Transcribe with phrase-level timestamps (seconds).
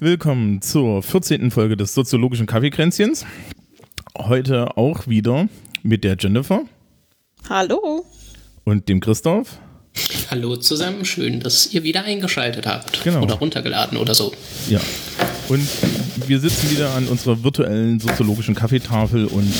[0.00, 1.50] willkommen zur 14.
[1.50, 3.26] Folge des soziologischen Kaffeekränzchens.
[4.16, 5.48] Heute auch wieder
[5.82, 6.62] mit der Jennifer
[7.48, 8.04] Hallo.
[8.64, 9.58] und dem Christoph.
[10.30, 13.02] Hallo zusammen, schön, dass ihr wieder eingeschaltet habt.
[13.02, 13.22] Genau.
[13.22, 14.32] Oder runtergeladen oder so.
[14.68, 14.80] Ja.
[15.48, 15.66] Und
[16.26, 19.52] wir sitzen wieder an unserer virtuellen soziologischen Kaffeetafel und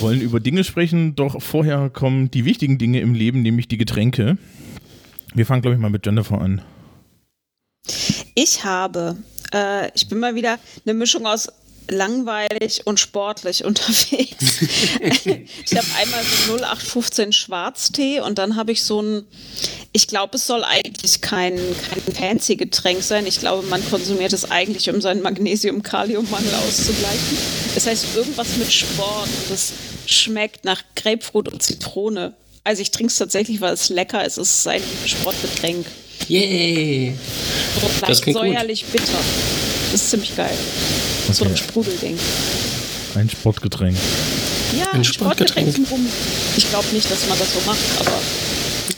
[0.00, 4.38] wollen über Dinge sprechen, doch vorher kommen die wichtigen Dinge im Leben, nämlich die Getränke.
[5.34, 6.62] Wir fangen, glaube ich, mal mit Jennifer an.
[8.38, 9.16] Ich habe,
[9.54, 11.48] äh, ich bin mal wieder eine Mischung aus
[11.88, 14.60] langweilig und sportlich unterwegs.
[14.60, 19.24] ich habe einmal so 0815 Schwarztee und dann habe ich so ein,
[19.92, 23.26] ich glaube, es soll eigentlich kein, kein fancy Getränk sein.
[23.26, 27.38] Ich glaube, man konsumiert es eigentlich, um seinen Magnesium-Kalium-Mangel auszugleichen.
[27.74, 29.28] Das heißt, irgendwas mit Sport.
[29.28, 29.72] und Das
[30.04, 32.34] schmeckt nach Grapefruit und Zitrone.
[32.64, 34.36] Also ich trinke es tatsächlich, weil es lecker ist.
[34.36, 35.86] Es ist ein Sportgetränk.
[36.28, 37.14] Yay!
[37.80, 38.46] So Das klingt gut.
[38.48, 39.04] säuerlich bitter.
[39.92, 40.50] Das ist ziemlich geil.
[41.32, 41.60] So ein Okay.
[41.60, 42.18] Sprudelding.
[43.14, 43.96] Ein Sportgetränk.
[44.76, 45.90] Ja, Ein Sportgetränk Sportgetränk.
[45.90, 46.06] Rum.
[46.56, 48.12] Ich glaube nicht, dass man das so macht, aber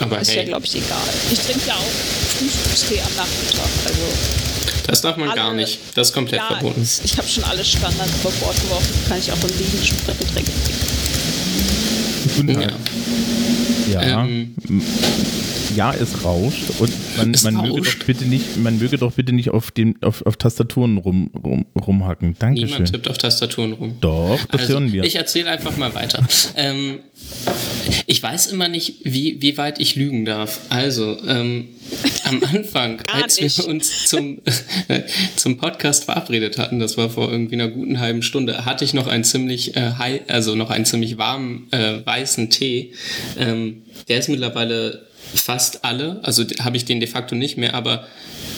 [0.04, 0.98] Aber ist ja, hey, glaube ich, egal.
[1.30, 3.68] Ich trinke ja auch Frühstückstee am Nachmittag.
[3.84, 4.00] Also,
[4.86, 5.78] das darf man gar alle- nicht.
[5.94, 6.82] Das ist komplett ja, verboten.
[6.82, 8.94] ich, ich habe schon alle Standards über Bord geworfen.
[9.08, 10.72] Kann ich auch im Liegen Sportgetränk trinken.
[12.36, 12.68] Guten Ja.
[12.68, 12.70] Tag.
[12.70, 12.76] Ja,
[13.96, 14.54] Ähm,
[15.76, 18.00] ja, es rauscht und man, man möge rauscht.
[18.00, 21.66] doch bitte nicht, man möge doch bitte nicht auf dem, auf, auf Tastaturen rum, rum,
[21.80, 22.34] rumhacken.
[22.38, 22.68] Dankeschön.
[22.68, 23.96] niemand tippt auf Tastaturen rum.
[24.00, 25.04] Doch, das Also, hören wir.
[25.04, 26.26] ich erzähle einfach mal weiter.
[26.56, 26.98] ähm,
[28.06, 30.60] ich weiß immer nicht, wie, wie weit ich lügen darf.
[30.70, 31.68] Also, ähm,
[32.24, 34.38] am Anfang, als wir uns zum,
[35.36, 39.06] zum Podcast verabredet hatten, das war vor irgendwie einer guten halben Stunde, hatte ich noch
[39.06, 42.92] einen ziemlich, äh, hei- also noch einen ziemlich warmen äh, weißen Tee.
[43.38, 43.77] Ähm,
[44.08, 48.06] der ist mittlerweile fast alle, also habe ich den de facto nicht mehr, aber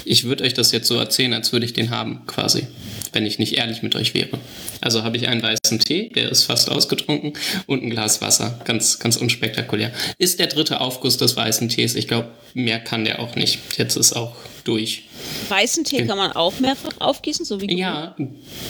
[0.05, 2.67] ich würde euch das jetzt so erzählen, als würde ich den haben, quasi,
[3.13, 4.39] wenn ich nicht ehrlich mit euch wäre.
[4.81, 7.35] Also habe ich einen weißen Tee, der ist fast ausgetrunken,
[7.67, 8.61] und ein Glas Wasser.
[8.65, 9.93] Ganz, ganz unspektakulär.
[10.19, 11.95] Ist der dritte Aufguss des weißen Tees.
[11.95, 13.59] Ich glaube, mehr kann der auch nicht.
[13.79, 14.35] Jetzt ist auch
[14.65, 15.05] durch.
[15.49, 17.79] Weißen Tee kann man auch mehrfach aufgießen, so wie grün.
[17.79, 18.17] Ja,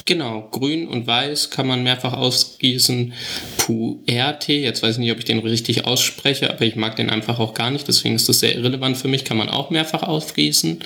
[0.05, 0.47] genau.
[0.51, 3.13] Grün und weiß kann man mehrfach ausgießen.
[3.57, 7.39] Puer-Tee, jetzt weiß ich nicht, ob ich den richtig ausspreche, aber ich mag den einfach
[7.39, 9.25] auch gar nicht, deswegen ist das sehr irrelevant für mich.
[9.25, 10.79] Kann man auch mehrfach aufgießen.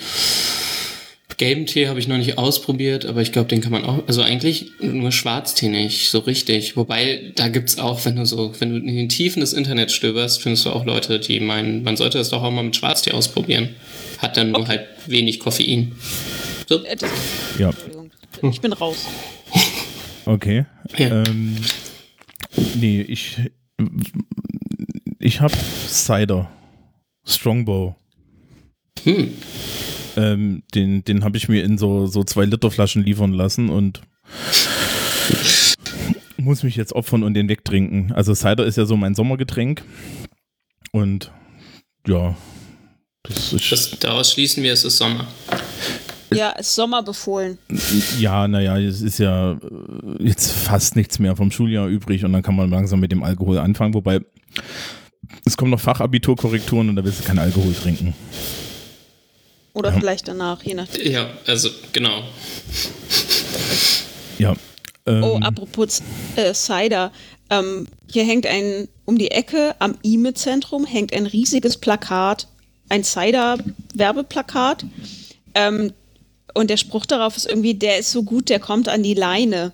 [1.36, 4.22] Gelben Tee habe ich noch nicht ausprobiert, aber ich glaube, den kann man auch, also
[4.22, 6.76] eigentlich nur Schwarztee nicht, so richtig.
[6.76, 10.42] Wobei, da gibt's auch, wenn du so, wenn du in den Tiefen des Internets stöberst,
[10.42, 13.74] findest du auch Leute, die meinen, man sollte das doch auch mal mit Schwarztee ausprobieren.
[14.18, 15.92] Hat dann nur halt wenig Koffein.
[16.68, 16.96] So, Äh,
[17.58, 17.70] ja.
[18.42, 19.06] Ich bin raus.
[20.26, 20.64] okay.
[20.96, 21.22] Ja.
[21.24, 21.56] Ähm,
[22.74, 23.36] nee, ich,
[25.18, 25.54] ich habe
[25.86, 26.50] Cider.
[27.26, 27.94] Strongbow.
[29.04, 29.34] hm.
[30.16, 34.00] Ähm, den den habe ich mir in so, so zwei Liter Flaschen liefern lassen und
[36.38, 38.12] muss mich jetzt opfern und den wegtrinken.
[38.12, 39.84] Also Cider ist ja so mein Sommergetränk
[40.92, 41.30] und
[42.06, 42.36] ja,
[43.24, 45.26] das ist Das, daraus schließen wir, es ist Sommer.
[46.32, 47.58] Ja, es ist Sommer befohlen.
[48.18, 49.58] ja, naja, es ist ja äh,
[50.20, 53.58] jetzt fast nichts mehr vom Schuljahr übrig und dann kann man langsam mit dem Alkohol
[53.58, 54.20] anfangen, wobei
[55.44, 58.14] es kommen noch Fachabiturkorrekturen und da willst du keinen Alkohol trinken.
[59.76, 61.12] Oder vielleicht danach, je nachdem.
[61.12, 62.22] Ja, also genau.
[64.38, 64.54] Ja.
[65.04, 66.02] Ähm, Oh, apropos
[66.36, 67.12] äh, Cider.
[67.50, 72.48] Ähm, hier hängt ein, um die Ecke am IME-Zentrum hängt ein riesiges Plakat,
[72.88, 74.86] ein Cider-Werbeplakat.
[75.54, 75.92] Ähm,
[76.54, 79.72] und der Spruch darauf ist irgendwie, der ist so gut, der kommt an die Leine.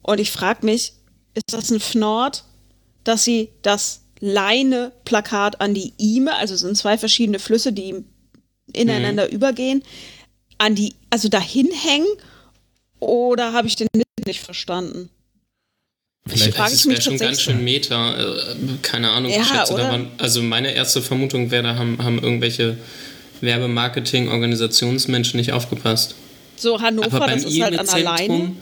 [0.00, 0.94] Und ich frage mich,
[1.34, 2.44] ist das ein Fnord,
[3.04, 8.02] dass sie das Leine-Plakat an die IME, also es sind zwei verschiedene Flüsse, die
[8.74, 9.82] ineinander übergehen,
[10.58, 12.06] an die, also dahin hängen?
[13.00, 13.88] Oder habe ich den
[14.26, 15.08] nicht verstanden?
[16.28, 18.14] Vielleicht- frage es ich mich wäre schon ganz schön Meta.
[18.16, 19.88] Äh, keine Ahnung, Ja, ich schätze, da oder?
[19.90, 22.76] waren, also meine erste Vermutung wäre, da haben, haben irgendwelche
[23.40, 26.14] Werbemarketing-Organisationsmenschen nicht aufgepasst.
[26.56, 27.86] So, Hannover, Aber beim das ist halt an.
[27.98, 28.56] IME-Zentrum,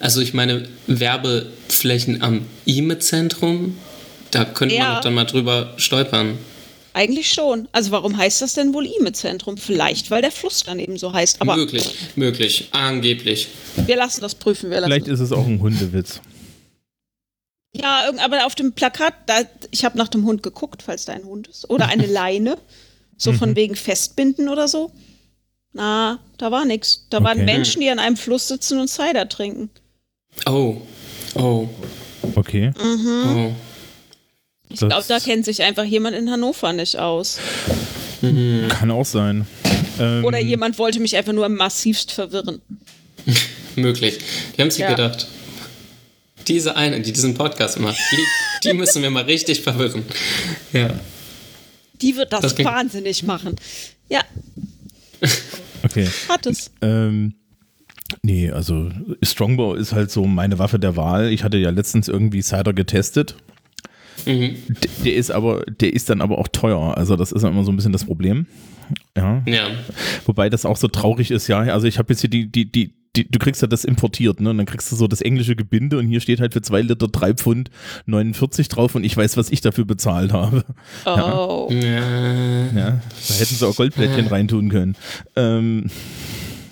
[0.00, 3.76] also ich meine, Werbeflächen am IME-Zentrum,
[4.30, 4.84] da könnte Ja.
[4.84, 6.38] man doch dann mal drüber stolpern.
[6.94, 7.68] Eigentlich schon.
[7.72, 9.56] Also warum heißt das denn wohl IME-Zentrum?
[9.56, 11.40] Vielleicht, weil der Fluss dann eben so heißt.
[11.40, 13.48] Aber möglich, möglich, angeblich.
[13.86, 14.70] wir lassen das prüfen.
[14.70, 16.20] Wir lassen Vielleicht ist es auch ein Hundewitz.
[17.74, 21.24] Ja, aber auf dem Plakat, da, ich habe nach dem Hund geguckt, falls da ein
[21.24, 21.68] Hund ist.
[21.70, 22.58] Oder eine Leine.
[23.16, 24.92] So von wegen Festbinden oder so.
[25.72, 27.06] Na, da war nichts.
[27.10, 27.44] Da waren Okay.
[27.44, 29.70] Menschen, die an einem Fluss sitzen und Cider trinken.
[30.46, 30.76] Oh,
[31.34, 31.68] Oh.
[32.34, 32.72] Okay.
[32.78, 33.52] oh.
[34.70, 37.38] Ich glaube, da kennt sich einfach jemand in Hannover nicht aus.
[38.20, 39.46] Kann auch sein.
[39.98, 42.60] Ähm, Oder jemand wollte mich einfach nur massivst verwirren.
[43.76, 44.18] Möglich.
[44.56, 44.90] Die haben sich Ja.
[44.90, 45.28] gedacht,
[46.46, 50.04] diese eine, die diesen Podcast macht, die, die müssen wir mal richtig verwirren.
[50.72, 50.90] Ja.
[52.00, 53.56] Die wird das, Das wahnsinnig machen.
[54.08, 54.22] Ja,
[55.84, 56.08] Okay.
[56.28, 56.70] hat es.
[56.82, 57.34] Ähm,
[58.22, 58.90] nee, also
[59.22, 61.30] Strongbow ist halt so meine Waffe der Wahl.
[61.32, 63.36] Ich hatte ja letztens irgendwie Cider getestet.
[64.26, 64.56] Mhm.
[65.04, 66.96] Der ist aber, der ist dann aber auch teuer.
[66.96, 68.46] Also das ist immer so ein bisschen das Problem.
[69.16, 69.42] Ja.
[69.46, 69.68] Ja.
[70.26, 71.60] Wobei das auch so traurig ist, ja.
[71.60, 74.50] Also ich habe jetzt hier die, die, die, die, du kriegst ja das importiert, ne?
[74.50, 77.08] Und dann kriegst du so das englische Gebinde und hier steht halt für zwei Liter
[77.08, 77.70] drei Pfund
[78.06, 80.64] 49 drauf und ich weiß, was ich dafür bezahlt habe.
[81.04, 81.68] Oh.
[81.70, 82.66] ja.
[82.66, 84.96] Ja, da hätten sie auch Goldplättchen reintun können.
[85.36, 85.90] Ähm,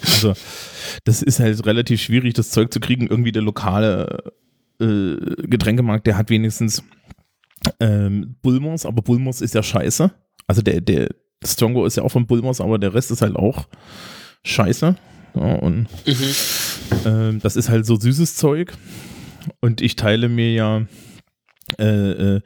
[0.02, 0.34] also,
[1.04, 3.06] das ist halt relativ schwierig, das Zeug zu kriegen.
[3.08, 4.32] Irgendwie der lokale
[4.80, 5.16] äh,
[5.46, 6.82] Getränkemarkt, der hat wenigstens
[7.80, 10.10] ähm, Bulmers, aber Bulmers ist ja scheiße.
[10.46, 11.08] Also der, der
[11.44, 13.68] Strongo ist ja auch von Bulmers, aber der Rest ist halt auch
[14.44, 14.96] scheiße.
[15.34, 15.86] Ja, und
[17.04, 18.72] ähm, das ist halt so süßes Zeug.
[19.60, 20.86] Und ich teile mir ja
[21.78, 22.40] äh, äh,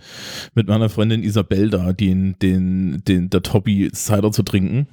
[0.55, 4.89] mit meiner Freundin Isabel da den, den, den, der Hobby Cider zu trinken.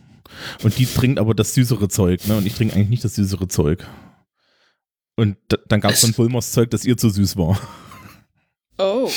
[0.63, 2.37] Und die trinkt aber das süßere Zeug, ne?
[2.37, 3.87] Und ich trinke eigentlich nicht das süßere Zeug.
[5.15, 7.59] Und da, dann gab es dann Bulmers Zeug, das ihr zu süß war.
[8.77, 9.09] Oh.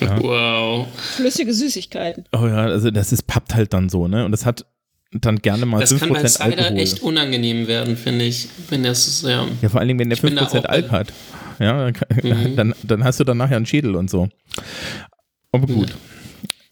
[0.22, 0.86] Wow.
[1.16, 2.24] Flüssige Süßigkeiten.
[2.32, 4.24] Oh ja, also das ist pappt halt dann so, ne?
[4.24, 4.66] Und das hat
[5.12, 6.78] dann gerne mal Das kann bei 5% Cider Alkohol.
[6.78, 8.48] echt unangenehm werden, finde ich.
[8.68, 9.46] Wenn das, ja.
[9.62, 11.12] Ja, vor allen Dingen, wenn der Ich bin da 5% auch Alk hat.
[11.58, 12.56] Ja, dann, Mhm.
[12.56, 14.28] dann, dann hast du dann nachher einen Schädel und so.
[15.52, 15.94] Aber gut.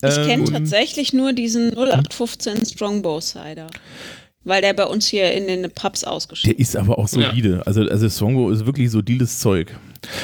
[0.04, 3.66] Ich Ähm, kenne tatsächlich nur diesen 0815 Strongbow Cider.
[4.44, 7.62] Weil der bei uns hier in den Pubs ausgeschrieben Der ist aber auch solide.
[7.66, 9.74] Also, also Strongbow ist wirklich solides Zeug.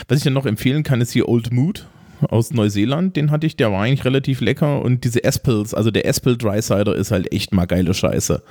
[0.06, 1.86] Was ich dann noch empfehlen kann, ist hier Old Mood
[2.28, 3.16] aus Neuseeland.
[3.16, 4.82] Den hatte ich, der war eigentlich relativ lecker.
[4.82, 8.42] Und diese Espels, also der Espel Dry Cider ist halt echt mal geile Scheiße.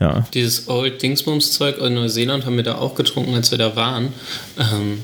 [0.00, 0.26] Ja.
[0.32, 4.12] Dieses Old Dingsbums-Zeug in Neuseeland haben wir da auch getrunken, als wir da waren.
[4.58, 5.02] Ähm,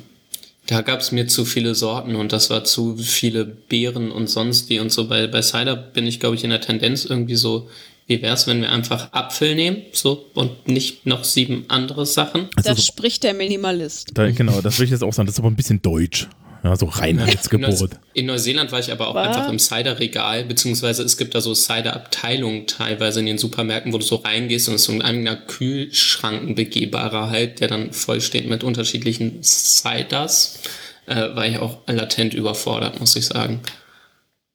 [0.66, 4.70] da gab es mir zu viele Sorten und das war zu viele Beeren und sonst
[4.70, 5.08] wie und so.
[5.08, 7.68] Bei, bei Cider bin ich, glaube ich, in der Tendenz irgendwie so,
[8.06, 12.48] wie wäre es, wenn wir einfach Apfel nehmen so und nicht noch sieben andere Sachen?
[12.56, 14.10] Also Das so, spricht der Minimalist.
[14.14, 15.26] da, genau, das will ich jetzt auch sagen.
[15.26, 16.28] Das ist aber ein bisschen deutsch.
[16.64, 17.90] Ja, so Reinheitsgebot.
[18.14, 19.28] in Neuseeland war ich aber auch Was?
[19.36, 24.04] einfach im Cider-Regal, beziehungsweise es gibt da so Cider-Abteilungen teilweise in den Supermärkten, wo du
[24.04, 28.20] so reingehst und es ist so ein eigener Kühlschrank, ein begehbarer halt, der dann voll
[28.22, 30.60] steht mit unterschiedlichen Ciders.
[31.06, 33.60] Äh, war ich auch latent überfordert, muss ich sagen.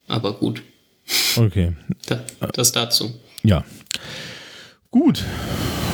[0.07, 0.63] Aber gut,
[1.37, 1.73] Okay.
[2.07, 2.23] da,
[2.53, 3.13] das dazu.
[3.43, 3.63] Ja.
[4.91, 5.23] Gut.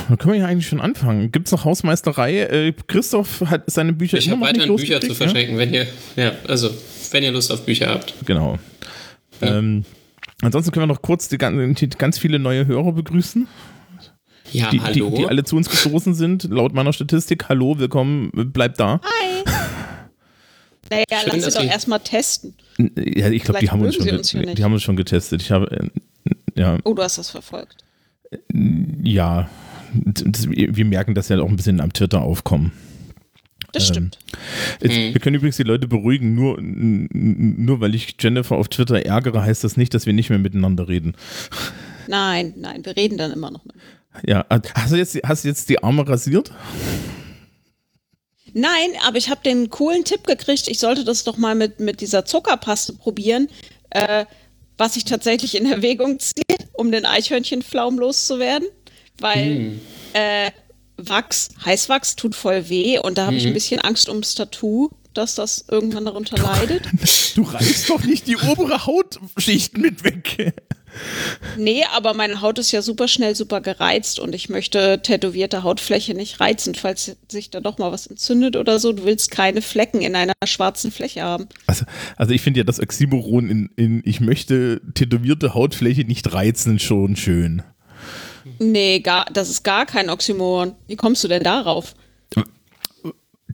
[0.08, 1.32] Dann können wir ja eigentlich schon anfangen.
[1.32, 2.40] Gibt es noch Hausmeisterei?
[2.40, 5.14] Äh, Christoph hat seine Bücher Ich habe weiterhin Bücher zu ne?
[5.14, 6.70] verschenken, wenn ihr, ja, also,
[7.10, 8.14] wenn ihr Lust auf Bücher habt.
[8.24, 8.58] Genau.
[9.42, 9.84] Ähm,
[10.42, 13.46] ansonsten können wir noch kurz die, die, ganz viele neue Hörer begrüßen,
[14.52, 15.10] Ja, die, die, hallo.
[15.14, 16.44] die alle zu uns gestoßen sind.
[16.44, 17.48] Laut meiner Statistik.
[17.48, 19.00] Hallo, willkommen, bleibt da.
[19.02, 19.42] Hi.
[20.88, 22.54] Naja, Schön, lass sie doch erstmal testen.
[22.78, 25.42] Ja, ich glaube, die haben uns schon, uns ja die haben uns schon getestet.
[25.42, 25.90] Ich habe, äh,
[26.54, 27.84] ja, Oh, du hast das verfolgt.
[29.02, 29.48] Ja,
[29.94, 32.72] das, wir merken, dass ja auch ein bisschen am Twitter aufkommen.
[33.72, 34.18] Das Ähm, stimmt.
[34.80, 35.14] Jetzt, Mhm.
[35.14, 39.64] Wir können übrigens die Leute beruhigen, nur, nur weil ich Jennifer auf Twitter ärgere, heißt
[39.64, 41.14] das nicht, dass wir nicht mehr miteinander reden.
[42.08, 43.74] Nein, nein, wir reden dann immer noch mit.
[44.26, 46.52] Ja, hast du jetzt, hast du jetzt die Arme rasiert?
[48.54, 52.00] Nein, aber ich habe den coolen Tipp gekriegt, ich sollte das doch mal mit, mit
[52.00, 53.48] dieser Zuckerpaste probieren,
[53.90, 54.24] äh,
[54.78, 58.68] was ich tatsächlich in Erwägung ziehe, um den Eichhörnchenflaum loszuwerden.
[59.18, 59.78] Weil
[60.12, 60.50] äh,
[60.98, 65.34] Wachs, Heißwachs tut voll weh und da habe ich ein bisschen Angst ums Tattoo, dass
[65.34, 66.84] das irgendwann darunter leidet.
[67.36, 70.54] Du reißt doch nicht die obere Hautschicht mit weg.
[71.56, 76.14] Nee, aber meine Haut ist ja super schnell super gereizt und ich möchte tätowierte Hautfläche
[76.14, 78.92] nicht reizen, falls sich da doch mal was entzündet oder so.
[78.92, 81.48] Du willst keine Flecken in einer schwarzen Fläche haben.
[81.66, 81.84] Also,
[82.16, 87.16] also ich finde ja das Oxymoron in, in ich möchte tätowierte Hautfläche nicht reizen schon
[87.16, 87.62] schön.
[88.58, 90.72] Nee, gar, das ist gar kein Oxymoron.
[90.86, 91.94] Wie kommst du denn darauf?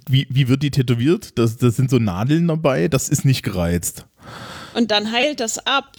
[0.09, 1.39] Wie, wie wird die tätowiert?
[1.39, 4.07] Das, das sind so Nadeln dabei, das ist nicht gereizt.
[4.75, 5.93] Und dann heilt das ab.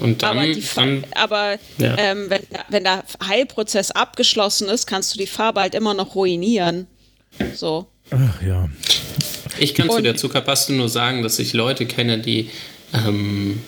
[0.00, 1.96] Und dann, aber dann aber Ja.
[1.98, 6.86] ähm, wenn, wenn der Heilprozess abgeschlossen ist, kannst du die Farbe halt immer noch ruinieren.
[7.54, 7.86] So.
[8.10, 8.68] Ach ja.
[9.58, 12.50] Ich kann zu Und- der Zuckerpaste nur sagen, dass ich Leute kenne, die
[12.92, 13.62] ähm,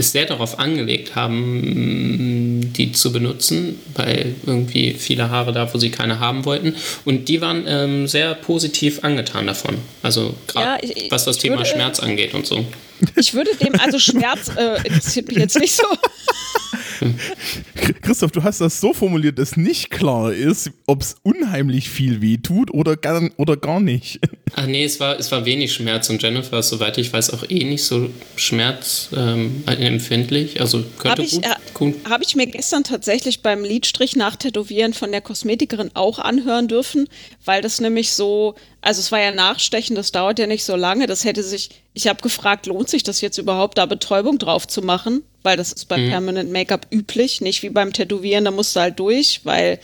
[0.00, 5.90] es sehr darauf angelegt haben, die zu benutzen, weil irgendwie viele Haare da, wo sie
[5.90, 6.74] keine haben wollten.
[7.04, 9.76] Und die waren ähm, sehr positiv angetan davon.
[10.02, 12.64] Also gerade Ja, was das Thema würde- Schmerz angeht und so.
[13.16, 15.84] Ich würde dem, also Schmerz äh, jetzt nicht so.
[18.02, 22.38] Christoph, du hast das so formuliert, dass nicht klar ist, ob es unheimlich viel weh
[22.38, 24.18] tut oder gar, oder gar nicht.
[24.54, 27.44] Ach nee, es war, es war wenig Schmerz und Jennifer ist, soweit ich weiß, auch
[27.48, 30.60] eh nicht so schmerzempfindlich.
[30.60, 31.94] also könnte Habe ich, gut, äh, gut.
[32.08, 37.08] hab ich mir gestern tatsächlich beim Lidstrich nach Tätowieren von der Kosmetikerin auch anhören dürfen,
[37.44, 41.06] weil das nämlich so, also es war ja Nachstechen, das dauert ja nicht so lange.
[41.06, 44.82] Das hätte sich, ich habe gefragt, lohnt sich das jetzt überhaupt, da Betäubung drauf zu
[44.82, 45.22] machen?
[45.42, 48.98] Weil das ist bei Permanent Make-up üblich, nicht wie beim Tätowieren, da musst du halt
[48.98, 49.80] durch, weil,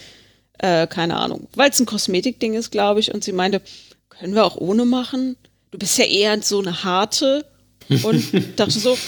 [0.59, 3.15] äh, keine Ahnung, weil es ein Kosmetikding ist, glaube ich.
[3.15, 3.63] Und sie meinte,
[4.11, 5.37] können wir auch ohne machen?
[5.71, 7.47] Du bist ja eher so eine harte.
[8.03, 8.99] Und dachte so,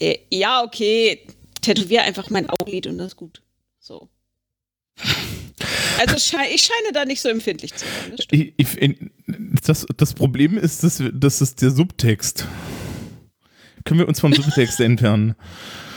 [0.00, 1.24] äh, ja, okay,
[1.60, 3.42] tätowier einfach mein Augenlid und das ist gut.
[3.78, 4.08] So.
[5.98, 8.16] Also ich scheine da nicht so empfindlich zu sein.
[8.16, 8.26] Das
[9.62, 12.48] das, das Problem ist, dass, das ist der Subtext.
[13.84, 15.34] Können wir uns vom Subtext entfernen?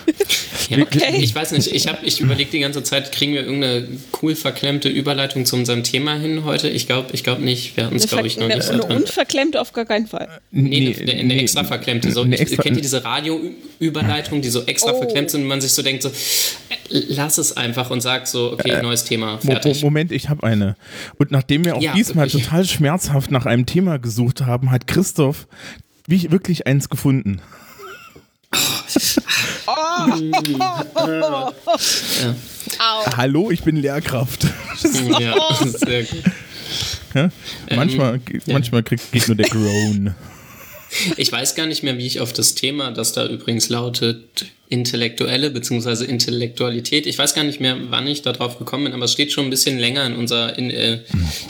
[0.69, 1.17] Ja, Okay.
[1.19, 3.87] Ich weiß nicht, ich, hab- ich überlege die ganze Zeit, kriegen wir irgendeine
[4.21, 6.69] cool verklemmte Überleitung zu unserem Thema hin heute?
[6.69, 7.77] Ich glaube ich glaub nicht.
[7.77, 9.03] Wir hatten es, Eine, glaube ich, noch ver- nicht eine, so eine drin.
[9.03, 10.27] unverklemmte auf gar keinen Fall.
[10.51, 12.11] Nee, eine, eine extra verklemmte.
[12.11, 14.97] So, eine ich- extra- kennt ihr diese Radioüberleitung, die so extra Oh.
[14.97, 16.13] verklemmt sind und man sich so denkt, so, äh,
[17.09, 19.83] lass es einfach und sagt so, okay, neues Thema, fertig.
[19.83, 20.75] Moment, ich habe eine.
[21.19, 22.43] Und nachdem wir auch Ja, diesmal wirklich.
[22.45, 25.47] total schmerzhaft nach einem Thema gesucht haben, hat Christoph
[26.07, 27.39] wirklich eins gefunden.
[33.17, 34.45] Hallo, ich bin Lehrkraft.
[35.19, 36.23] Ja, sehr gut.
[37.13, 37.29] Ja?
[37.75, 38.39] manchmal ja.
[38.53, 40.15] manchmal kriegt, geht nur der Groan.
[41.17, 45.51] Ich weiß gar nicht mehr, wie ich auf das Thema, das da übrigens lautet, Intellektuelle
[45.51, 46.05] bzw.
[46.05, 47.05] Intellektualität.
[47.05, 49.45] Ich weiß gar nicht mehr, wann ich da drauf gekommen bin, aber es steht schon
[49.45, 51.01] ein bisschen länger in unserer, in, äh,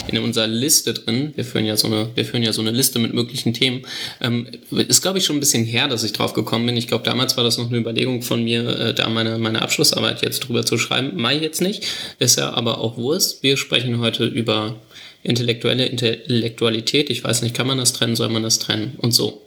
[0.08, 1.32] in unserer Liste drin.
[1.36, 3.84] Wir führen ja so eine, wir führen ja so eine Liste mit möglichen Themen.
[4.22, 6.76] Ähm, ist, glaube ich, schon ein bisschen her, dass ich drauf gekommen bin.
[6.76, 10.22] Ich glaube, damals war das noch eine Überlegung von mir, äh, da meine, meine Abschlussarbeit
[10.22, 11.14] jetzt drüber zu schreiben.
[11.16, 11.86] Mai jetzt nicht.
[12.20, 13.44] Ist ja aber auch Wurst.
[13.44, 14.76] Wir sprechen heute über
[15.24, 17.10] intellektuelle Intellektualität.
[17.10, 19.45] Ich weiß nicht, kann man das trennen, soll man das trennen und so.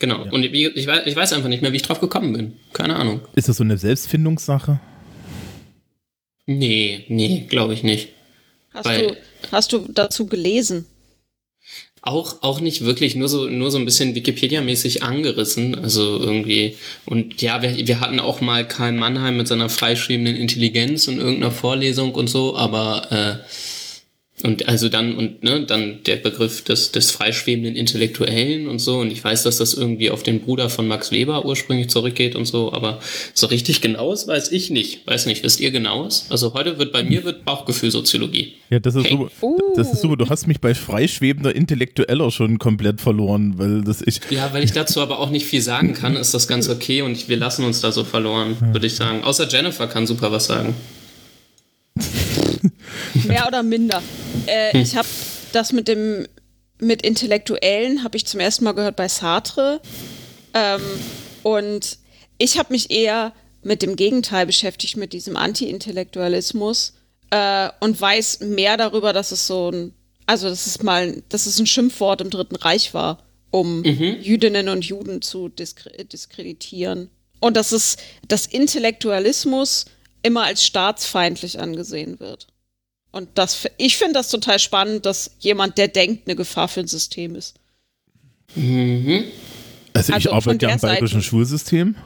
[0.00, 0.24] Genau.
[0.30, 2.54] Und wie, ich, weiß, ich weiß einfach nicht mehr, wie ich drauf gekommen bin.
[2.72, 3.20] Keine Ahnung.
[3.34, 4.80] Ist das so eine Selbstfindungssache?
[6.46, 8.08] Nee, nee, glaube ich nicht.
[8.74, 9.16] Hast, Weil- du,
[9.52, 10.86] hast du dazu gelesen?
[12.02, 15.74] Auch, auch nicht wirklich, nur so, nur so ein bisschen Wikipedia-mäßig angerissen.
[15.74, 16.76] Also irgendwie.
[17.04, 21.52] Und ja, wir, wir hatten auch mal Karl Mannheim mit seiner freischwebenden Intelligenz in irgendeiner
[21.52, 23.46] Vorlesung und so, aber äh,
[24.42, 28.98] und also dann und ne, dann der Begriff des, des freischwebenden Intellektuellen und so.
[28.98, 32.46] Und ich weiß, dass das irgendwie auf den Bruder von Max Weber ursprünglich zurückgeht und
[32.46, 33.00] so, aber
[33.34, 35.06] so richtig genaues weiß ich nicht.
[35.06, 36.26] Weiß nicht, wisst ihr genaues?
[36.30, 38.54] Also heute wird bei mir wird Bauchgefühlsoziologie.
[38.70, 39.12] Ja, das ist, Hey.
[39.12, 39.30] super.
[39.42, 39.58] Uh.
[39.76, 40.16] das ist super.
[40.16, 44.20] Du hast mich bei freischwebender Intellektueller schon komplett verloren, weil das ich.
[44.30, 47.28] Ja, weil ich dazu aber auch nicht viel sagen kann, ist das ganz okay und
[47.28, 49.24] wir lassen uns da so verloren, würde ich sagen.
[49.24, 50.74] Außer Jennifer kann super was sagen.
[53.24, 54.02] Mehr oder minder.
[54.46, 55.08] Äh, Ich habe
[55.52, 56.26] das mit dem
[56.80, 59.80] mit Intellektuellen habe ich zum ersten Mal gehört bei Sartre.
[60.54, 60.80] Ähm,
[61.42, 61.98] und
[62.38, 66.94] ich habe mich eher mit dem Gegenteil beschäftigt, mit diesem Anti-Intellektualismus
[67.30, 69.94] äh, und weiß mehr darüber, dass es so ein,
[70.26, 74.84] also dass es mal, dass es ein Schimpfwort im Dritten Reich war, um Jüdinnen und
[74.84, 77.10] Juden zu diskre diskreditieren.
[77.40, 77.96] Und dass es,
[78.28, 79.86] dass Intellektualismus
[80.22, 82.46] immer als staatsfeindlich angesehen wird.
[83.12, 86.86] Und das, ich finde das total spannend, dass jemand, der denkt, eine Gefahr für ein
[86.86, 87.54] System ist.
[88.54, 89.24] Also,
[89.92, 91.22] Also ich von arbeite ja im bayerischen.
[91.22, 91.96] Schulsystem.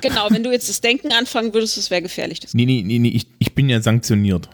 [0.00, 2.40] Genau, wenn du jetzt das Denken anfangen würdest, das wäre gefährlich.
[2.40, 4.48] Das Nee, nee, nee, nee ich, ich bin ja sanktioniert.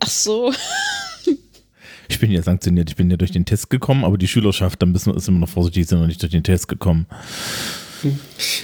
[0.00, 0.52] Ach so.
[2.08, 2.90] Ich bin ja sanktioniert.
[2.90, 5.38] Ich bin ja durch den Test gekommen, aber die Schülerschaft, da müssen wir ist immer
[5.38, 7.06] noch vorsichtig, sind noch nicht durch den Test gekommen.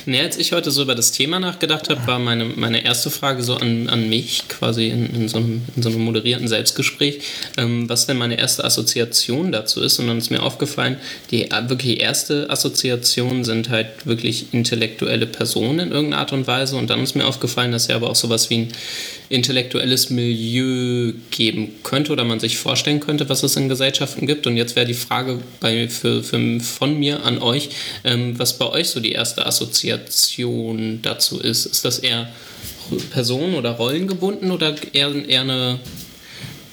[0.06, 3.42] Nee, als ich heute so über das Thema nachgedacht habe, war meine, meine erste Frage
[3.42, 7.20] so an, an mich, quasi in, in, so einem, in so einem moderierten Selbstgespräch,
[7.56, 9.98] ähm, was denn meine erste Assoziation dazu ist.
[9.98, 10.96] Und dann ist mir aufgefallen,
[11.30, 16.76] die äh, wirklich erste Assoziation sind halt wirklich intellektuelle Personen in irgendeiner Art und Weise.
[16.76, 18.72] Und dann ist mir aufgefallen, dass ja aber auch sowas wie ein
[19.28, 24.46] intellektuelles Milieu geben könnte oder man sich vorstellen könnte, was es in Gesellschaften gibt.
[24.46, 27.68] Und jetzt wäre die Frage bei, für, für, von mir an euch,
[28.04, 29.67] ähm, was bei euch so die erste Assoziation
[31.02, 31.66] dazu ist.
[31.66, 32.32] Ist das eher
[33.10, 35.80] personen- oder rollengebunden oder eher, eher eine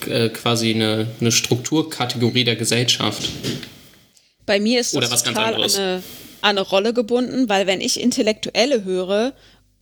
[0.08, 3.30] äh, quasi eine, eine Strukturkategorie der Gesellschaft?
[4.46, 5.78] Bei mir ist das total anderes.
[5.78, 6.04] eine
[6.46, 9.34] an eine Rolle gebunden, weil wenn ich Intellektuelle höre,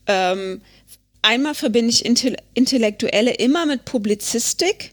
[0.06, 0.62] ähm,
[1.20, 4.92] einmal verbinde ich Intel Intellektuelle immer mit Publizistik.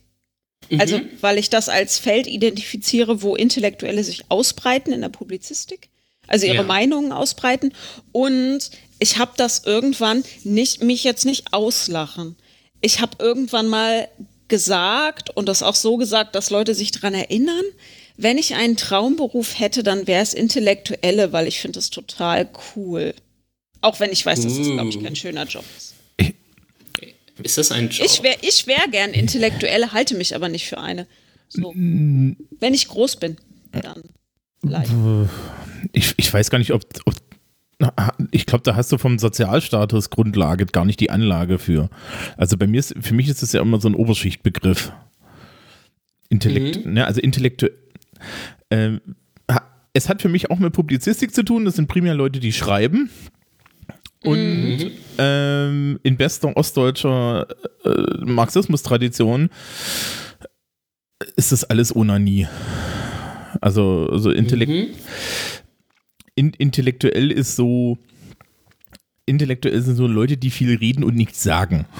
[0.78, 5.90] Also, weil ich das als Feld identifiziere, wo Intellektuelle sich ausbreiten in der Publizistik,
[6.32, 6.64] also ihre Ja.
[6.64, 7.74] Meinungen ausbreiten.
[8.12, 12.36] Und ich habe das irgendwann nicht, mich jetzt nicht auslachen.
[12.82, 14.08] Ich habe irgendwann mal
[14.48, 17.64] gesagt und das auch so gesagt, dass Leute sich dran erinnern,
[18.18, 23.14] wenn ich einen Traumberuf hätte, dann wäre es Intellektuelle, weil ich finde es total cool.
[23.82, 25.02] Auch wenn ich weiß, dass es, glaube ich, Uh.
[25.04, 25.96] kein schöner Job ist.
[27.42, 28.06] Ist das ein Job?
[28.06, 31.08] Ich wäre ich wär gern Intellektuelle, halte mich aber nicht für eine.
[31.50, 31.74] So.
[31.74, 33.38] Wenn ich groß bin,
[33.72, 34.04] dann
[34.62, 34.92] vielleicht.
[35.92, 36.84] Ich, ich weiß gar nicht, ob.
[37.06, 37.16] ob
[38.30, 41.90] ich glaube, da hast du vom Sozialstatus Grundlage gar nicht die Anlage für.
[42.38, 44.92] Also bei mir ist, für mich ist es ja immer so ein Oberschichtbegriff.
[46.30, 47.72] Intellekt, ne, also intellektuell.
[49.52, 51.66] Ha- es hat für mich auch mit Publizistik zu tun.
[51.66, 53.10] Das sind primär Leute, die schreiben.
[54.24, 57.48] Und ähm, in bester ostdeutscher
[57.84, 57.90] äh,
[58.24, 59.50] Marxismus-Tradition
[61.36, 62.48] ist das alles Onanie.
[63.60, 64.96] Also, also Intellekt,
[66.36, 67.98] in, intellektuell ist so,
[69.26, 71.86] intellektuell sind so Leute, die viel reden und nichts sagen.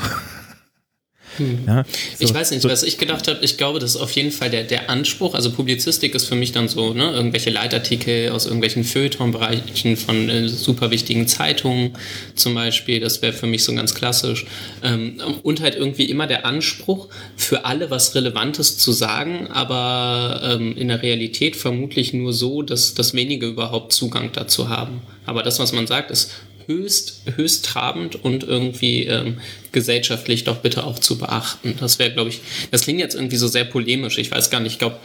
[1.68, 1.84] Ja,
[2.18, 4.32] so, Ich weiß nicht, so, was ich gedacht habe, ich glaube, das ist auf jeden
[4.32, 5.34] Fall der, der Anspruch.
[5.34, 10.48] Also Publizistik ist für mich dann so, ne, irgendwelche Leitartikel aus irgendwelchen Feuilleton-Bereichen von äh,
[10.48, 11.92] super wichtigen Zeitungen
[12.36, 14.46] zum Beispiel, das wäre für mich so ganz klassisch.
[14.84, 20.76] Ähm, und halt irgendwie immer der Anspruch, für alle was Relevantes zu sagen, aber ähm,
[20.78, 25.02] in der Realität vermutlich nur so, dass, dass wenige überhaupt Zugang dazu haben.
[25.26, 26.32] Aber das, was man sagt, ist
[26.68, 29.40] höchst, höchst trabend und irgendwie ähm,
[29.72, 31.76] gesellschaftlich doch bitte auch zu beachten.
[31.80, 34.18] Das wäre, glaube ich, das klingt jetzt irgendwie so sehr polemisch.
[34.18, 34.98] Ich weiß gar nicht, ich glaube,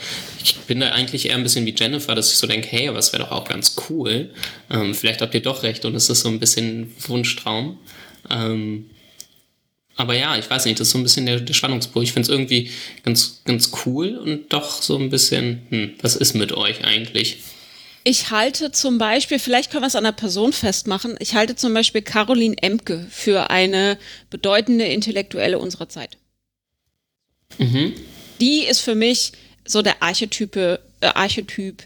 [0.43, 2.99] ich bin da eigentlich eher ein bisschen wie Jennifer, dass ich so denke, hey, aber
[2.99, 4.31] es wäre doch auch ganz cool.
[4.71, 7.79] Ähm, vielleicht habt ihr doch recht und es ist so ein bisschen Wunschtraum.
[8.31, 8.87] Ähm,
[9.97, 12.03] aber ja, ich weiß nicht, das ist so ein bisschen der, der Spannungsbruch.
[12.03, 12.71] Ich finde es irgendwie
[13.03, 17.39] ganz, ganz cool und doch so ein bisschen, hm, was ist mit euch eigentlich?
[18.09, 21.75] Ich halte zum Beispiel, vielleicht können wir es an einer Person festmachen, ich halte zum
[21.75, 23.99] Beispiel Caroline Emke für eine
[24.31, 26.17] bedeutende Intellektuelle unserer Zeit.
[28.39, 29.33] Die ist für mich
[29.65, 31.83] so der Archetype, äh, Archetyp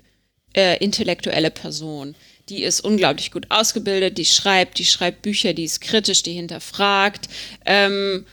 [0.55, 2.15] äh, intellektuelle Person.
[2.51, 7.31] Die ist unglaublich gut ausgebildet, die schreibt, die schreibt Bücher, die ist kritisch, die hinterfragt.
[7.65, 8.27] Ähm,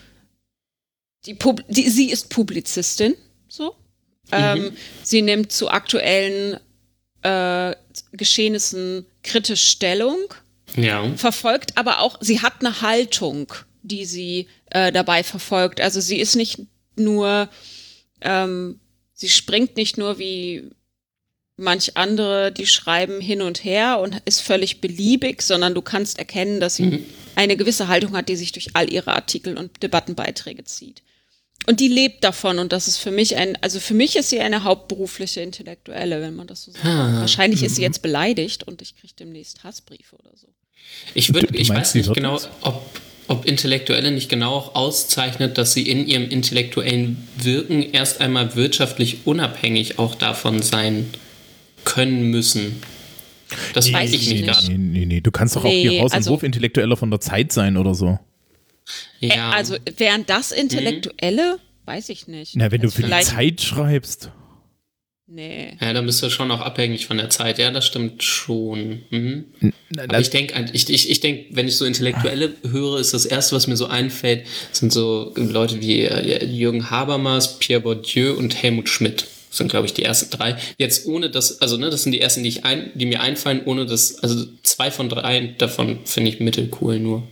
[1.24, 3.14] die Pub die, sie ist Publizistin,
[3.48, 3.74] so.
[4.30, 6.60] Ähm, sie nimmt zu aktuellen
[7.22, 7.74] äh,
[8.12, 10.18] Geschehnissen kritisch Stellung,
[10.76, 11.08] Ja.
[11.16, 13.52] verfolgt aber auch, sie hat eine Haltung,
[13.82, 15.80] die sie äh, dabei verfolgt.
[15.80, 16.60] Also sie ist nicht
[16.96, 17.48] nur,
[18.20, 18.80] ähm,
[19.14, 20.70] sie springt nicht nur wie
[21.56, 26.60] manch andere, die schreiben hin und her und ist völlig beliebig, sondern du kannst erkennen,
[26.60, 27.04] dass sie
[27.34, 31.02] eine gewisse Haltung hat, die sich durch all ihre Artikel und Debattenbeiträge zieht.
[31.66, 34.40] Und die lebt davon und das ist für mich ein, also für mich ist sie
[34.40, 36.84] eine hauptberufliche Intellektuelle, wenn man das so sagt.
[36.84, 40.46] Wahrscheinlich ist sie jetzt beleidigt und ich kriege demnächst Hassbriefe oder so.
[41.14, 42.82] Ich, würd, Du- du ich weiß nicht genau, ob,
[43.26, 49.26] ob Intellektuelle nicht genau auch auszeichnet, dass sie in ihrem intellektuellen Wirken erst einmal wirtschaftlich
[49.26, 51.10] unabhängig auch davon sein
[51.84, 52.82] können müssen.
[53.74, 54.68] Das weiß ich nicht nicht.
[54.68, 57.20] nee, nee, nee, du kannst doch auch Nee, hier Haus- also- und Hofintellektueller von der
[57.20, 58.18] Zeit sein oder so.
[59.20, 59.52] Ja.
[59.52, 61.58] Äh, Also wären das Intellektuelle?
[61.84, 62.54] Weiß ich nicht.
[62.56, 64.30] Na, wenn du Also für die Zeit schreibst.
[65.30, 65.76] Nee.
[65.78, 67.58] ja, dann bist du schon auch abhängig von der Zeit.
[67.58, 69.02] Ja, das stimmt schon.
[69.10, 69.44] Mhm.
[69.90, 73.26] Na, Aber ich denke, ich, ich, ich denk, wenn ich so Intellektuelle höre, ist das
[73.26, 78.62] Erste, was mir so einfällt, sind so Leute wie äh, Jürgen Habermas, Pierre Bourdieu und
[78.62, 79.26] Helmut Schmidt.
[79.50, 80.56] Das sind, glaube ich, die ersten drei.
[80.78, 83.62] Jetzt ohne das, also ne, das sind die ersten, die, ich ein, die mir einfallen,
[83.66, 87.22] ohne das, also zwei von drei davon finde ich mittelcool nur.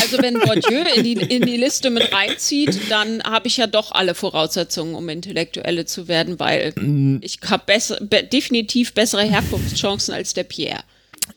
[0.00, 3.92] Also wenn Bourdieu in die, in die Liste mit reinzieht, dann habe ich ja doch
[3.92, 6.72] alle Voraussetzungen, um Intellektuelle zu werden, weil
[7.20, 10.82] ich habe besser, be definitiv bessere Herkunftschancen als der Pierre.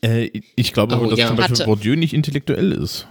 [0.02, 1.28] Äh, ich glaube Oh, aber, dass ja.
[1.28, 1.64] zum Beispiel Hatte.
[1.64, 3.06] Bourdieu nicht intellektuell ist.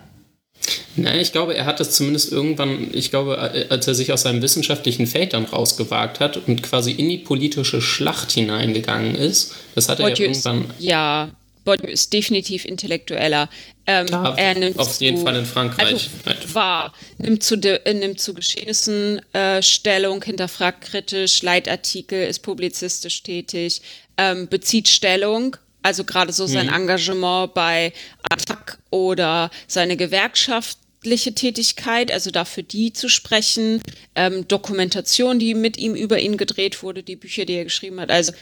[0.96, 4.24] Naja, ich glaube, er hat das zumindest irgendwann, ich glaube, äh, als er sich aus
[4.24, 9.90] seinem wissenschaftlichen Feld dann rausgewagt hat und quasi in die politische Schlacht hineingegangen ist, das
[9.90, 11.30] hat er ja Bourdieu ist, irgendwann ja,
[11.66, 13.50] Bourdieu ist definitiv intellektueller.
[13.88, 16.10] Ähm, Klar, er nimmt auf jeden zu, Fall in Frankreich.
[16.26, 22.40] Also, war, nimmt zu, de, äh, nimmt zu Geschehnissen äh, Stellung, hinterfragt kritisch, Leitartikel, ist
[22.40, 23.82] publizistisch tätig,
[24.18, 32.32] ähm, bezieht Stellung, also gerade so sein Engagement bei Attac oder seine gewerkschaftliche Tätigkeit, also
[32.32, 33.82] dafür die zu sprechen,
[34.16, 38.10] ähm, Dokumentation, die mit ihm über ihn gedreht wurde, die Bücher, die er geschrieben hat.
[38.10, 38.34] Also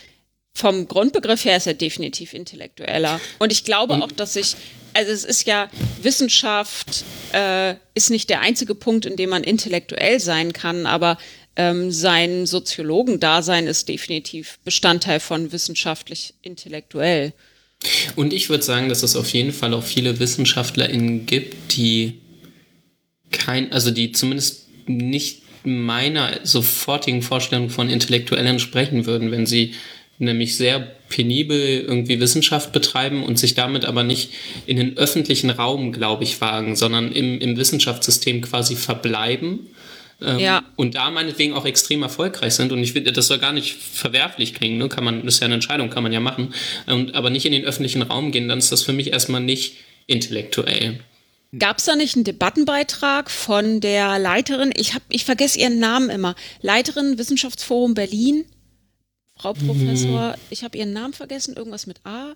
[0.56, 3.20] vom Grundbegriff her ist er definitiv intellektueller.
[3.40, 4.56] Und ich glaube auch, dass ich,
[4.94, 5.70] also es ist ja,
[6.02, 11.18] Wissenschaft äh, ist nicht der einzige Punkt, in dem man intellektuell sein kann, aber
[11.56, 17.34] ähm, sein Soziologendasein ist definitiv Bestandteil von wissenschaftlich intellektuell.
[18.16, 22.22] Und ich würde sagen, dass es auf jeden Fall auch viele WissenschaftlerInnen gibt, die
[23.32, 29.74] kein, also die zumindest nicht meiner sofortigen Vorstellung von Intellektuellen entsprechen würden, wenn sie
[30.20, 34.32] nämlich sehr penibel irgendwie Wissenschaft betreiben und sich damit aber nicht
[34.66, 39.68] in den öffentlichen Raum, glaube ich, wagen, sondern im, im Wissenschaftssystem quasi verbleiben.
[40.22, 40.64] Ähm, Ja.
[40.76, 42.72] Und da meinetwegen auch extrem erfolgreich sind.
[42.72, 44.90] Und ich finde, das soll gar nicht verwerflich klingen, ne?
[44.90, 46.54] kann man, das ist ja eine Entscheidung, kann man ja machen.
[46.88, 49.78] Und, aber nicht in den öffentlichen Raum gehen, dann ist das für mich erstmal nicht
[50.08, 51.00] intellektuell.
[51.58, 56.10] Gab es da nicht einen Debattenbeitrag von der Leiterin, ich, hab, ich vergesse ihren Namen
[56.10, 58.46] immer, Leiterin Wissenschaftsforum Berlin,
[59.44, 62.32] Frau Professor, ich habe ihren Namen vergessen, irgendwas mit A,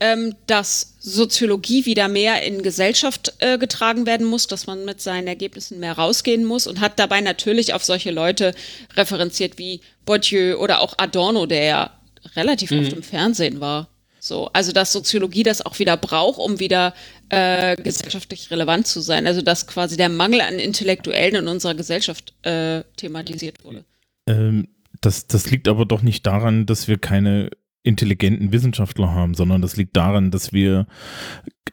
[0.00, 5.26] ähm, dass Soziologie wieder mehr in Gesellschaft äh, getragen werden muss, dass man mit seinen
[5.26, 8.54] Ergebnissen mehr rausgehen muss und hat dabei natürlich auf solche Leute
[8.96, 11.90] referenziert wie Bourdieu oder auch Adorno, der ja
[12.34, 13.88] relativ oft im Fernsehen war.
[14.18, 16.94] So, also dass Soziologie das auch wieder braucht, um wieder
[17.28, 19.26] äh, gesellschaftlich relevant zu sein.
[19.26, 23.84] Also dass quasi der Mangel an Intellektuellen in unserer Gesellschaft äh, thematisiert wurde.
[24.26, 24.68] Ähm,
[25.00, 27.50] das, das liegt aber doch nicht daran, dass wir keine
[27.82, 30.86] intelligenten Wissenschaftler haben, sondern das liegt daran, dass wir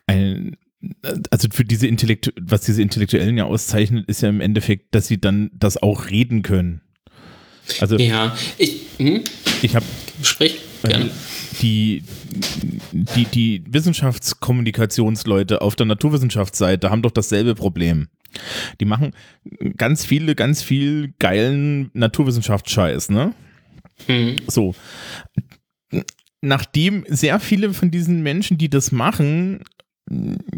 [0.08, 0.56] ein,
[1.30, 5.20] also für diese Intellektu was diese Intellektuellen ja auszeichnet, ist ja im Endeffekt, dass sie
[5.20, 6.82] dann das auch reden können.
[7.80, 9.22] Also Ja, ich, hm?
[9.62, 9.86] ich habe
[10.22, 11.10] sprich gerne.
[11.62, 12.04] die,
[12.92, 18.08] die, die Wissenschaftskommunikationsleute auf der Naturwissenschaftsseite haben doch dasselbe Problem.
[18.80, 19.14] Die machen
[19.78, 23.34] ganz viele, ganz viel geilen Naturwissenschaftsscheiß, ne?
[24.08, 24.42] Mhm.
[24.48, 24.76] So.
[26.42, 29.64] Nachdem sehr viele von diesen Menschen, die das machen,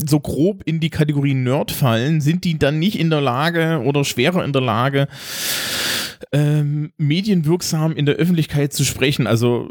[0.06, 4.04] so grob in die Kategorie Nerd fallen, sind die dann nicht in der Lage oder
[4.04, 5.08] schwerer in der Lage,
[6.34, 9.26] ähm, medienwirksam in der Öffentlichkeit zu sprechen.
[9.28, 9.70] Also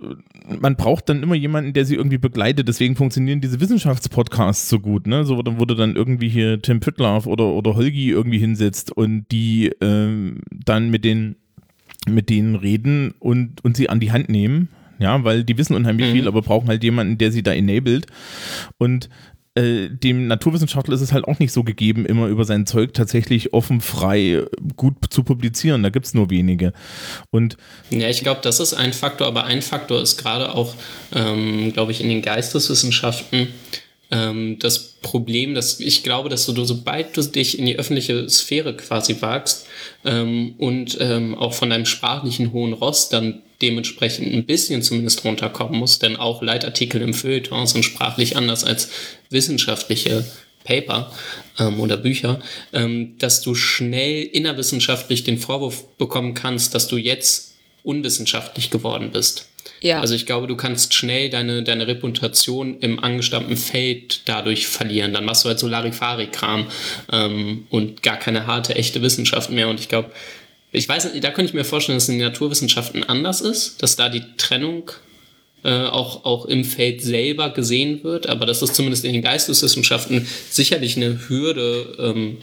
[0.61, 2.69] man braucht dann immer jemanden, der sie irgendwie begleitet.
[2.69, 5.07] Deswegen funktionieren diese Wissenschaftspodcasts so gut.
[5.07, 5.25] Ne?
[5.25, 9.73] So dann wurde dann irgendwie hier Tim Püttlaff oder, oder Holgi irgendwie hinsetzt und die
[9.81, 11.37] ähm, dann mit den
[12.09, 14.69] mit denen reden und, und sie an die Hand nehmen.
[14.99, 16.13] Ja, weil die wissen unheimlich Mhm.
[16.13, 18.07] viel, aber brauchen halt jemanden, der sie da enabled.
[18.79, 19.11] Und
[19.57, 23.55] äh, dem Naturwissenschaftler ist es halt auch nicht so gegeben, immer über sein Zeug tatsächlich
[23.55, 24.45] offen, frei,
[24.77, 25.83] gut zu publizieren.
[25.83, 26.73] Da gibt's nur wenige.
[27.31, 27.57] Und
[27.91, 30.75] Ja, ich glaube, das ist ein Faktor, aber ein Faktor ist gerade auch,
[31.15, 33.49] ähm, glaube ich, in den Geisteswissenschaften
[34.11, 38.77] ähm, das Problem, dass ich glaube, dass du, sobald du dich in die öffentliche Sphäre
[38.77, 39.67] quasi wagst
[40.05, 45.79] ähm, und ähm, auch von deinem sprachlichen hohen Ross dann dementsprechend ein bisschen zumindest runterkommen
[45.79, 48.91] musst, denn auch Leitartikel im Feuilleton sind sprachlich anders als
[49.31, 50.25] wissenschaftliche
[50.65, 51.13] Paper
[51.59, 52.41] ähm, oder Bücher,
[52.73, 59.49] ähm, dass du schnell innerwissenschaftlich den Vorwurf bekommen kannst, dass du jetzt unwissenschaftlich geworden bist.
[59.81, 60.01] Ja.
[60.01, 65.13] Also ich glaube, du kannst schnell deine, deine Reputation im angestammten Feld dadurch verlieren.
[65.13, 66.67] Dann machst du halt so Larifari-Kram
[67.13, 69.69] ähm, und gar keine harte, echte Wissenschaft mehr.
[69.69, 70.11] Und ich glaube,
[70.77, 73.83] ich weiß nicht, da könnte ich mir vorstellen, dass es in den Naturwissenschaften anders ist,
[73.83, 74.91] dass da die Trennung
[75.65, 78.27] äh, auch, auch im Feld selber gesehen wird.
[78.27, 82.39] Aber das ist zumindest in den Geisteswissenschaften sicherlich eine Hürde, ähm,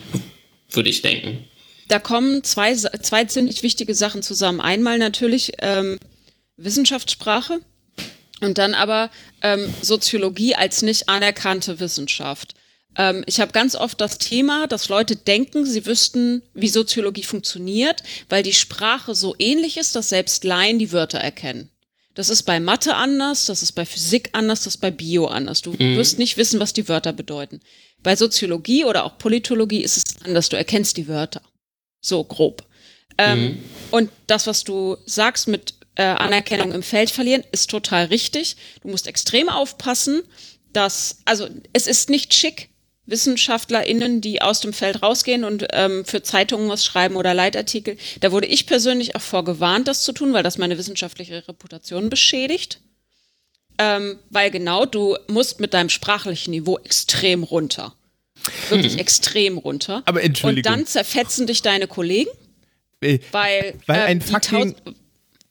[0.72, 1.46] würde ich denken.
[1.89, 4.62] Da kommen zwei, zwei ziemlich wichtige Sachen zusammen.
[4.62, 6.00] Einmal natürlich ähm,
[6.58, 7.60] Wissenschaftssprache
[8.41, 9.12] und dann aber
[9.43, 12.56] ähm, Soziologie als nicht anerkannte Wissenschaft.
[12.95, 18.03] Ähm, ich habe ganz oft das Thema, dass Leute denken, sie wüssten, wie Soziologie funktioniert,
[18.29, 21.69] weil die Sprache so ähnlich ist, dass selbst Laien die Wörter erkennen.
[22.15, 25.63] Das ist bei Mathe anders, das ist bei Physik anders, das ist bei Bio anders.
[25.63, 27.60] Du wirst nicht wissen, was die Wörter bedeuten.
[28.03, 31.41] Bei Soziologie oder auch Politologie ist es anders, du erkennst die Wörter.
[32.01, 32.65] So grob.
[33.17, 38.58] Ähm, Und das, was du sagst mit äh, Anerkennung im Feld verlieren, ist total richtig.
[38.82, 40.21] Du musst extrem aufpassen,
[40.71, 42.69] dass, also es ist nicht schick,
[43.06, 47.98] WissenschaftlerInnen, die aus dem Feld rausgehen und ähm, für Zeitungen was schreiben oder Leitartikel.
[48.22, 52.80] Da wurde ich persönlich auch vorgewarnt, das zu tun, weil das meine wissenschaftliche Reputation beschädigt.
[53.78, 57.96] Ähm, weil genau, du musst mit deinem sprachlichen Niveau extrem runter.
[58.70, 60.04] Wirklich extrem runter.
[60.06, 60.72] Aber Und Entschuldigung.
[60.72, 62.30] dann zerfetzen dich deine Kollegen,
[63.02, 64.76] äh, weil, Weil ähm, ein fucking-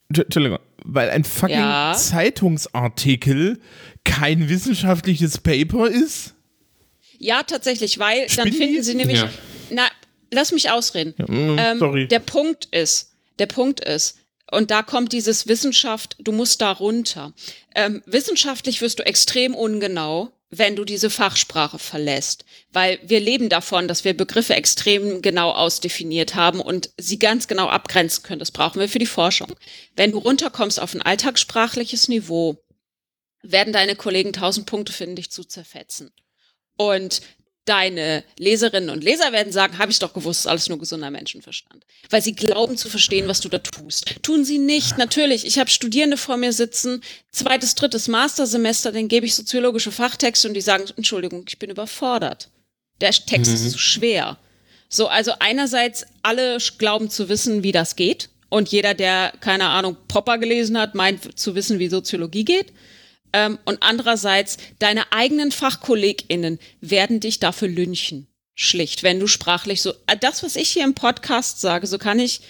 [0.08, 1.94] Entschuldigung, weil ein fucking Ja.
[1.96, 3.60] Zeitungsartikel
[4.04, 6.34] kein wissenschaftliches Paper ist?
[7.22, 9.20] Ja, tatsächlich, weil dann Spinnen finden sie nämlich.
[9.20, 9.30] Ja.
[9.70, 9.88] Na,
[10.32, 11.14] lass mich ausreden.
[11.16, 12.08] mm, ähm, sorry.
[12.08, 14.18] Der Punkt ist, der Punkt ist,
[14.50, 17.32] Und da kommt dieses Wissenschaft, du musst da runter.
[17.74, 22.44] Ähm, wissenschaftlich wirst du extrem ungenau, wenn du diese Fachsprache verlässt.
[22.70, 27.68] Weil wir leben davon, dass wir Begriffe extrem genau ausdefiniert haben und sie ganz genau
[27.68, 28.40] abgrenzen können.
[28.40, 29.54] Das brauchen wir für die Forschung.
[29.96, 32.58] Wenn du runterkommst auf ein alltagssprachliches Niveau,
[33.42, 36.10] werden deine Kollegen tausend Punkte finden, dich zu zerfetzen.
[36.90, 37.22] Und
[37.64, 41.84] deine Leserinnen und Leser werden sagen, habe ich doch gewusst, ist alles nur gesunder Menschenverstand.
[42.10, 44.16] Weil sie glauben zu verstehen, was du da tust.
[44.22, 45.46] Tun sie nicht, natürlich.
[45.46, 50.54] Ich habe Studierende vor mir sitzen, zweites, drittes Mastersemester, denen gebe ich soziologische Fachtexte und
[50.54, 52.50] die sagen, Entschuldigung, ich bin überfordert.
[53.00, 53.54] Der Text mhm.
[53.54, 54.38] ist zu schwer.
[54.88, 58.28] So, also einerseits alle glauben zu wissen, wie das geht.
[58.48, 62.72] Und jeder, der, keine Ahnung, Popper gelesen hat, meint zu wissen, wie Soziologie geht.
[63.32, 68.26] Ähm, und andererseits, deine eigenen FachkollegInnen werden dich dafür lynchen.
[68.54, 72.18] Schlicht, wenn du sprachlich so, äh, das, was ich hier im Podcast sage, so kann
[72.18, 72.42] ich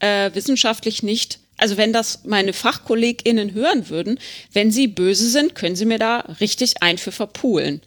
[0.00, 4.18] äh, wissenschaftlich nicht, also wenn das meine FachkollegInnen hören würden,
[4.52, 7.82] wenn sie böse sind, können sie mir da richtig ein für verpulen.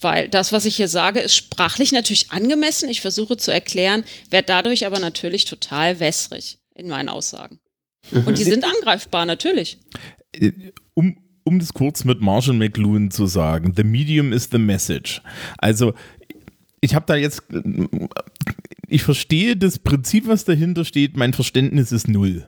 [0.00, 2.88] Weil das, was ich hier sage, ist sprachlich natürlich angemessen.
[2.88, 7.60] Ich versuche zu erklären, werde dadurch aber natürlich total wässrig in meinen Aussagen.
[8.10, 8.26] Mhm.
[8.26, 9.78] Und die sind angreifbar, natürlich.
[10.32, 10.50] Äh,
[10.94, 15.22] um, um das kurz mit Marshall McLuhan zu sagen, the medium is the message.
[15.58, 15.94] Also
[16.80, 17.42] ich habe da jetzt,
[18.88, 22.46] ich verstehe das Prinzip, was dahinter steht, mein Verständnis ist null.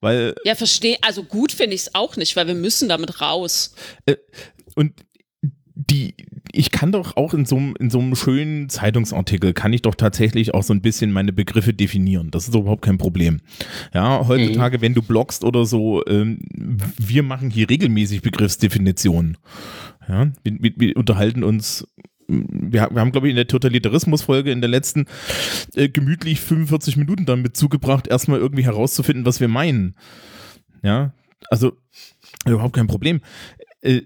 [0.00, 3.74] Weil, ja, verstehe, also gut finde ich es auch nicht, weil wir müssen damit raus.
[4.06, 4.16] Äh,
[4.76, 4.92] und
[5.78, 6.14] die,
[6.50, 9.94] ich kann doch auch in so, einem, in so einem schönen Zeitungsartikel, kann ich doch
[9.94, 12.32] tatsächlich auch so ein bisschen meine Begriffe definieren.
[12.32, 13.40] Das ist überhaupt kein Problem.
[13.94, 14.82] Ja, heutzutage, mhm.
[14.82, 19.36] wenn du bloggst oder so, ähm, wir machen hier regelmäßig Begriffsdefinitionen.
[20.08, 21.86] Ja, wir, wir, wir unterhalten uns
[22.30, 25.06] wir, wir haben, glaube ich, in der Totalitarismus-Folge in der letzten
[25.74, 29.94] äh, gemütlich 45 Minuten damit zugebracht, erstmal irgendwie herauszufinden, was wir meinen.
[30.82, 31.14] Ja,
[31.48, 31.72] also
[32.44, 33.22] überhaupt kein Problem.
[33.80, 34.02] Äh,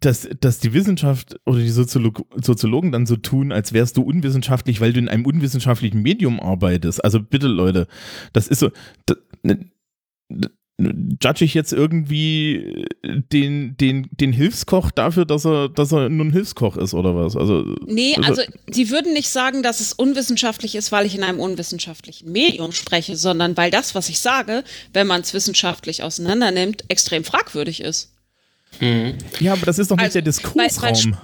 [0.00, 4.80] dass, dass die Wissenschaft oder die Soziolog Soziologen dann so tun, als wärst du unwissenschaftlich,
[4.80, 7.04] weil du in einem unwissenschaftlichen Medium arbeitest.
[7.04, 7.86] Also bitte, Leute,
[8.32, 8.70] das ist so.
[9.06, 9.18] Das,
[10.78, 16.32] judge ich jetzt irgendwie den, den, den Hilfskoch dafür, dass er, dass er nur ein
[16.32, 17.34] Hilfskoch ist oder was?
[17.34, 21.22] Also, nee, also, also die würden nicht sagen, dass es unwissenschaftlich ist, weil ich in
[21.22, 26.84] einem unwissenschaftlichen Medium spreche, sondern weil das, was ich sage, wenn man es wissenschaftlich auseinandernimmt,
[26.88, 28.12] extrem fragwürdig ist.
[28.80, 29.18] Mhm.
[29.40, 31.16] Ja, aber das ist doch nicht also, der Diskursraum.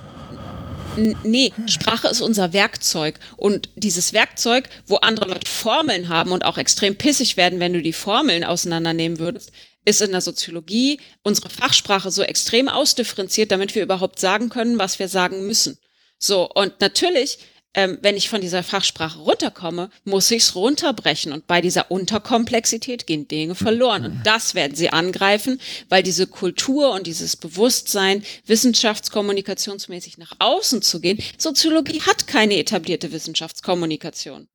[1.24, 3.18] Nee, Sprache ist unser Werkzeug.
[3.36, 7.80] Und dieses Werkzeug, wo andere Leute Formeln haben und auch extrem pissig werden, wenn du
[7.80, 9.52] die Formeln auseinandernehmen würdest,
[9.84, 14.98] ist in der Soziologie unsere Fachsprache so extrem ausdifferenziert, damit wir überhaupt sagen können, was
[14.98, 15.78] wir sagen müssen.
[16.18, 17.38] So, und natürlich
[17.74, 21.32] ähm, wenn ich von dieser Fachsprache runterkomme, muss ich es runterbrechen.
[21.32, 24.04] Und bei dieser Unterkomplexität gehen Dinge verloren.
[24.04, 31.00] Und das werden sie angreifen, weil diese Kultur und dieses Bewusstsein, wissenschaftskommunikationsmäßig nach außen zu
[31.00, 34.48] gehen, Soziologie hat keine etablierte Wissenschaftskommunikation.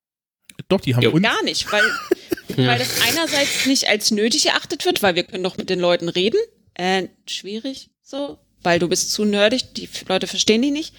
[0.69, 1.19] Doch, die haben jo.
[1.19, 1.83] Gar nicht, weil,
[2.57, 2.67] ja.
[2.67, 6.09] weil das einerseits nicht als nötig erachtet wird, weil wir können doch mit den Leuten
[6.09, 6.39] reden.
[6.73, 10.93] Äh, schwierig so, weil du bist zu nerdig, die Leute verstehen die nicht.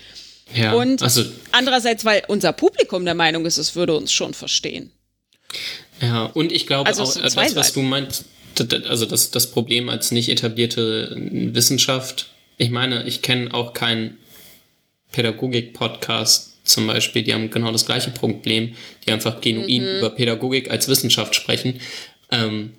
[0.54, 4.92] Ja, und also, andererseits, weil unser Publikum der Meinung ist, es würde uns schon verstehen.
[6.00, 8.24] Ja, und ich glaube also auch, äh, das, was du meinst,
[8.88, 14.18] also das, das Problem als nicht etablierte Wissenschaft, ich meine, ich kenne auch keinen
[15.12, 18.74] Pädagogik-Podcast zum Beispiel, die haben genau das gleiche Problem,
[19.06, 19.98] die einfach genuin mhm.
[19.98, 21.80] über Pädagogik als Wissenschaft sprechen,
[22.30, 22.74] ähm,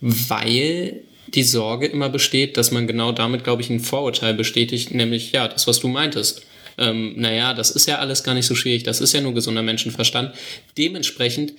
[0.00, 5.32] weil die Sorge immer besteht, dass man genau damit, glaube ich, ein Vorurteil bestätigt, nämlich
[5.32, 6.42] ja, das, was du meintest
[6.78, 9.62] ähm, naja, das ist ja alles gar nicht so schwierig, das ist ja nur gesunder
[9.62, 10.34] Menschenverstand.
[10.76, 11.52] Dementsprechend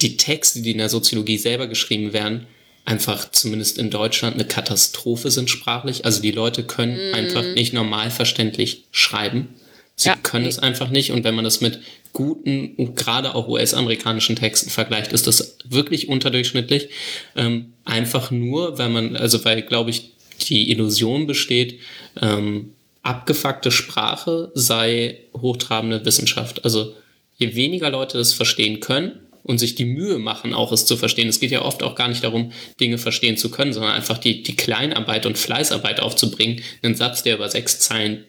[0.00, 2.46] die Texte, die in der Soziologie selber geschrieben werden,
[2.84, 6.04] einfach zumindest in Deutschland eine Katastrophe sind sprachlich.
[6.04, 7.14] Also die Leute können mm.
[7.14, 9.54] einfach nicht normal verständlich schreiben.
[9.94, 10.16] Sie ja.
[10.16, 11.12] können es einfach nicht.
[11.12, 11.80] Und wenn man das mit
[12.12, 16.88] guten, gerade auch US-amerikanischen Texten vergleicht, ist das wirklich unterdurchschnittlich.
[17.36, 20.12] Ähm, einfach nur, weil man, also weil, glaube ich,
[20.48, 21.78] die Illusion besteht,
[22.20, 26.64] ähm, abgefuckte Sprache sei hochtrabende Wissenschaft.
[26.64, 26.94] Also
[27.36, 31.28] je weniger Leute es verstehen können und sich die Mühe machen, auch es zu verstehen.
[31.28, 34.42] Es geht ja oft auch gar nicht darum, Dinge verstehen zu können, sondern einfach die,
[34.42, 38.24] die Kleinarbeit und Fleißarbeit aufzubringen, einen Satz, der über sechs Zeilen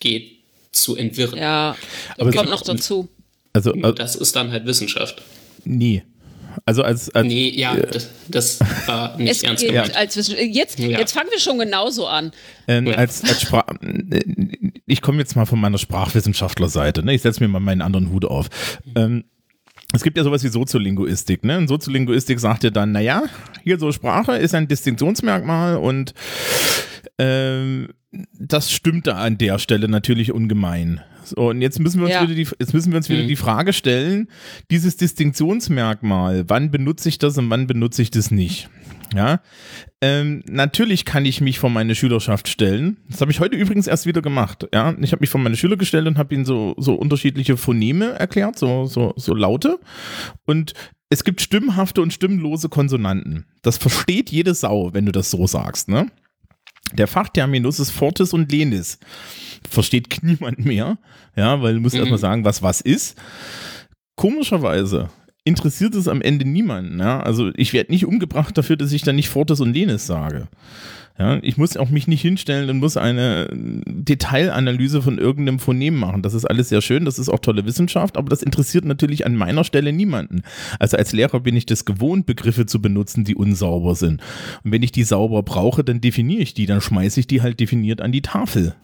[0.00, 0.38] geht,
[0.72, 1.38] zu entwirren.
[1.38, 1.76] Ja,
[2.18, 3.08] aber kommt noch dazu.
[3.52, 5.22] Also, also, das ist dann halt Wissenschaft.
[5.64, 6.02] Nee,
[6.64, 9.96] also als, als nee, ja, äh, das, das, war nicht es ernst gemeint.
[9.96, 10.98] Als jetzt, ja.
[10.98, 12.32] jetzt fangen wir schon genauso an.
[12.68, 12.94] Ähm, ja.
[12.94, 13.64] als, als Sprach,
[14.86, 17.04] ich komme jetzt mal von meiner Sprachwissenschaftlerseite.
[17.04, 17.14] Ne?
[17.14, 18.48] Ich setze mir mal meinen anderen Hut auf.
[18.94, 19.24] Ähm,
[19.92, 21.44] es gibt ja sowas wie Soziolinguistik.
[21.44, 21.58] Ne?
[21.58, 23.22] Und Soziolinguistik sagt ja dann, naja,
[23.64, 26.14] hier so Sprache ist ein Distinktionsmerkmal und
[27.18, 27.88] ähm,
[28.38, 31.00] das stimmt da an der Stelle natürlich ungemein.
[31.24, 32.22] So, und jetzt müssen wir uns Ja.
[32.22, 33.28] wieder, die, jetzt müssen wir uns wieder Mhm.
[33.28, 34.28] die Frage stellen,
[34.70, 38.68] dieses Distinktionsmerkmal, wann benutze ich das und wann benutze ich das nicht?
[39.14, 39.40] Ja,
[40.00, 42.98] ähm, natürlich kann ich mich vor meine Schülerschaft stellen.
[43.08, 44.68] Das habe ich heute übrigens erst wieder gemacht.
[44.72, 48.10] Ja, ich habe mich vor meine Schüler gestellt und habe ihnen so, so unterschiedliche Phoneme
[48.12, 49.80] erklärt, so, so, so Laute.
[50.46, 50.74] Und
[51.08, 53.46] es gibt stimmhafte und stimmlose Konsonanten.
[53.62, 56.06] Das versteht jede Sau, wenn du das so sagst, ne?
[56.92, 58.98] Der Fachterminus ist Fortis und Lenis.
[59.68, 60.98] Versteht niemand mehr,
[61.36, 62.00] ja, weil du musst Mhm.
[62.02, 63.18] erstmal sagen, was was ist.
[64.16, 65.08] Komischerweise
[65.50, 66.98] interessiert es am Ende niemanden.
[66.98, 67.20] Ja?
[67.20, 70.48] Also ich werde nicht umgebracht dafür, dass ich dann nicht Fortis und Lenis sage.
[71.18, 76.22] Ja, ich muss auch mich nicht hinstellen und muss eine Detailanalyse von irgendeinem Phonem machen.
[76.22, 79.36] Das ist alles sehr schön, das ist auch tolle Wissenschaft, aber das interessiert natürlich an
[79.36, 80.40] meiner Stelle niemanden.
[80.78, 84.22] Also als Lehrer bin ich das gewohnt, Begriffe zu benutzen, die unsauber sind.
[84.64, 87.60] Und wenn ich die sauber brauche, dann definiere ich die, dann schmeiße ich die halt
[87.60, 88.74] definiert an die Tafel.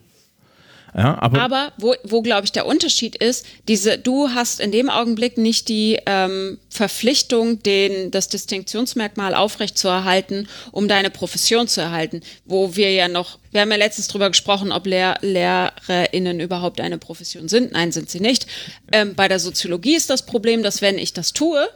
[0.94, 4.88] Ja, aber, Aber wo, wo glaube ich, der Unterschied ist, diese, du hast in dem
[4.88, 12.22] Augenblick nicht die ähm, Verpflichtung, den, das Distinktionsmerkmal aufrechtzuerhalten, um deine Profession zu erhalten.
[12.44, 16.99] Wo wir ja noch, wir haben ja letztens drüber gesprochen, ob Lehr LehrerInnen überhaupt eine
[16.99, 17.72] Profession sind.
[17.72, 18.46] Nein, sind sie nicht.
[18.92, 21.68] Ähm, bei der Soziologie ist das Problem, dass wenn ich das tue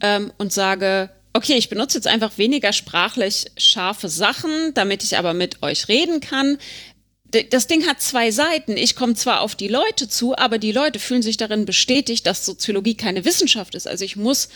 [0.00, 5.34] ähm, und sage, okay, ich benutze jetzt einfach weniger sprachlich scharfe Sachen, damit ich aber
[5.34, 6.58] mit euch reden kann,
[7.50, 8.76] das Ding hat zwei Seiten.
[8.76, 12.46] Ich komme zwar auf die Leute zu, aber die Leute fühlen sich darin bestätigt, dass
[12.46, 13.86] Soziologie keine Wissenschaft ist.
[13.86, 14.48] Also ich muss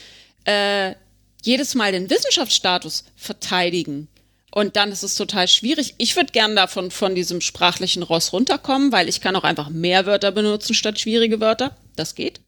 [0.45, 0.95] äh,
[1.43, 4.09] jedes Mal den Wissenschaftsstatus verteidigen.
[4.51, 5.95] Und dann ist es total schwierig.
[5.99, 10.05] Ich würde gern davon von diesem sprachlichen Ross runterkommen, weil ich kann auch einfach mehr
[10.05, 11.77] Wörter benutzen statt schwierige Wörter.
[11.97, 12.41] Das geht.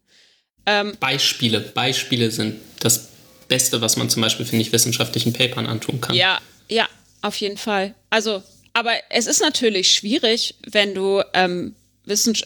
[1.00, 1.60] Beispiele.
[1.60, 3.08] Beispiele sind das
[3.48, 6.14] Beste, was man zum Beispiel, finde ich, wissenschaftlichen Papern antun kann.
[6.14, 6.88] Ja, ja,
[7.20, 7.94] auf jeden Fall.
[8.10, 8.42] Also,
[8.74, 11.74] aber es ist natürlich schwierig, wenn du ähm,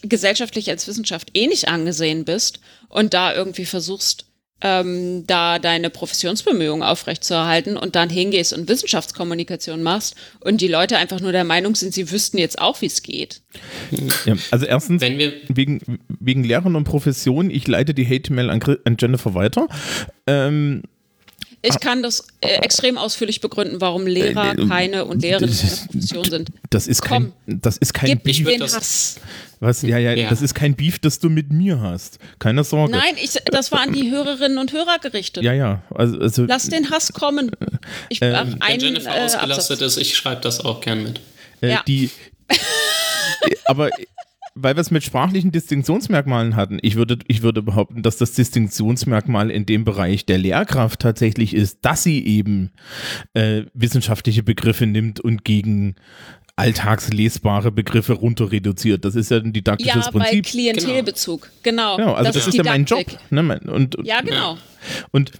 [0.02, 4.26] gesellschaftlich als Wissenschaft eh nicht angesehen bist und da irgendwie versuchst,
[4.60, 11.20] ähm, da deine Professionsbemühungen aufrechtzuerhalten und dann hingehst und Wissenschaftskommunikation machst und die Leute einfach
[11.20, 13.40] nur der Meinung sind, sie wüssten jetzt auch, wie es geht.
[14.24, 18.60] ja, also erstens, Wenn wir wegen, wegen Lehrern und Profession, ich leite die Hate-Mail an,
[18.84, 19.68] an Jennifer weiter.
[20.26, 20.82] Ähm,
[21.62, 25.76] Ich kann das äh, extrem ausführlich begründen, warum Lehrer Äh, äh, keine und Lehrerinnen keine
[25.90, 26.50] Profession sind.
[26.70, 28.58] das ist kein, das ist kein Gib Beef.
[28.58, 29.16] das- Hass.
[29.60, 30.30] Was, ja, ja, Ja.
[30.30, 32.20] das ist kein Beef, das du mit mir hast.
[32.38, 32.92] Keine Sorge.
[32.92, 35.42] Nein, ich, das war an die Hörerinnen und Hörer gerichtet.
[35.42, 35.82] Ja, ja.
[35.92, 37.50] Also, also Lass den Hass kommen.
[38.08, 39.96] Ich äh, wenn ein Jennifer äh, ausgelastet Absatz.
[39.96, 41.20] ist, ich schreibe das auch gern mit.
[41.60, 41.82] äh, ja.
[41.88, 42.08] die.
[43.64, 43.90] aber
[44.62, 49.50] weil wir es mit sprachlichen Distinktionsmerkmalen hatten, ich würde, ich würde behaupten, dass das Distinktionsmerkmal
[49.50, 52.70] in dem Bereich der Lehrkraft tatsächlich ist, dass sie eben
[53.34, 55.96] äh, wissenschaftliche Begriffe nimmt und gegen
[56.56, 59.04] alltagslesbare Begriffe runter reduziert.
[59.04, 60.46] Das ist ja ein didaktisches Ja, bei Prinzip.
[60.46, 61.50] Klientelbezug.
[61.62, 61.96] Genau.
[61.96, 63.06] Genau, also das, ist ja mein Job.
[63.30, 63.60] Ne?
[63.64, 64.58] Und, und, Ja, genau.
[65.12, 65.32] und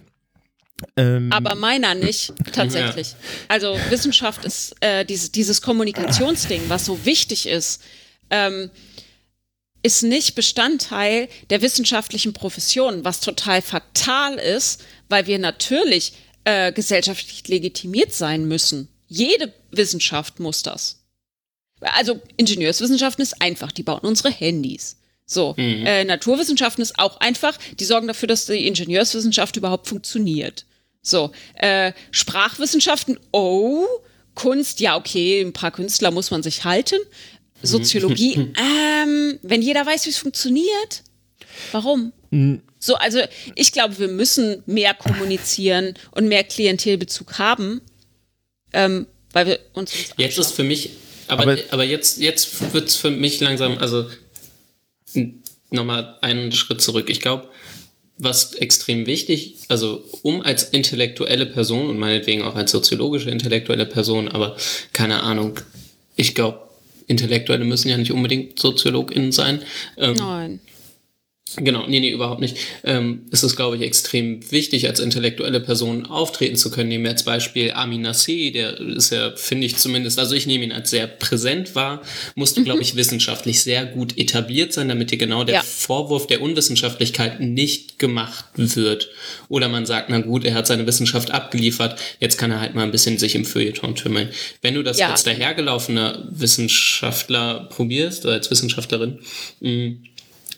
[0.95, 3.15] ähm, Aber meiner nicht, tatsächlich.
[3.49, 7.83] Also Wissenschaft ist äh, dieses, dieses Kommunikationsding, was so wichtig ist,
[8.29, 8.69] ähm,
[9.81, 16.13] ist nicht Bestandteil der wissenschaftlichen Profession, was total fatal ist, weil wir natürlich
[16.43, 18.89] äh, gesellschaftlich legitimiert sein müssen.
[19.07, 21.03] Jede Wissenschaft muss das.
[21.79, 24.97] Also Ingenieurswissenschaften ist einfach, die bauen unsere Handys.
[25.25, 30.65] So, äh, Naturwissenschaften ist auch einfach, die sorgen dafür, dass die Ingenieurswissenschaft überhaupt funktioniert.
[31.03, 33.85] So, äh, Sprachwissenschaften, oh,
[34.33, 36.97] Kunst, ja, okay, ein paar Künstler muss man sich halten.
[37.61, 41.03] Soziologie, ähm, wenn jeder weiß, wie es funktioniert,
[41.71, 42.13] warum?
[42.77, 43.19] So, also
[43.55, 47.81] ich glaube, wir müssen mehr kommunizieren und mehr Klientelbezug haben,
[48.71, 49.93] ähm, weil wir uns.
[49.93, 50.91] uns Jetzt ist für mich,
[51.27, 54.05] aber, Aber- aber, jetzt, jetzt wird es für mich langsam, also
[55.71, 57.09] nochmal einen Schritt zurück.
[57.09, 57.49] Ich glaube,
[58.17, 64.27] was extrem wichtig, also um als intellektuelle Person und meinetwegen auch als soziologische intellektuelle Person,
[64.27, 64.55] aber
[64.93, 65.59] keine Ahnung,
[66.15, 66.68] ich glaube,
[67.09, 69.61] Intellektuelle müssen ja nicht unbedingt SoziologInnen sein.
[69.97, 70.59] Ähm, Nein.
[71.57, 72.57] Genau, nee, nee, überhaupt nicht.
[72.83, 76.89] Ähm, es ist, glaube ich, extrem wichtig, als intellektuelle Person auftreten zu können.
[76.89, 80.63] Nehmen wir als Beispiel Amin Nasseh, der ist ja, finde ich zumindest, also ich nehme
[80.63, 82.01] ihn als sehr präsent wahr,
[82.35, 85.61] musste, glaube ich, wissenschaftlich sehr gut etabliert sein, damit dir genau der Ja.
[85.63, 89.09] Vorwurf der Unwissenschaftlichkeit nicht gemacht wird.
[89.47, 92.83] Oder man sagt, na gut, er hat seine Wissenschaft abgeliefert, jetzt kann er halt mal
[92.83, 94.29] ein bisschen sich im Feuilleton tümmeln.
[94.61, 95.09] Wenn du das Ja.
[95.09, 99.19] als dahergelaufener Wissenschaftler probierst, oder als Wissenschaftlerin,
[99.61, 99.95] mh,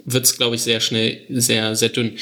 [0.06, 2.18] wird es, glaube ich, sehr schnell sehr, sehr dünn.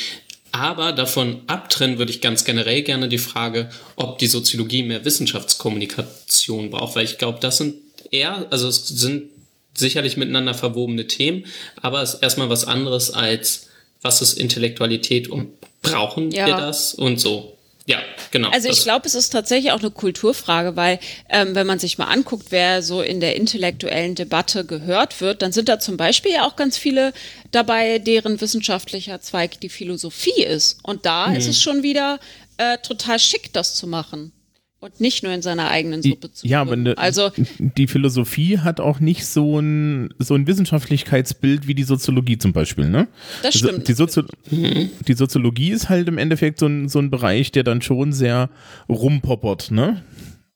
[0.51, 6.71] Aber davon abtrennen würde ich ganz generell gerne die Frage, ob die Soziologie mehr Wissenschaftskommunikation
[6.71, 7.75] braucht, weil ich glaube, das sind
[8.11, 9.29] eher, also es sind
[9.75, 11.45] sicherlich miteinander verwobene Themen,
[11.81, 13.67] aber es ist erstmal was anderes als,
[14.01, 15.49] was ist Intellektualität und
[15.81, 16.47] brauchen Ja.
[16.47, 17.55] wir das und so.
[17.89, 18.51] Ja, genau.
[18.51, 22.05] Also ich glaube, es ist tatsächlich auch eine Kulturfrage, weil ähm, wenn man sich mal
[22.05, 26.45] anguckt, wer so in der intellektuellen Debatte gehört wird, dann sind da zum Beispiel ja
[26.45, 27.13] auch ganz viele
[27.49, 30.77] dabei, deren wissenschaftlicher Zweig die Philosophie ist.
[30.83, 32.19] Und da ist es schon wieder
[32.57, 34.33] äh, total schick, das zu machen.
[34.81, 38.79] Und nicht nur in seiner eigenen Suppe zu Ja, aber ne, Also die Philosophie hat
[38.79, 43.07] auch nicht so ein, so ein Wissenschaftlichkeitsbild wie die Soziologie zum Beispiel, ne?
[43.43, 43.87] Das Also stimmt.
[43.89, 47.81] Die, Sozio die Soziologie ist halt im Endeffekt so ein, so ein Bereich, der dann
[47.81, 48.49] schon sehr
[48.87, 50.01] rumpoppert, ne?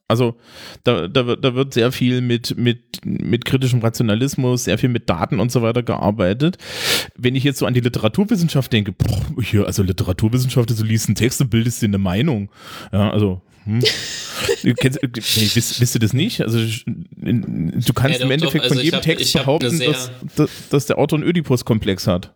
[0.08, 0.36] Also
[0.84, 5.10] da, da, wird- da wird sehr viel mit, mit, mit kritischem Rationalismus, sehr viel mit
[5.10, 6.58] Daten und so weiter gearbeitet.
[7.18, 11.16] Wenn ich jetzt so an die Literaturwissenschaft denke, boah, hier, also Literaturwissenschaft, du liest einen
[11.16, 12.50] Text und bildest dir eine Meinung.
[12.92, 13.80] Ja, also hm.
[14.64, 15.10] Du Kennst, nee,
[15.54, 16.42] wisst, wisst ihr das nicht?
[16.42, 18.72] Also du kannst Ja, im doch, Endeffekt doch.
[18.72, 22.32] Also von jedem hab- Text behaupten, sehr- dass, dass, dass der Autor einen Ödipus-Komplex hat.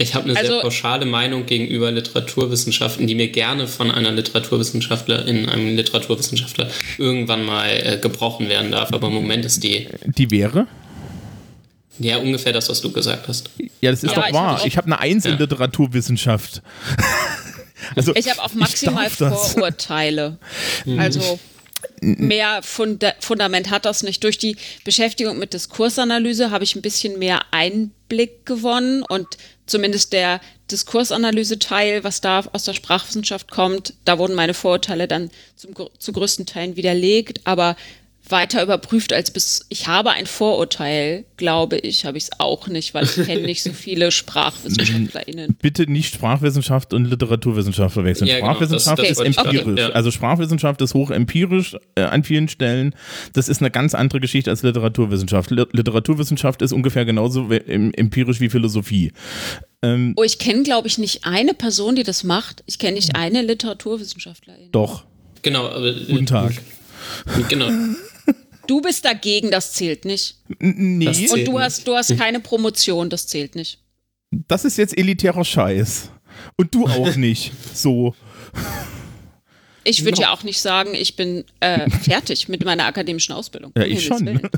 [0.00, 5.48] Ich habe eine Also- sehr pauschale Meinung gegenüber Literaturwissenschaften, die mir gerne von einer Literaturwissenschaftlerin,
[5.48, 8.92] einem Literaturwissenschaftler irgendwann mal äh, gebrochen werden darf.
[8.92, 10.66] Aber im Moment ist die Die wäre?
[11.98, 13.50] ja ungefähr das, was du gesagt hast.
[13.80, 14.62] Ja, das ist Ja, doch ich wahr.
[14.64, 15.38] Ich habe eine Eins in Ja.
[15.38, 16.62] Literaturwissenschaft.
[17.96, 19.10] also, Ich habe auch maximal.
[19.10, 20.38] Vorurteile.
[20.96, 21.38] Also
[22.00, 24.22] mehr Funda Fundament hat das nicht.
[24.24, 29.26] Durch die Beschäftigung mit Diskursanalyse habe ich ein bisschen mehr Einblick gewonnen und
[29.66, 35.74] zumindest der Diskursanalyse-Teil, was da aus der Sprachwissenschaft kommt, da wurden meine Vorurteile dann zum,
[35.98, 37.76] zu größten Teilen widerlegt, aber
[38.30, 42.94] weiter überprüft als bis ich habe ein Vorurteil, glaube ich, habe ich es auch nicht,
[42.94, 45.56] weil ich kenne nicht so viele SprachwissenschaftlerInnen.
[45.60, 48.28] bitte nicht Sprachwissenschaft und Literaturwissenschaft verwechseln.
[48.28, 49.80] Ja, genau, Sprachwissenschaft das- das ist ich empirisch.
[49.80, 49.88] ja.
[49.90, 52.94] Also Sprachwissenschaft ist hochempirisch äh, an vielen Stellen.
[53.32, 55.50] Das ist eine ganz andere Geschichte als Literaturwissenschaft.
[55.50, 59.12] Li- Literaturwissenschaft ist ungefähr genauso empirisch wie Philosophie.
[59.82, 62.62] Ähm, Oh, ich kenne, glaube ich, nicht eine Person, die das macht.
[62.66, 64.70] Ich kenne nicht eine Literaturwissenschaftlerin.
[64.72, 65.04] doch.
[65.42, 66.52] Genau, aber Guten Tag.
[67.48, 67.68] genau.
[68.68, 70.36] Du bist dagegen, das zählt nicht.
[70.60, 73.80] N- Nee, Das Und zählt du hast, du hast keine Promotion, das zählt nicht.
[74.30, 76.10] das ist jetzt elitärer Scheiß.
[76.56, 77.50] Und du auch nicht.
[77.74, 78.14] So.
[79.84, 83.72] Ich würde ja auch nicht sagen, ich bin äh, fertig mit meiner akademischen Ausbildung.
[83.76, 84.40] Ja, ich schon.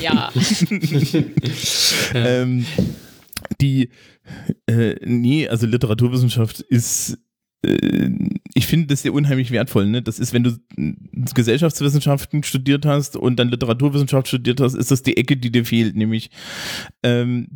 [0.00, 0.32] Ja,
[2.14, 2.66] Ähm,
[3.60, 3.90] die,
[4.66, 7.18] äh, nee, also Literaturwissenschaft ist,
[8.54, 9.86] ich finde das sehr unheimlich wertvoll.
[9.86, 10.02] Ne?
[10.02, 10.94] Das ist, wenn du äh,
[11.34, 15.96] Gesellschaftswissenschaften studiert hast und dann Literaturwissenschaft studiert hast, ist das die Ecke, die dir fehlt,
[15.96, 16.30] nämlich
[17.02, 17.48] ähm,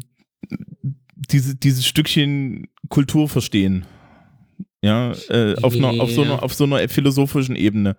[1.15, 3.85] diese, dieses Stückchen Kultur verstehen.
[4.81, 7.97] Ja, äh, auf, einer, auf, so einer, auf so einer philosophischen Ebene.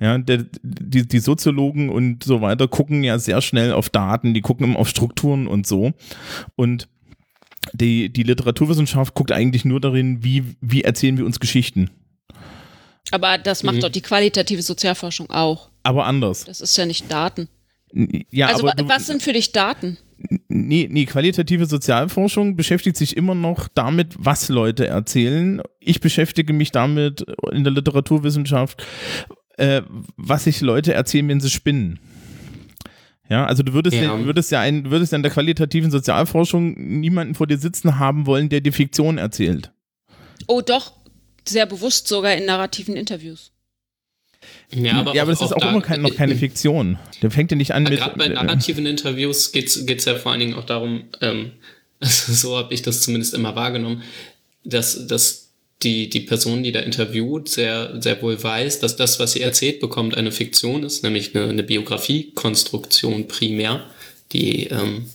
[0.00, 4.42] Ja, der, die, die Soziologen und so weiter gucken ja sehr schnell auf Daten, die
[4.42, 5.92] gucken immer auf Strukturen und so.
[6.56, 6.88] Und
[7.72, 11.90] die, die Literaturwissenschaft guckt eigentlich nur darin, wie, wie erzählen wir uns Geschichten.
[13.12, 13.80] aber das macht Mhm.
[13.80, 15.70] doch die qualitative Sozialforschung auch.
[15.82, 16.44] Aber anders.
[16.44, 17.48] Das ist ja nicht Daten.
[18.30, 19.98] Ja, Also aber was sind für dich Daten?
[20.48, 25.60] nee, nee, qualitative Sozialforschung beschäftigt sich immer noch damit, was Leute erzählen.
[25.80, 28.86] Ich beschäftige mich damit in der Literaturwissenschaft,
[29.56, 29.82] äh,
[30.16, 31.98] was sich Leute erzählen, wenn sie spinnen.
[33.30, 34.24] Ja, also du würdest ja, Ja.
[34.24, 38.48] würdest ja ein, würdest ja in der qualitativen Sozialforschung niemanden vor dir sitzen haben wollen,
[38.48, 39.70] der dir Fiktion erzählt.
[40.48, 40.92] Oh, doch,
[41.46, 43.52] sehr bewusst sogar in narrativen Interviews.
[44.72, 46.98] Ja, aber, ja, aber das ist auch da- immer kein, noch keine Fiktion.
[47.22, 47.98] Der fängt ja nicht an mit.
[47.98, 51.52] Gerade bei äh, narrativen Interviews geht es ja vor allen Dingen auch darum, ähm,
[52.00, 54.02] also so habe ich das zumindest immer wahrgenommen,
[54.64, 55.49] dass, dass
[55.82, 59.80] die, die Person, die da interviewt, sehr, sehr wohl weiß, dass das, was sie erzählt
[59.80, 63.86] bekommt, eine Fiktion ist, nämlich eine, eine Biografiekonstruktion primär,
[64.32, 65.06] die ähm,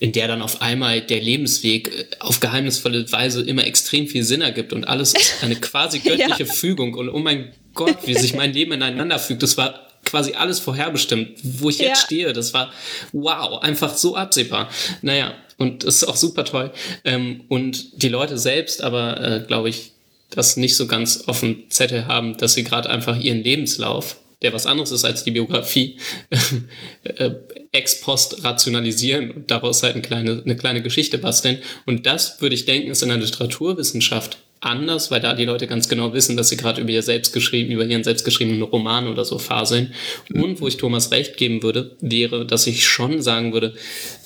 [0.00, 4.42] in der dann auf einmal der Lebensweg äh, auf geheimnisvolle Weise immer extrem viel Sinn
[4.42, 8.52] ergibt und alles ist eine quasi göttliche Fügung und oh mein Gott, wie sich mein
[8.52, 9.42] Leben ineinander fügt.
[9.42, 11.96] Das war quasi alles vorherbestimmt, wo ich jetzt Ja.
[12.06, 12.32] stehe.
[12.34, 12.72] Das war
[13.12, 14.68] wow, einfach so absehbar.
[15.00, 16.72] Naja, und das ist auch super toll.
[17.04, 19.93] Ähm, und die Leute selbst aber, äh, glaube ich,
[20.34, 24.52] das nicht so ganz auf dem Zettel haben, dass sie gerade einfach ihren Lebenslauf, der
[24.52, 25.98] was anderes ist als die Biografie,
[27.04, 27.30] äh,
[27.72, 31.58] ex post rationalisieren und daraus halt eine kleine, eine kleine Geschichte basteln.
[31.86, 35.88] Und das, würde ich denken, ist in der Literaturwissenschaft anders, weil da die Leute ganz
[35.88, 39.94] genau wissen, dass sie gerade über ihr selbstgeschrieben, über ihren selbstgeschriebenen Roman oder so faseln.
[40.32, 43.74] Und wo ich Thomas recht geben würde, wäre, dass ich schon sagen würde,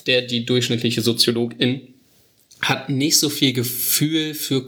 [0.07, 1.81] der, die durchschnittliche Soziologin
[2.61, 4.65] hat nicht so viel Gefühl für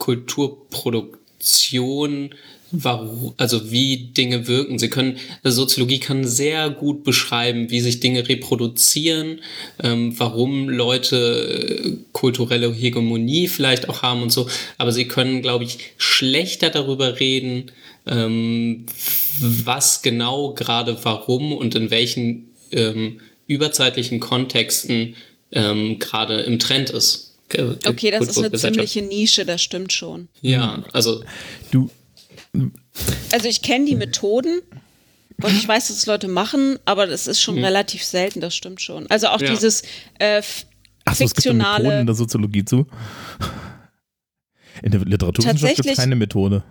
[1.42, 2.36] Kulturproduktion,
[2.72, 4.80] warum, also wie Dinge wirken.
[4.80, 9.42] Sie können, also Soziologie kann sehr gut beschreiben, wie sich Dinge reproduzieren,
[9.84, 14.48] ähm, warum Leute äh, kulturelle Hegemonie vielleicht auch haben und so.
[14.78, 17.72] Aber sie können, glaube ich, schlechter darüber reden,
[18.08, 18.86] ähm,
[19.40, 25.16] was genau gerade warum und in welchen ähm, überzeitlichen Kontexten
[25.52, 27.31] ähm, gerade im Trend ist.
[27.60, 30.30] Okay, das ist eine ziemliche Nische, das stimmt schon.
[30.42, 31.24] Ja, also.
[31.72, 31.90] Du,
[33.32, 34.62] Also ich kenne die Methoden
[35.42, 38.82] und ich weiß, dass es Leute machen, aber das ist schon relativ selten, das stimmt
[38.82, 39.08] schon.
[39.10, 39.50] Also auch Ja.
[39.50, 39.84] dieses
[40.20, 40.42] äh,
[41.06, 42.06] Achso, es gibt ja Methoden in fiktionale.
[42.06, 42.86] der Soziologie zu.
[44.84, 46.64] In der Literaturwissenschaft gibt es keine Methode.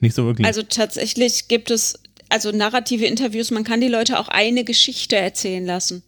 [0.00, 0.46] Nicht so wirklich.
[0.46, 1.98] Also tatsächlich gibt es
[2.28, 6.02] also narrative Interviews, man kann die Leute auch eine Geschichte erzählen lassen.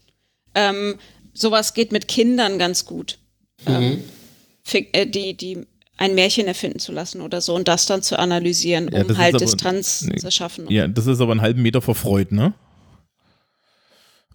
[0.55, 0.97] Ähm,
[1.33, 3.19] sowas geht mit Kindern ganz gut.
[3.67, 3.99] Ähm,
[4.65, 8.19] fik- äh, die, die ein Märchen erfinden zu lassen oder so und das dann zu
[8.19, 10.17] analysieren, Ja, um das ist halt aber- Distanz nee.
[10.17, 10.67] zu schaffen.
[10.71, 12.53] ja, das ist aber einen halben Meter vor Freud, ne?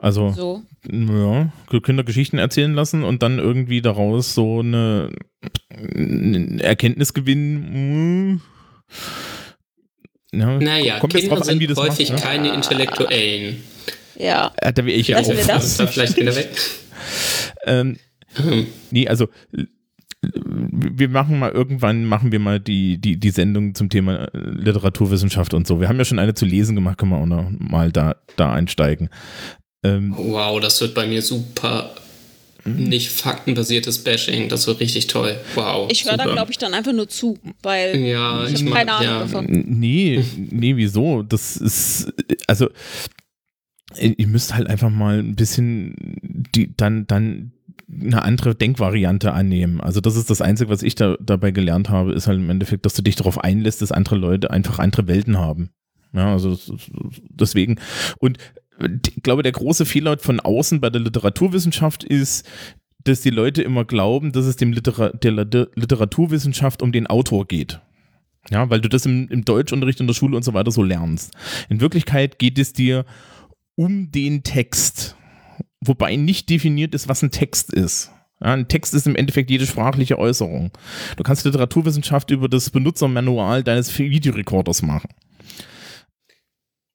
[0.01, 0.61] Also, So.
[0.89, 1.51] ja,
[1.83, 5.09] Kinder Geschichten erzählen lassen und dann irgendwie daraus so eine,
[5.69, 8.41] eine Erkenntnis gewinnen.
[10.31, 10.39] hm.
[10.39, 12.29] Ja, Naja, kommt jetzt Kinder drauf an, wie sind das häufig macht, ne?
[12.29, 13.63] keine Intellektuellen.
[14.15, 14.53] Ja.
[14.61, 15.37] Da wäre ich ja Lassen auch.
[15.37, 15.77] wir das.
[15.77, 16.49] Da vielleicht wieder weg.
[17.65, 17.97] Ähm,
[18.91, 19.25] nee, also
[19.55, 19.65] äh,
[20.21, 25.53] wir machen mal irgendwann machen wir mal die die die Sendung zum Thema äh, Literaturwissenschaft
[25.53, 25.79] und so.
[25.79, 28.51] Wir haben ja schon eine zu lesen gemacht, können wir auch noch mal da da
[28.51, 29.09] einsteigen.
[29.83, 31.91] Ähm, Wow, das wird bei mir super
[32.65, 34.49] nicht faktenbasiertes Bashing.
[34.49, 35.39] Das wird richtig toll.
[35.55, 35.89] Wow.
[35.91, 38.91] Ich höre da, glaube ich, dann einfach nur zu, weil Ja, ich ich habe keine
[38.93, 39.19] Ahnung ja.
[39.21, 39.45] davon.
[39.49, 41.23] nee, nee, wieso?
[41.23, 42.11] Das ist
[42.47, 42.69] also
[43.97, 45.95] ihr müsst halt einfach mal ein bisschen
[46.53, 47.53] die dann dann
[47.91, 49.81] eine andere Denkvariante annehmen.
[49.81, 52.85] Also das ist das Einzige, was ich da dabei gelernt habe, ist halt im Endeffekt,
[52.85, 55.69] dass du dich darauf einlässt, dass andere Leute einfach andere Welten haben.
[56.13, 56.57] Ja, also
[57.29, 57.79] deswegen
[58.19, 58.37] und
[59.07, 62.47] ich glaube, der große Fehler von außen bei der Literaturwissenschaft ist,
[63.03, 67.47] dass die Leute immer glauben, dass es dem Litera der Liter- Literaturwissenschaft um den Autor
[67.47, 67.81] geht.
[68.49, 71.33] Ja, weil du das im, im Deutschunterricht in der Schule und so weiter so lernst.
[71.69, 73.05] In Wirklichkeit geht es dir
[73.75, 75.15] um den Text,
[75.81, 78.11] wobei nicht definiert ist, was ein Text ist.
[78.41, 80.71] Ja, ein Text ist im Endeffekt jede sprachliche Äußerung.
[81.17, 85.09] Du kannst Literaturwissenschaft über das Benutzermanual deines Videorekorders machen.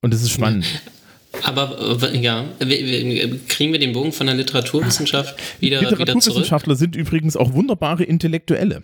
[0.00, 0.66] Und das ist spannend.
[1.42, 2.44] Aber äh, ja,
[3.48, 6.00] kriegen wir den Bogen von der Literaturwissenschaft wieder, wieder zurück?
[6.00, 8.82] Literaturwissenschaftler sind übrigens auch wunderbare Intellektuelle.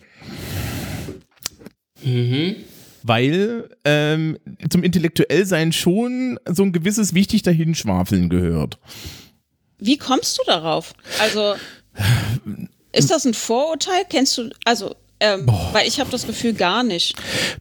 [2.02, 2.56] Mhm.
[3.02, 4.38] Weil ähm,
[4.68, 8.78] zum Intellektuellsein schon so ein gewisses wichtig dahinschwafeln gehört.
[9.80, 10.94] Wie kommst du darauf?
[11.20, 11.54] Also,
[12.92, 14.04] ist das ein Vorurteil?
[14.08, 17.14] Kennst du, also, ähm, weil ich habe das Gefühl gar nicht.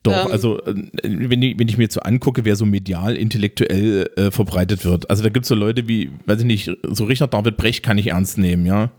[0.04, 0.32] Doch, Ähm.
[0.32, 4.32] also äh, wenn ich, wenn ich mir jetzt so angucke, wer so medial intellektuell äh,
[4.32, 7.58] verbreitet wird, also da gibt es so Leute wie, weiß ich nicht, so Richard David
[7.58, 8.92] Brecht kann ich ernst nehmen, ja.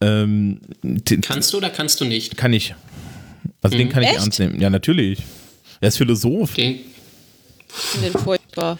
[0.00, 0.60] Ähm,
[1.22, 2.36] Kannst du oder kannst du nicht?
[2.36, 2.74] kann ich.
[3.62, 4.18] Also den kann ich Echt?
[4.18, 4.60] ernst nehmen.
[4.60, 5.20] Ja, natürlich.
[5.80, 6.54] Er ist Philosoph.
[6.54, 6.80] Den,
[7.68, 8.78] Ich finde den furchtbar.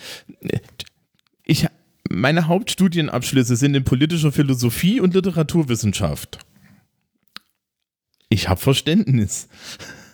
[2.12, 6.38] Ich, meine Hauptstudienabschlüsse sind in politischer Philosophie und Literaturwissenschaft.
[8.28, 9.48] Ich habe Verständnis.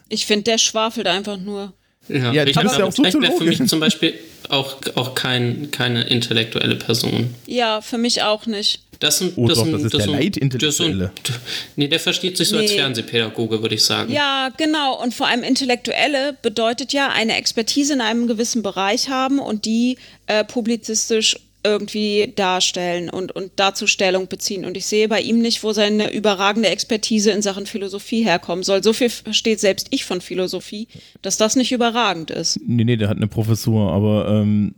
[0.09, 1.72] Ich finde, der schwafelt einfach nur.
[2.09, 3.44] ja, Ja, Richard bist ja auch wäre für Soziologe.
[3.44, 4.14] mich zum Beispiel
[4.49, 7.34] auch, auch kein, keine intellektuelle Person.
[7.46, 8.82] Ja, für mich auch nicht.
[9.01, 11.12] Das, sind, Oh das, doch, das ist der sind- Leitintellektuelle.
[11.22, 11.36] das
[11.76, 12.78] Nee, der versteht sich so als Nee.
[12.78, 14.12] Fernsehpädagoge, würde ich sagen.
[14.12, 15.01] Ja, genau.
[15.01, 19.99] Und vor allem Intellektuelle bedeutet ja eine Expertise in einem gewissen Bereich haben und die
[20.26, 21.36] äh, publizistisch
[21.68, 24.64] irgendwie darstellen und, und dazu Stellung beziehen.
[24.64, 28.82] Und ich sehe bei ihm nicht, wo seine überragende Expertise in Sachen Philosophie herkommen soll.
[28.82, 30.88] So viel versteht selbst ich von Philosophie,
[31.22, 32.58] dass das nicht überragend ist.
[32.66, 34.74] Nee, nee, der hat eine Professur, aber ähm,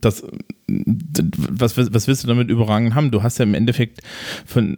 [0.00, 0.24] das,
[0.68, 3.10] was, was willst du damit überragend haben?
[3.10, 4.00] Du hast ja im Endeffekt
[4.46, 4.76] von,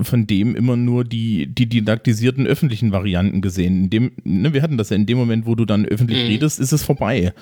[0.00, 3.84] von, dem immer nur die, die didaktisierten öffentlichen Varianten gesehen.
[3.84, 6.60] In dem, ne, wir hatten das ja in dem Moment, wo du dann öffentlich redest,
[6.60, 7.32] ist es vorbei.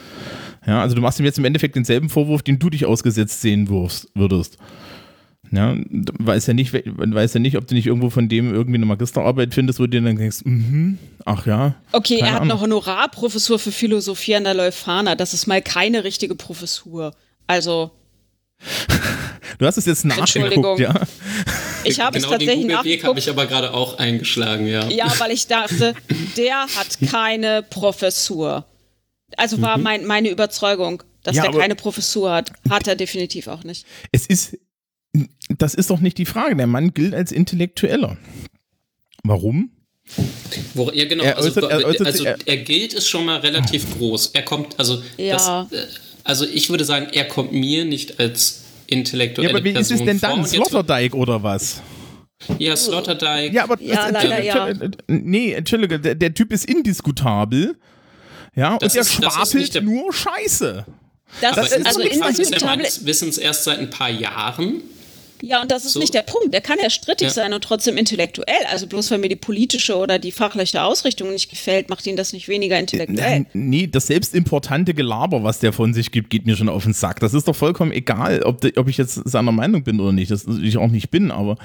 [0.66, 3.68] Ja, also du machst ihm jetzt im Endeffekt denselben Vorwurf, den du dich ausgesetzt sehen
[3.68, 4.58] würdest.
[5.50, 8.76] Ja, weiß ja nicht, we- weiß ja nicht, ob du nicht irgendwo von dem irgendwie
[8.76, 11.74] eine Magisterarbeit findest, wo du dir dann denkst, mhm, ach ja.
[11.92, 12.52] Okay, er hat Ahnung.
[12.52, 15.14] eine Honorarprofessur für Philosophie an der Leuphana.
[15.14, 17.14] Das ist mal keine richtige Professur.
[17.46, 17.90] Also,
[19.58, 20.62] Du hast es jetzt Entschuldigung.
[20.78, 21.06] nachgeguckt, ja.
[21.84, 23.18] ich habe genau es tatsächlich den Google-Weg habe nachgeguckt.
[23.18, 24.88] ich aber gerade auch eingeschlagen, ja.
[24.88, 25.94] Ja, weil ich dachte,
[26.36, 28.66] der hat keine Professur.
[29.36, 31.36] Also war mein, meine Überzeugung, dass Mhm.
[31.36, 32.52] Ja, der aber- keine Professur hat.
[32.70, 33.86] Hat er definitiv auch nicht.
[34.12, 34.56] Es ist,
[35.58, 36.56] das ist doch nicht die Frage.
[36.56, 38.16] Der Mann gilt als Intellektueller.
[39.24, 39.70] Warum?
[40.74, 41.24] Wo, ja, genau.
[41.24, 44.28] Er also, äußert- er äußert also er- er gilt ist schon mal relativ groß.
[44.32, 45.66] Er kommt, also, Ja.
[45.70, 45.86] das, äh,
[46.24, 49.98] also ich würde sagen, er kommt mir nicht als intellektuelle Ja, aber wie ist Person
[49.98, 50.46] es denn dann?
[50.46, 51.82] Sloterdijk oder was?
[52.58, 53.52] Ja, Sloterdijk.
[53.52, 54.72] Ja, aber Ja, das- leider ja.
[55.08, 57.76] nee, Entschuldige, der, der Typ ist indiskutabel.
[58.54, 60.86] Ja, Das und der ist- das ist schwafelt nur Scheiße.
[61.42, 62.86] Das, aber ist ist also ist, er indiskutabel.
[63.02, 64.80] Wissens erst seit ein paar Jahren.
[65.42, 66.00] Ja, und das ist So.
[66.00, 66.52] nicht der Punkt.
[66.52, 67.32] Der kann ja strittig Ja.
[67.34, 68.54] sein und trotzdem intellektuell.
[68.70, 72.32] Also bloß weil mir die politische oder die fachliche Ausrichtung nicht gefällt, macht ihn das
[72.32, 73.46] nicht weniger intellektuell.
[73.52, 77.20] Nee, das selbstimportante Gelaber, was der von sich gibt, geht mir schon auf den Sack.
[77.20, 80.30] Das ist doch vollkommen egal, ob, de, ob ich jetzt seiner Meinung bin oder nicht.
[80.30, 81.56] Das ich auch nicht bin, aber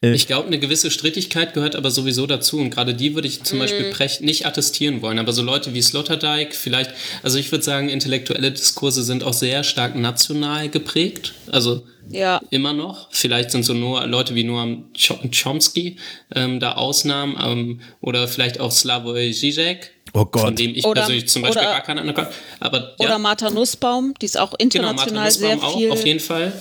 [0.00, 2.58] Ich glaube, eine gewisse Strittigkeit gehört aber sowieso dazu.
[2.58, 5.18] Und gerade die würde ich zum Beispiel Precht nicht attestieren wollen.
[5.18, 6.90] Aber so Leute wie Sloterdijk, vielleicht,
[7.22, 11.34] also ich würde sagen, intellektuelle Diskurse sind auch sehr stark national geprägt.
[11.50, 12.40] Also Ja.
[12.50, 13.08] immer noch.
[13.10, 15.96] Vielleicht sind so nur Leute wie Noam Cho- Chomsky
[16.34, 20.42] ähm, da Ausnahmen ähm, oder vielleicht auch Slavoj Žižek, Oh Gott.
[20.42, 22.32] von dem ich Oder- persönlich zum Beispiel oder- gar keine Ahnung habe.
[22.60, 25.90] Aber Oder ja, Martha Nussbaum, die ist auch genau, Martha international sehr Nussbaum auch, viel.
[25.90, 26.52] auf jeden Fall.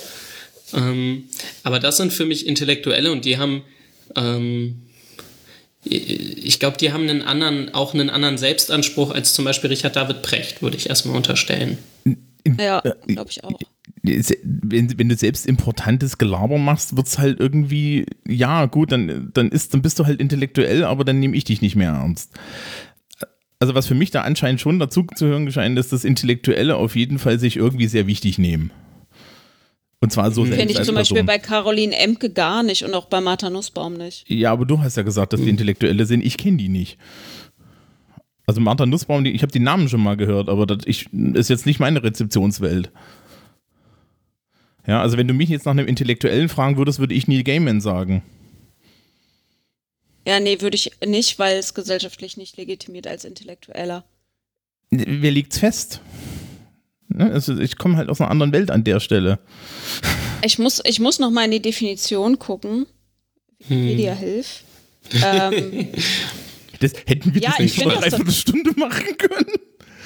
[0.73, 1.25] Ähm,
[1.63, 3.63] aber das sind für mich Intellektuelle und die haben
[4.15, 4.81] ähm,
[5.87, 10.23] ich glaube, die haben einen anderen, auch einen anderen Selbstanspruch als zum Beispiel Richard David
[10.23, 11.77] Precht, würde ich erstmal unterstellen.
[12.59, 13.51] Ja, glaube ich auch.
[14.43, 19.73] Wenn, wenn du selbst importantes Gelaber machst, wird's halt irgendwie, ja, gut, dann, dann, ist,
[19.73, 22.33] dann bist du halt intellektuell, aber dann nehme ich dich nicht mehr ernst.
[23.59, 26.95] Also was für mich da anscheinend schon dazu zu hören scheint, ist, dass Intellektuelle auf
[26.95, 28.71] jeden Fall sich irgendwie sehr wichtig nehmen.
[30.01, 33.05] Und zwar so selbst Finde ich zum Beispiel bei Caroline Emke gar nicht und auch
[33.05, 34.29] bei Martha Nussbaum nicht.
[34.29, 36.23] Ja, aber du hast ja gesagt, dass die Intellektuelle sind.
[36.23, 36.97] Ich kenne die nicht.
[38.45, 41.49] Also Martha Nussbaum, die, ich habe die Namen schon mal gehört, aber das ich, ist
[41.49, 42.91] jetzt nicht meine Rezeptionswelt.
[44.87, 47.81] Ja, also wenn du mich jetzt nach einem Intellektuellen fragen würdest, würde ich Neil Gaiman
[47.81, 48.23] sagen.
[50.27, 54.03] Ja, nee, würde ich nicht, weil es gesellschaftlich nicht legitimiert als Intellektueller.
[54.91, 56.01] Wer liegt's fest?
[57.09, 59.39] Ne, also ich komme halt aus einer anderen Welt an der Stelle.
[60.43, 62.85] Ich muss, ich muss noch mal in die Definition gucken.
[63.59, 64.63] Wikipedia hilft.
[65.23, 65.89] Ähm,
[66.81, 69.51] Das hätten wir Ja, das ich nicht vor find einer das doch- Dreiviertelstunde machen können.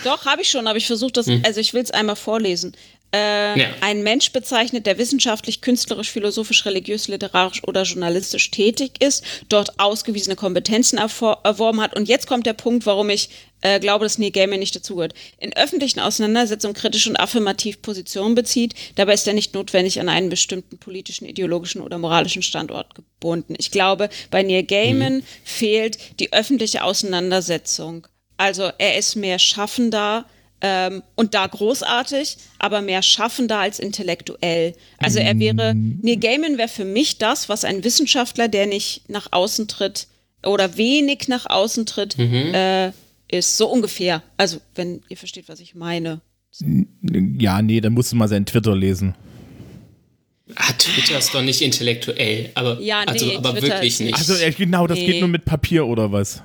[0.04, 2.74] Doch, habe ich schon, aber ich versuche das, also ich will es einmal vorlesen.
[3.12, 3.68] Äh, Ja.
[3.82, 10.36] Ein Mensch bezeichnet, der wissenschaftlich, künstlerisch, philosophisch, religiös, literarisch oder journalistisch tätig ist, dort ausgewiesene
[10.36, 11.96] Kompetenzen erworben hat.
[11.96, 13.30] Und jetzt kommt der Punkt, warum ich
[13.62, 15.14] äh, glaube, dass Neil Gaiman nicht dazugehört.
[15.40, 18.74] In öffentlichen Auseinandersetzungen kritisch und affirmativ Position bezieht.
[18.96, 23.56] Dabei ist er nicht notwendig an einen bestimmten politischen, ideologischen oder moralischen Standort gebunden.
[23.58, 28.08] Ich glaube, bei Neil Gaiman fehlt die öffentliche Auseinandersetzung.
[28.38, 30.26] Also er ist mehr Schaffender
[30.62, 34.74] ähm, und da großartig, aber mehr Schaffender als intellektuell.
[34.98, 39.28] Also er wäre, Neil Gaiman wäre für mich das, was ein Wissenschaftler, der nicht nach
[39.32, 40.08] außen tritt
[40.46, 42.92] oder wenig nach außen tritt, äh,
[43.32, 43.58] ist.
[43.58, 44.22] So ungefähr.
[44.38, 46.22] Also wenn ihr versteht, was ich meine.
[47.38, 49.16] Ja, nee, dann musst du mal seinen Twitter lesen.
[50.56, 54.16] Ah, Twitter ist doch nicht intellektuell, aber, Ja, nee, also, aber Twitter wirklich nicht.
[54.16, 55.06] Also genau, das Nee.
[55.06, 56.42] geht nur mit Papier oder was?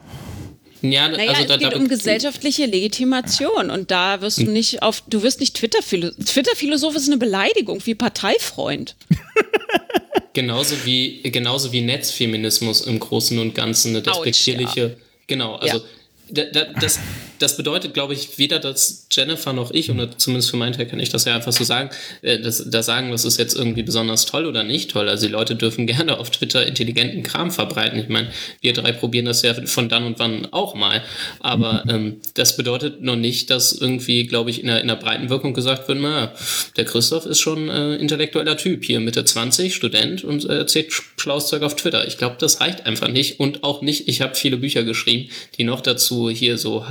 [0.93, 5.03] Ja, Naja, also es da, geht um gesellschaftliche Legitimation und da wirst du nicht auf,
[5.09, 6.24] du wirst nicht Twitter-Philosoph.
[6.24, 8.97] Twitter-Philosoph ist eine Beleidigung wie Parteifreund.
[10.35, 14.97] Genauso wie, genauso wie Netzfeminismus im Großen und Ganzen eine despektierliche.
[15.28, 15.85] Genau, also Ja.
[16.28, 16.99] da, da, das,
[17.39, 21.01] das bedeutet, glaube ich, weder, dass Jennifer noch ich, oder zumindest für meinen Teil kann
[21.01, 21.91] ich das ja einfach so sagen,
[22.22, 25.09] äh, das, da sagen, das ist jetzt irgendwie besonders toll oder nicht toll.
[25.09, 27.99] Also die Leute dürfen gerne auf Twitter intelligenten Kram verbreiten.
[27.99, 28.30] Ich meine,
[28.61, 31.03] wir drei probieren das ja von dann und wann auch mal.
[31.41, 35.30] Aber ähm, das bedeutet noch nicht, dass irgendwie, glaube ich, in der, in der breiten
[35.30, 36.32] Wirkung gesagt wird, na,
[36.76, 41.49] der Christoph ist schon äh, intellektueller Typ, hier Mitte 20, Student und äh, erzählt schlaues
[41.49, 42.07] Zeug auf Twitter.
[42.07, 43.41] Ich glaube, das reicht einfach nicht.
[43.41, 46.85] Und auch nicht, ich habe viele Bücher geschrieben, die noch dazu hier so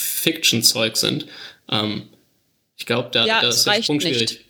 [0.00, 1.26] Fiction-Zeug sind.
[1.70, 2.08] Ähm,
[2.76, 4.16] ich glaube, da, Ja, da es ist Sprung nicht.
[4.16, 4.44] schwierig.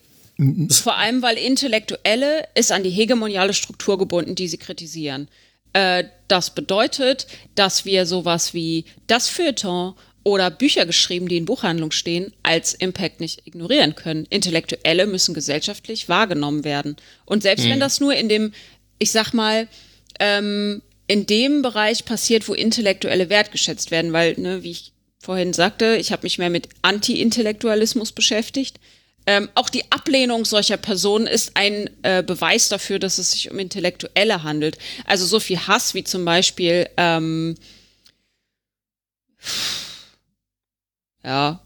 [0.82, 5.28] Vor allem, weil Intellektuelle ist an die hegemoniale Struktur gebunden, die sie kritisieren.
[5.74, 11.90] Äh, das bedeutet, dass wir sowas wie das Feuilleton oder Bücher geschrieben, die in Buchhandlung
[11.92, 14.26] stehen, als Impact nicht ignorieren können.
[14.30, 16.96] Intellektuelle müssen gesellschaftlich wahrgenommen werden.
[17.26, 18.52] Und selbst wenn das nur in dem,
[18.98, 19.68] ich sag mal,
[20.18, 25.96] ähm, in dem Bereich passiert, wo Intellektuelle wertgeschätzt werden, weil, ne, wie ich vorhin sagte,
[25.96, 28.80] ich habe mich mehr mit Anti-Intellektualismus beschäftigt.
[29.26, 33.58] Ähm, auch die Ablehnung solcher Personen ist ein äh, Beweis dafür, dass es sich um
[33.58, 34.78] Intellektuelle handelt.
[35.04, 37.54] Also so viel Hass wie zum Beispiel, ähm,
[41.22, 41.60] ja,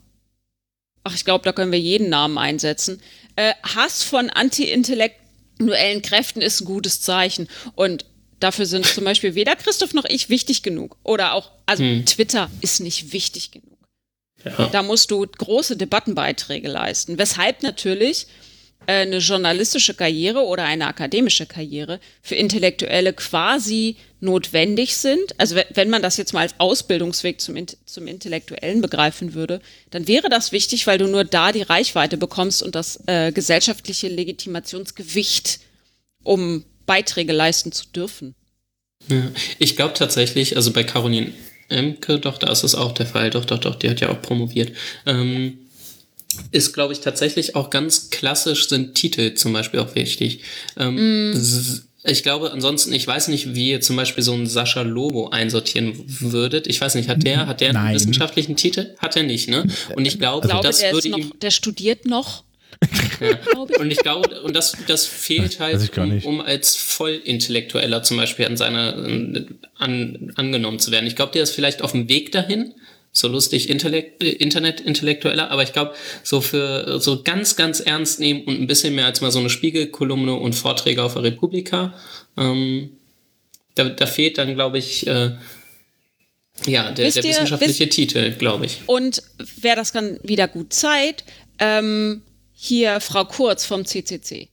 [1.05, 3.01] ach, ich glaube, da können wir jeden Namen einsetzen.
[3.37, 7.49] Äh, Hass von anti-intellektuellen Kräften ist ein gutes Zeichen.
[7.77, 8.05] Und
[8.45, 10.99] Dafür sind zum Beispiel weder Christoph noch ich wichtig genug.
[11.03, 13.79] Oder auch, also Twitter ist nicht wichtig genug.
[14.45, 14.69] Ja.
[14.71, 17.17] Da musst du große Debattenbeiträge leisten.
[17.17, 18.27] Weshalb natürlich
[18.87, 25.41] äh, eine journalistische Karriere oder eine akademische Karriere für Intellektuelle quasi notwendig sind.
[25.41, 30.07] Also we- wenn man das jetzt mal als Ausbildungsweg zum, zum Intellektuellen begreifen würde, dann
[30.07, 35.61] wäre das wichtig, weil du nur da die Reichweite bekommst und das äh, gesellschaftliche Legitimationsgewicht,
[36.23, 38.35] um Beiträge leisten zu dürfen.
[39.09, 39.31] Ja.
[39.59, 41.33] Ich glaube tatsächlich, also bei Caroline
[41.69, 44.21] Emke, doch, da ist es auch der Fall, doch, doch, doch, die hat ja auch
[44.23, 44.73] promoviert.
[45.07, 45.59] Ähm,
[46.51, 50.41] ist, glaube ich, tatsächlich auch ganz klassisch sind Titel zum Beispiel auch wichtig.
[50.77, 54.83] Ähm, s- Ich glaube, ansonsten, ich weiß nicht, wie ihr zum Beispiel so einen Sascha
[54.83, 56.67] Lobo einsortieren würdet.
[56.67, 57.95] Ich weiß nicht, hat der, hat der einen Nein.
[57.95, 58.95] wissenschaftlichen Titel?
[58.99, 59.67] Hat er nicht, ne?
[59.97, 62.45] Und ich glaube, Ich glaube, das würde noch, ihm der studiert noch.
[63.21, 63.39] Ja.
[63.79, 68.57] Und ich glaube, und das, das fehlt halt, um, um als Vollintellektueller zum Beispiel an
[68.57, 68.95] seiner
[69.79, 71.07] an, angenommen zu werden.
[71.07, 72.75] Ich glaube, der ist vielleicht auf dem Weg dahin,
[73.13, 78.43] so lustig Intellekt, äh, Internet-Intellektueller, aber ich glaube, so für so ganz, ganz ernst nehmen
[78.45, 81.95] und ein bisschen mehr als mal so eine Spiegelkolumne und Vorträge auf der Republika,
[82.37, 82.91] ähm,
[83.77, 85.33] da, da fehlt dann, glaube ich, äh,
[86.67, 88.81] ja, der, Wisst der ihr- wissenschaftliche Titel, glaube ich.
[88.87, 89.23] Und
[89.61, 91.25] wer das dann wieder gut zeigt,
[91.59, 92.23] ähm,
[92.55, 94.49] hier Frau Kurz vom CCC.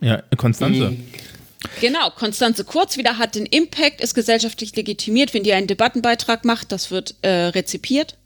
[0.00, 0.90] Ja, Konstanze.
[0.90, 1.04] Mhm.
[1.80, 6.72] Genau, Konstanze Kurz wieder hat den Impact, ist gesellschaftlich legitimiert, wenn die einen Debattenbeitrag macht,
[6.72, 8.16] das wird äh, rezipiert,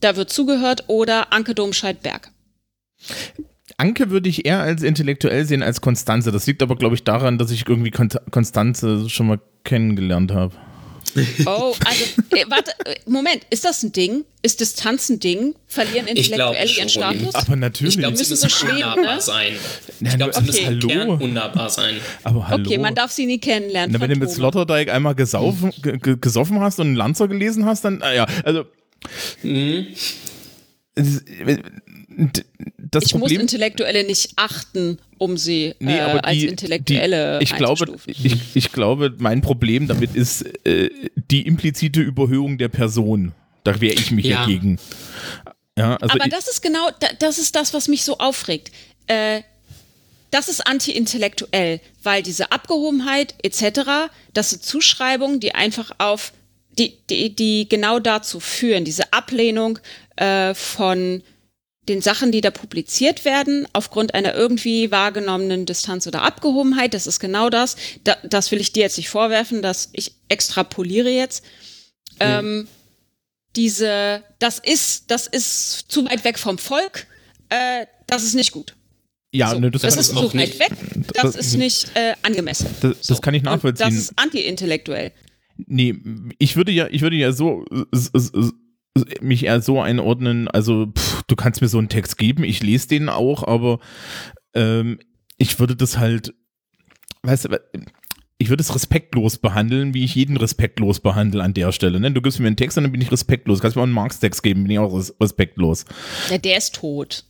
[0.00, 2.30] da wird zugehört oder Anke Domscheit-Berg.
[3.76, 6.32] Anke würde ich eher als intellektuell sehen als Konstanze.
[6.32, 10.54] Das liegt aber, glaube ich, daran, dass ich irgendwie Kon Konstanze schon mal kennengelernt habe.
[11.46, 14.24] Oh, also, äh, warte, äh, Moment, ist das ein Ding?
[14.42, 15.54] Ist Distanz ein Ding?
[15.66, 16.88] Verlieren Intellektuelle ihren.
[16.88, 17.34] Status?
[17.34, 17.94] Aber natürlich.
[17.94, 19.20] Ich glaube, sie müssen so unnahbar ne?
[19.20, 19.52] sein.
[20.00, 20.46] Nein, Ich glaube, sie okay.
[20.46, 20.88] müssen Hallo.
[20.88, 21.96] Kern unnahbar sein.
[22.24, 22.64] aber hallo.
[22.66, 23.92] Okay, man darf sie nie kennenlernen.
[23.92, 24.30] Na, wenn du mit.
[24.30, 28.26] Sloterdijk einmal gesaufen, ge- ge- gesoffen hast und einen Lanzer gelesen hast, dann, ah ja,
[28.44, 28.64] also.
[29.42, 29.88] Mhm.
[32.92, 33.40] Das ich muss Problem.
[33.40, 38.14] Intellektuelle nicht achten, um sie Nee, äh, aber als die, Intellektuelle die, ich glaube, einzustufen.
[38.24, 40.88] ich, ich glaube, mein Problem damit ist äh,
[41.30, 43.32] die implizite Überhöhung der Person.
[43.64, 44.40] Da wehre ich mich Ja.
[44.42, 44.78] dagegen.
[45.78, 48.70] Ja, also Aber ich, das ist genau, da- das ist das, was mich so aufregt.
[49.06, 49.42] Äh,
[50.30, 56.32] das ist anti-intellektuell, weil diese Abgehobenheit etc., das sind Zuschreibungen, die einfach auf,
[56.78, 59.78] die, die, die genau dazu führen, diese Ablehnung
[60.16, 61.22] äh, von
[61.88, 67.18] den Sachen, die da publiziert werden, aufgrund einer irgendwie wahrgenommenen Distanz oder Abgehobenheit, das ist
[67.18, 67.76] genau das.
[68.04, 71.44] Da, das will ich dir jetzt nicht vorwerfen, dass ich extrapoliere jetzt.
[72.20, 72.68] Ähm,
[73.56, 77.06] diese, das ist, das ist zu weit weg vom Volk,
[77.48, 78.74] äh, das ist nicht gut.
[79.32, 80.70] ja, So, ne, das, das ist zu weit nicht- weg,
[81.14, 82.66] das das- ist nicht äh, angemessen.
[82.80, 83.16] das, das So.
[83.20, 83.86] kann ich Und nachvollziehen.
[83.88, 85.12] Das ist anti-intellektuell.
[85.66, 85.96] Nee,
[86.38, 87.64] ich würde ja, ich würde ja so
[89.20, 92.88] mich eher so einordnen, also pff, du kannst mir so einen Text geben, ich lese
[92.88, 93.78] den auch, aber
[94.54, 94.98] ähm,
[95.38, 96.34] ich würde das halt,
[97.22, 97.60] weißt du,
[98.38, 102.00] ich würde es respektlos behandeln, wie ich jeden respektlos behandle an der Stelle.
[102.00, 102.10] Ne?
[102.10, 103.60] Du gibst mir einen Text und dann bin ich respektlos.
[103.60, 105.84] Kannst mir auch einen Marx-Text geben, bin ich auch res- respektlos.
[106.28, 107.24] Ja, der ist tot.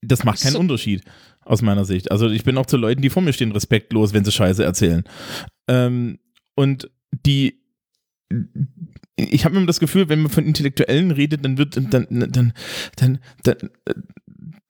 [0.00, 0.58] Das macht keinen So.
[0.58, 1.04] Unterschied
[1.42, 2.10] aus meiner Sicht.
[2.10, 5.04] Also ich bin auch zu Leuten, die vor mir stehen, respektlos, wenn sie Scheiße erzählen.
[5.68, 6.18] Ähm,
[6.56, 6.90] und
[7.24, 7.62] die
[9.16, 12.52] ich habe immer das Gefühl, wenn man von Intellektuellen redet, dann wird dann dann dann
[12.96, 13.70] dann dann,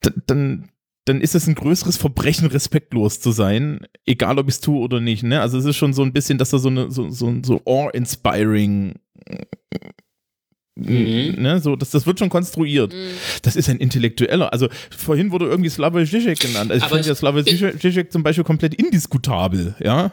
[0.00, 0.68] dann, dann
[1.04, 5.00] dann ist es ein größeres Verbrechen, respektlos zu sein, egal ob ich es tue oder
[5.00, 5.24] nicht.
[5.24, 5.40] Ne?
[5.40, 8.94] Also es ist schon so ein bisschen, dass da so eine so so, so awe-inspiring
[10.74, 11.34] Mhm.
[11.38, 12.94] Ne, so, das, das wird schon konstruiert.
[13.42, 14.52] Das ist ein Intellektueller.
[14.52, 16.70] Also vorhin wurde irgendwie Slavoj Žižek genannt.
[16.70, 20.12] Also ich finde ja Slavoj Žižek zum Beispiel komplett indiskutabel, ja.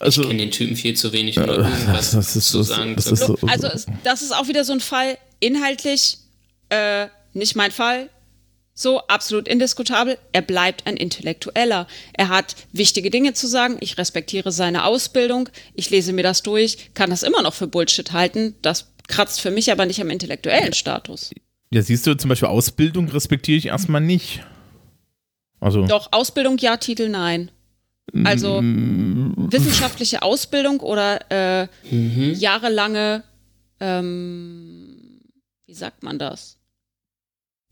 [0.00, 2.96] Also, ich kenne den Typen viel zu wenig, um irgendwas das ist, zu das, sagen
[2.96, 3.68] das zu ist so, Also
[4.02, 6.18] das ist auch wieder so ein Fall, inhaltlich
[6.68, 8.10] äh, nicht mein Fall.
[8.76, 10.18] So, absolut indiskutabel.
[10.32, 11.86] Er bleibt ein Intellektueller.
[12.12, 13.76] Er hat wichtige Dinge zu sagen.
[13.78, 15.48] Ich respektiere seine Ausbildung.
[15.74, 18.56] Ich lese mir das durch, kann das immer noch für Bullshit halten.
[18.62, 21.30] Das kratzt für mich aber nicht am intellektuellen Status.
[21.70, 24.40] ja, siehst du, zum Beispiel Ausbildung respektiere ich erstmal nicht.
[25.60, 27.50] Also, Doch, Ausbildung ja, Titel nein.
[28.24, 31.68] Also wissenschaftliche Ausbildung oder äh,
[32.32, 33.24] jahrelange,
[33.80, 35.20] ähm,
[35.66, 36.58] wie sagt man das?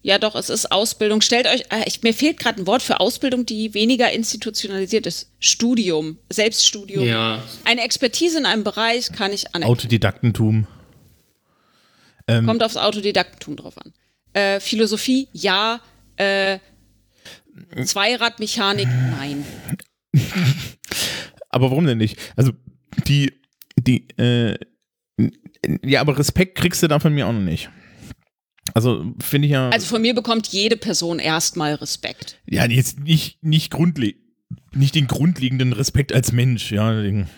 [0.04, 1.20] Ja, doch, es ist Ausbildung.
[1.20, 5.30] Stellt euch, äh, ich, mir fehlt gerade ein Wort für Ausbildung, die weniger institutionalisiert ist.
[5.38, 7.04] Studium, Selbststudium.
[7.06, 9.70] Ja, Eine Expertise in einem Bereich kann ich anerkennen.
[9.70, 10.66] Autodidaktentum.
[12.26, 13.92] Ähm, Kommt aufs Autodidaktentum drauf an.
[14.32, 15.80] Äh, Philosophie, ja.
[16.16, 16.58] Äh,
[17.84, 19.44] Zweiradmechanik, nein.
[21.48, 22.18] aber warum denn nicht?
[22.36, 22.52] Also
[23.06, 23.32] die,
[23.78, 24.58] die, äh,
[25.84, 27.70] ja, aber Respekt kriegst du da von mir auch noch nicht.
[28.74, 29.70] Also finde ich ja.
[29.70, 32.40] Also von mir bekommt jede Person erstmal Respekt.
[32.46, 34.20] Ja, jetzt nicht, nicht grundlegend.
[34.74, 37.02] Nicht den grundlegenden Respekt als Mensch, ja.
[37.02, 37.28] Den,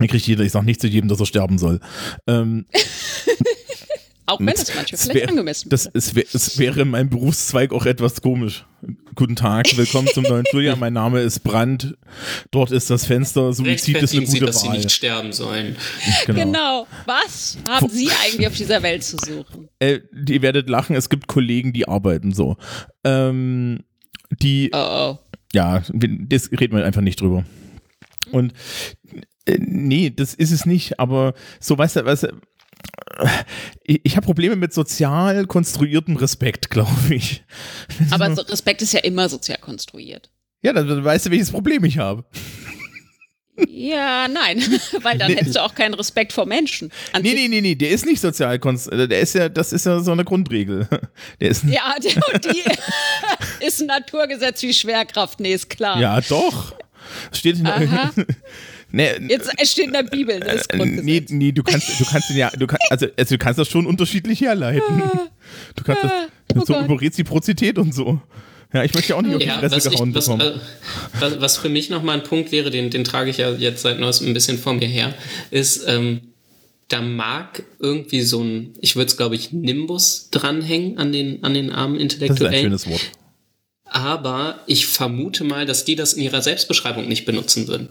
[0.00, 1.80] den kriegt jeder, ich sag nicht zu jedem, dass er sterben soll.
[2.26, 2.66] Ähm,
[4.28, 7.72] Auch wenn es manchmal vielleicht wär, angemessen das, es, wär, es wäre in meinem Berufszweig
[7.72, 8.66] auch etwas komisch.
[9.14, 10.76] Guten Tag, willkommen zum neuen Studio.
[10.78, 11.96] Mein Name ist Brand.
[12.50, 13.54] Dort ist das Fenster.
[13.54, 14.76] Suizid ist eine Rechtfertigen Sie, gute dass Sie Wahl.
[14.76, 15.76] nicht sterben sollen.
[16.26, 16.44] Genau.
[16.44, 16.86] Genau.
[17.06, 19.70] Was haben Sie eigentlich auf dieser Welt zu suchen?
[19.78, 22.58] Äh, ihr werdet lachen, es gibt Kollegen, die arbeiten so.
[23.04, 23.80] Ähm,
[24.42, 25.18] die, Oh, oh.
[25.54, 27.46] ja, das reden wir einfach nicht drüber.
[28.30, 28.52] Und
[29.46, 32.28] äh, nee, das ist es nicht, aber so, weißt du, weißt du,
[33.84, 37.42] ich, ich habe Probleme mit sozial konstruiertem Respekt, glaube ich.
[38.10, 40.30] Aber so Respekt ist ja immer sozial konstruiert.
[40.62, 42.24] Ja, dann, dann weißt du, welches Problem ich habe.
[43.66, 44.58] Ja, nein,
[45.02, 45.36] weil dann Nee.
[45.38, 46.92] hättest du auch keinen Respekt vor Menschen.
[47.12, 49.10] An Nee, nee, nee, nee, der ist nicht sozial konstruiert.
[49.10, 50.86] Der ist ja, das ist ja so eine Grundregel.
[51.40, 52.62] Der ist, Ja, die, und die
[53.66, 55.40] ist ein Naturgesetz wie Schwerkraft.
[55.40, 55.98] Nee, ist klar.
[56.00, 56.72] ja, doch.
[57.32, 58.12] Steht in Aha.
[58.90, 61.04] Nee, Jetzt es steht in der Bibel, das Äh, Grundgesetz.
[61.04, 63.86] Nee, nee, du kannst, du kannst ja, du kannst, also, also du kannst das schon
[63.86, 65.02] unterschiedlich herleiten.
[65.76, 66.12] Du kannst das
[66.56, 66.84] oh so Gott.
[66.86, 68.20] über Reziprozität und so.
[68.72, 70.40] Ja, ich möchte ja auch nicht auf die Ja, Fresse was, ich, gehauen was, bekommen.
[70.42, 70.58] äh,
[71.20, 73.98] was, was für mich nochmal ein Punkt wäre, den, den trage ich ja jetzt seit
[73.98, 75.14] neuestem ein bisschen vor mir her,
[75.50, 76.20] ist, ähm,
[76.88, 81.54] da mag irgendwie so ein, ich würde es glaube ich, Nimbus dranhängen an den, an
[81.54, 82.62] den armen das ist ein Intellektuellen.
[82.64, 83.10] schönes Wort.
[83.84, 87.88] aber ich vermute mal, dass die das in ihrer Selbstbeschreibung nicht benutzen würden.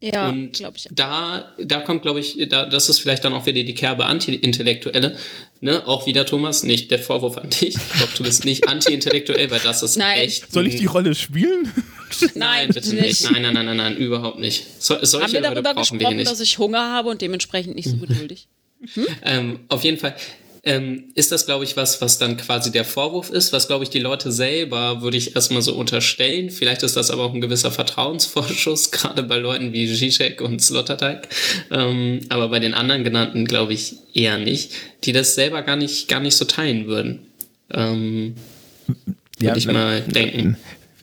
[0.00, 0.88] Ja, Und glaube ich.
[0.92, 5.16] da, da kommt, glaube ich, da, das ist vielleicht dann auch wieder die Kerbe Anti-Intellektuelle.
[5.60, 5.86] Ne?
[5.88, 7.74] Auch wieder, Thomas, nicht der Vorwurf an dich.
[7.76, 10.20] Ich glaube, du bist nicht anti-intellektuell, weil das ist Nein.
[10.20, 10.52] echt.
[10.52, 11.72] Soll ich die Rolle spielen?
[12.34, 13.30] Nein, bitte nicht.
[13.30, 14.64] Nein, nein, nein, nein, nein, überhaupt nicht.
[14.82, 16.30] So, Haben solche wir Leute darüber brauchen wir hier gesprochen, nicht.
[16.30, 18.46] dass ich Hunger habe und dementsprechend nicht so geduldig?
[19.24, 20.14] Ähm, auf jeden Fall
[20.68, 23.90] ähm, ist das, glaube ich, was, was dann quasi der Vorwurf ist, was, glaube ich,
[23.90, 26.50] die Leute selber, würde ich erstmal so unterstellen.
[26.50, 31.26] Vielleicht ist das aber auch ein gewisser Vertrauensvorschuss, gerade bei Leuten wie Zizek und Sloterdijk.
[31.70, 34.72] Ähm, aber bei den anderen genannten, glaube ich, eher nicht,
[35.04, 37.20] die das selber gar nicht, gar nicht so teilen würden.
[37.72, 38.34] Ähm,
[39.40, 40.58] Ja, würde ich mal denken.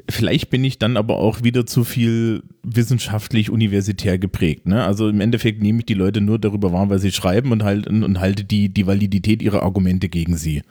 [0.09, 4.67] Vielleicht bin ich dann aber auch wieder zu viel wissenschaftlich universitär geprägt.
[4.67, 4.83] Ne?
[4.83, 7.87] Also im Endeffekt nehme ich die Leute nur darüber wahr, weil sie schreiben und, halt,
[7.87, 10.61] und halte die, die Validität ihrer Argumente gegen sie.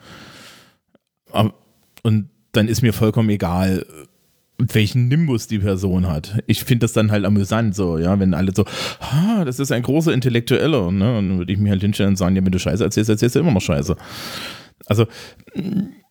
[2.03, 3.85] Und dann ist mir vollkommen egal,
[4.57, 6.41] welchen Nimbus die Person hat.
[6.47, 8.65] Ich finde das dann halt amüsant, so, ja, wenn alle so,
[8.99, 11.17] ah, das ist ein großer Intellektueller, ne?
[11.17, 13.35] Und dann würde ich mir halt hinstellen und sagen, ja, wenn du Scheiße erzählst, erzählst
[13.35, 13.97] du immer noch Scheiße.
[14.85, 15.07] Also,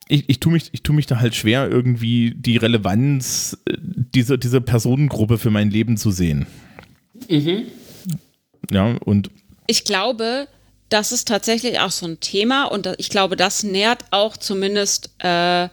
[0.09, 4.39] ich, ich tue mich, ich tu mich da halt schwer, irgendwie die Relevanz äh, dieser,
[4.39, 6.47] dieser Personengruppe für mein Leben zu sehen.
[8.71, 9.31] Ja, und
[9.67, 10.49] Ich glaube,
[10.89, 15.65] das ist tatsächlich auch so ein Thema und ich glaube, das nährt auch zumindest, äh,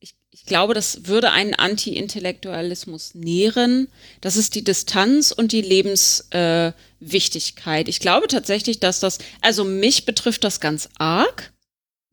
[0.00, 3.88] ich, ich glaube, das würde einen Anti-Intellektualismus nähren.
[4.20, 7.86] Das ist die Distanz und die Lebenswichtigkeit.
[7.86, 11.52] Äh, ich glaube tatsächlich, dass das, also mich betrifft das ganz arg,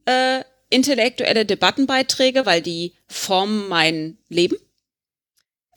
[0.06, 4.58] äh, intellektuelle Debattenbeiträge, weil die formen mein Leben.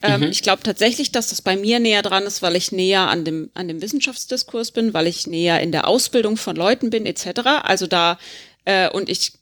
[0.03, 0.27] Ähm, Mhm.
[0.29, 3.51] Ich glaube tatsächlich, dass das bei mir näher dran ist, weil ich näher an dem,
[3.55, 7.41] an dem Wissenschaftsdiskurs bin, weil ich näher in der Ausbildung von Leuten bin, etc.
[7.63, 8.19] Also da,
[8.65, 9.33] äh, und ich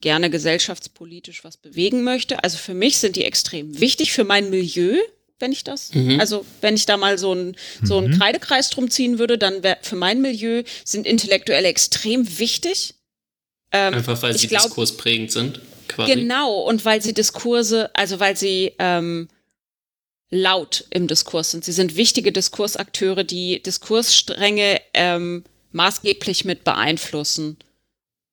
[0.00, 2.42] gerne gesellschaftspolitisch was bewegen möchte.
[2.44, 4.96] Also für mich sind die extrem wichtig für mein Milieu,
[5.38, 6.20] wenn ich das, Mhm.
[6.20, 9.78] also wenn ich da mal so einen so einen Kreidekreis drum ziehen würde, dann wäre
[9.82, 12.94] für mein Milieu sind Intellektuelle extrem wichtig.
[13.72, 16.12] Ähm, Einfach weil sie glaub- diskursprägend sind, quasi.
[16.14, 19.28] Genau, und weil sie Diskurse, also weil sie ähm,
[20.30, 21.64] laut im Diskurs sind.
[21.64, 27.56] Sie sind wichtige Diskursakteure, die Diskursstränge ähm, maßgeblich mit beeinflussen.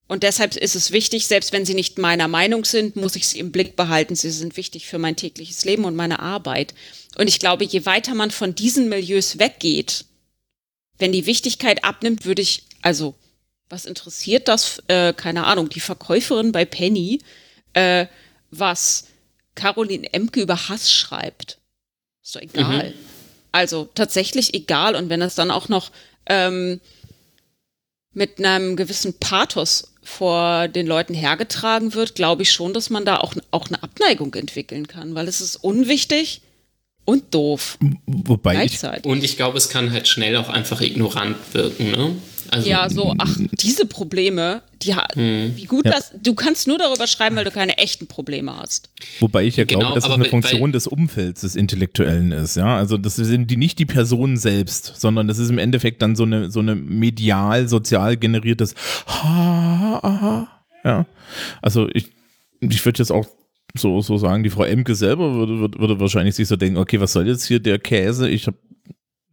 [0.08, 3.38] Und deshalb ist es wichtig, selbst wenn sie nicht meiner Meinung sind, muss ich sie
[3.38, 4.16] im Blick behalten.
[4.16, 6.74] Sie sind wichtig für mein tägliches Leben und meine Arbeit.
[7.18, 10.06] Und ich glaube, je weiter man von diesen Milieus weggeht,
[10.98, 13.14] wenn die Wichtigkeit abnimmt, würde ich, also,
[13.70, 17.22] was interessiert das, äh, keine Ahnung, die Verkäuferin bei Penny,
[17.74, 18.08] äh,
[18.52, 19.08] was
[19.56, 21.60] Caroline Emke über Hass schreibt.
[22.24, 22.94] Ist doch egal.
[23.52, 24.96] Also tatsächlich egal.
[24.96, 25.92] Und wenn das dann auch noch
[26.28, 26.80] ähm,
[28.14, 33.18] mit einem gewissen Pathos vor den Leuten hergetragen wird, glaube ich schon, dass man da
[33.18, 36.42] auch, auch eine Abneigung entwickeln kann, weil es ist unwichtig
[37.06, 37.78] und doof.
[38.06, 39.06] Wobei ich, Gleichzeitig.
[39.06, 42.16] Und ich glaube, es kann halt schnell auch einfach ignorant wirken, ne?
[42.52, 45.54] Also, Ja, so, ach, diese Probleme, die ha- Hm.
[45.56, 45.92] wie gut Ja.
[45.92, 48.90] das, du kannst nur darüber schreiben, weil du keine echten Probleme hast.
[49.20, 52.32] wobei ich ja Genau, glaube, dass es aber eine Funktion weil- des Umfelds des Intellektuellen
[52.32, 52.78] ist, ja.
[52.78, 56.24] Also das sind die nicht die Personen selbst, sondern das ist im Endeffekt dann so
[56.24, 58.76] eine so eine medial, sozial generiertes
[59.08, 60.48] Ha, aha,
[60.84, 61.06] ja.
[61.62, 62.08] Also ich,
[62.62, 63.28] ich würde jetzt auch
[63.76, 67.00] so, so sagen, die Frau Emke selber würde, würde, würde wahrscheinlich sich so denken, okay,
[67.00, 68.28] was soll jetzt hier der Käse?
[68.30, 68.58] Ich habe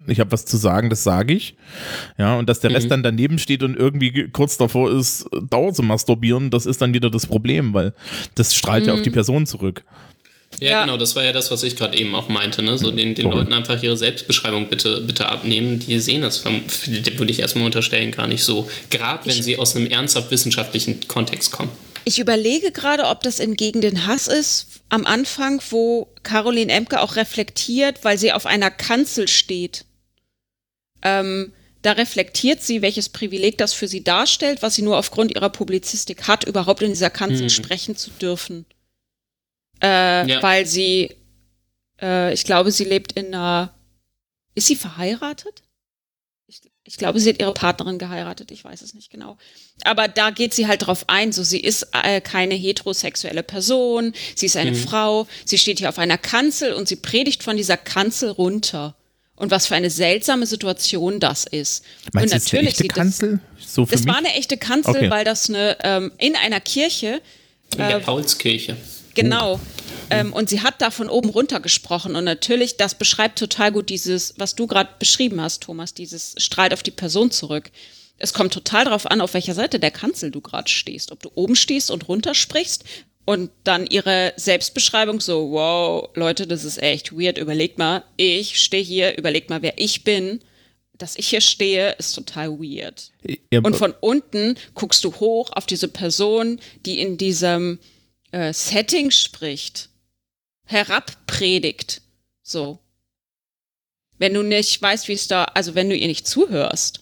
[0.08, 1.54] ich habe was zu sagen, das sage ich.
[2.18, 5.72] Ja, und dass der Rest dann daneben steht und irgendwie ge- kurz davor ist, Dauer
[5.72, 7.92] zu masturbieren, das ist dann wieder das Problem, weil
[8.34, 9.84] das strahlt ja auf die Person zurück.
[10.60, 10.84] Ja, Ja.
[10.84, 12.78] genau, das war ja das, was ich gerade eben auch meinte, ne?
[12.78, 13.30] So den, den.
[13.30, 15.80] Leuten einfach ihre Selbstbeschreibung bitte, bitte abnehmen.
[15.80, 18.68] Die sehen das, würde ich erstmal unterstellen, gar nicht so.
[18.90, 21.70] Gerade wenn sie aus einem ernsthaft wissenschaftlichen Kontext kommen.
[22.04, 27.00] Ich überlege gerade, ob das in Gegen den Hass ist, am Anfang, wo Caroline Emke
[27.02, 29.84] auch reflektiert, weil sie auf einer Kanzel steht.
[31.06, 31.52] Ähm,
[31.82, 36.26] da reflektiert sie, welches Privileg das für sie darstellt, was sie nur aufgrund ihrer Publizistik
[36.26, 38.66] hat, überhaupt in dieser Kanzel sprechen zu dürfen.
[39.82, 40.42] Äh, Ja.
[40.42, 41.14] Weil sie,
[42.02, 43.72] äh, ich glaube, sie lebt in einer.
[44.54, 45.62] Ist sie verheiratet?
[46.48, 49.36] Ich, ich glaube, sie hat ihre Partnerin geheiratet, ich weiß es nicht genau.
[49.84, 54.46] Aber da geht sie halt drauf ein, so sie ist äh, keine heterosexuelle Person, sie
[54.46, 58.30] ist eine Frau, sie steht hier auf einer Kanzel und sie predigt von dieser Kanzel
[58.30, 58.96] runter.
[59.36, 61.84] Und was für eine seltsame Situation das ist.
[62.12, 63.40] Meinst und jetzt eine echte sieht Kanzel?
[63.64, 64.08] So Das, für das mich?
[64.14, 65.10] war eine echte Kanzel, Okay.
[65.10, 67.20] weil das eine ähm, in einer Kirche
[67.74, 68.76] In Äh, der Paulskirche.
[69.14, 69.60] Genau.
[70.08, 72.16] Ähm, und sie hat da von oben runter gesprochen.
[72.16, 76.72] Und natürlich, das beschreibt total gut dieses, was du gerade beschrieben hast, Thomas, dieses strahlt
[76.72, 77.70] auf die Person zurück.
[78.18, 81.12] Es kommt total darauf an, auf welcher Seite der Kanzel du gerade stehst.
[81.12, 82.84] Ob du oben stehst und runter sprichst
[83.26, 87.38] und dann ihre Selbstbeschreibung so, wow, Leute, das ist echt weird.
[87.38, 90.40] Überlegt mal, ich stehe hier, überlegt mal, wer ich bin.
[90.96, 93.10] Dass ich hier stehe, ist total weird.
[93.52, 97.80] Ja, Und von unten guckst du hoch auf diese Person, die in diesem
[98.30, 99.90] äh, Setting spricht,
[100.64, 102.02] herabpredigt.
[102.42, 102.78] So.
[104.18, 107.00] Wenn du nicht weißt, wie es da, also wenn du ihr nicht zuhörst,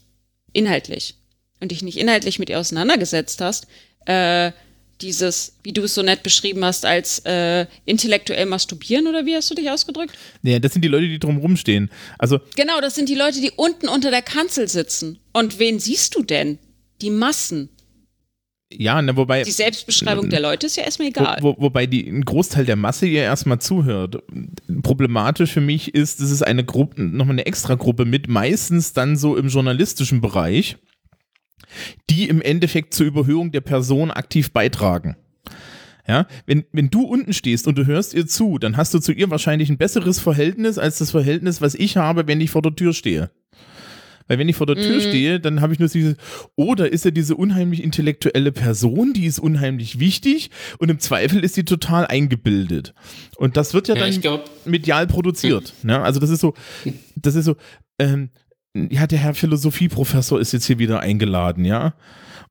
[0.55, 1.17] inhaltlich,
[1.61, 3.67] und dich nicht inhaltlich mit ihr auseinandergesetzt hast,
[4.07, 4.53] äh,
[5.01, 9.51] dieses, wie du es so nett beschrieben hast, als äh, intellektuell masturbieren oder wie hast
[9.51, 10.17] du dich ausgedrückt?
[10.43, 11.91] ja, das sind die Leute, die drumherum stehen.
[12.19, 15.19] Also Genau, das sind die Leute, die unten unter der Kanzel sitzen.
[15.33, 16.59] Und wen siehst du denn?
[17.01, 17.69] Die Massen.
[18.73, 21.39] ja, ne, wobei Die Selbstbeschreibung der Leute ist ja erstmal egal.
[21.41, 24.23] Wo, wo, wobei die, ein Großteil der Masse ihr erstmal zuhört.
[24.83, 29.17] Problematisch für mich ist, es ist eine Gruppe, nochmal eine extra Gruppe mit, meistens dann
[29.17, 30.77] so im journalistischen Bereich,
[32.11, 35.17] die im Endeffekt zur Überhöhung der Person aktiv beitragen.
[36.07, 39.13] Ja, wenn, wenn du unten stehst und du hörst ihr zu, dann hast du zu
[39.13, 42.75] ihr wahrscheinlich ein besseres Verhältnis als das Verhältnis, was ich habe, wenn ich vor der
[42.77, 43.31] Tür stehe.
[44.27, 46.17] Weil wenn ich vor der Tür stehe, dann habe ich nur dieses,
[46.57, 51.55] oder ist er diese unheimlich intellektuelle Person, die ist unheimlich wichtig und im Zweifel ist
[51.55, 52.95] sie total eingebildet.
[53.37, 55.75] Und das wird ja, Ja, dann glaub- medial produziert.
[55.83, 56.01] Ne?
[56.01, 56.55] Also das ist so,
[57.17, 57.57] das ist so,
[57.99, 58.31] ähm,
[58.75, 61.95] ja, der Herr Philosophieprofessor ist jetzt hier wieder eingeladen, ja.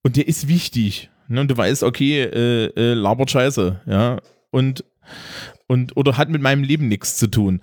[0.01, 1.09] Und der ist wichtig.
[1.27, 1.41] Ne?
[1.41, 4.19] Und du weißt, okay, äh, äh, labert Scheiße, ja.
[4.51, 4.83] Und
[5.67, 7.61] und oder hat mit meinem Leben nichts zu tun.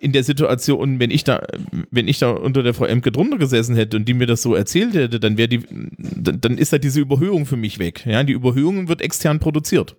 [0.00, 1.42] In der Situation, wenn ich da,
[1.90, 4.54] wenn ich da unter der Frau Emke drunter gesessen hätte und die mir das so
[4.54, 5.60] erzählt hätte, dann wäre die,
[5.98, 8.04] dann dann ist da diese Überhöhung für mich weg.
[8.04, 9.96] Ja, die Überhöhung wird extern produziert.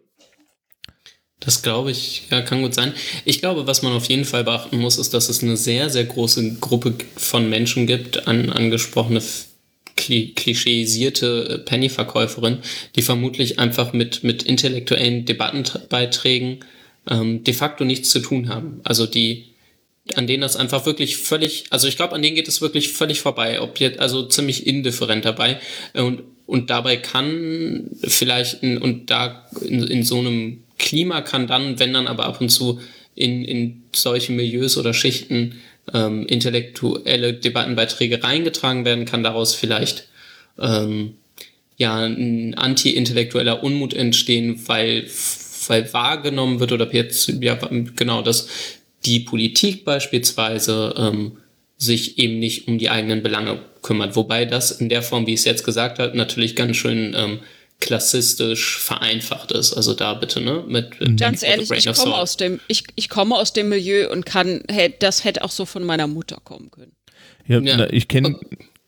[1.39, 2.93] Das glaube ich, ja, kann gut sein.
[3.23, 6.03] Ich glaube, was man auf jeden Fall beachten muss, ist, dass es eine sehr, sehr
[6.03, 9.21] große Gruppe von Menschen gibt, an, angesprochene
[9.95, 12.59] kli klischeisierte äh, Penny-Verkäuferin,
[12.95, 16.59] die vermutlich einfach mit, mit intellektuellen Debattenbeiträgen
[17.09, 18.81] ähm, de facto nichts zu tun haben.
[18.83, 19.45] Also die,
[20.15, 23.21] an denen das einfach wirklich völlig, also ich glaube, an denen geht es wirklich völlig
[23.21, 25.59] vorbei, ob jetzt, also ziemlich indifferent dabei.
[25.93, 31.77] Und, und dabei kann vielleicht, in, und da in, in so einem Klima kann dann,
[31.79, 32.79] wenn dann aber ab und zu
[33.13, 35.59] in, in solche Milieus oder Schichten
[35.93, 40.07] ähm, intellektuelle Debattenbeiträge reingetragen werden, kann daraus vielleicht
[40.57, 41.15] ähm,
[41.77, 45.07] ja ein anti-intellektueller Unmut entstehen, weil,
[45.67, 47.59] weil wahrgenommen wird oder jetzt, ja,
[47.95, 48.47] genau, dass
[49.05, 51.37] die Politik beispielsweise ähm,
[51.77, 54.15] sich eben nicht um die eigenen Belange kümmert.
[54.15, 57.39] Wobei das in der Form, wie ich es jetzt gesagt habe, natürlich ganz schön ähm,
[57.79, 59.73] klassistisch vereinfacht ist.
[59.73, 60.63] Also da bitte, ne?
[60.67, 64.25] Mit, mit Ganz ehrlich, ich komme aus dem, ich, ich komme aus dem Milieu und
[64.25, 66.91] kann, hey, das hätte auch so von meiner Mutter kommen können.
[67.47, 67.77] Ja, Ja.
[67.77, 68.39] Na, ich kenne,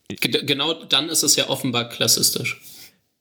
[0.09, 2.61] Ge- Genau dann ist es ja offenbar klassistisch,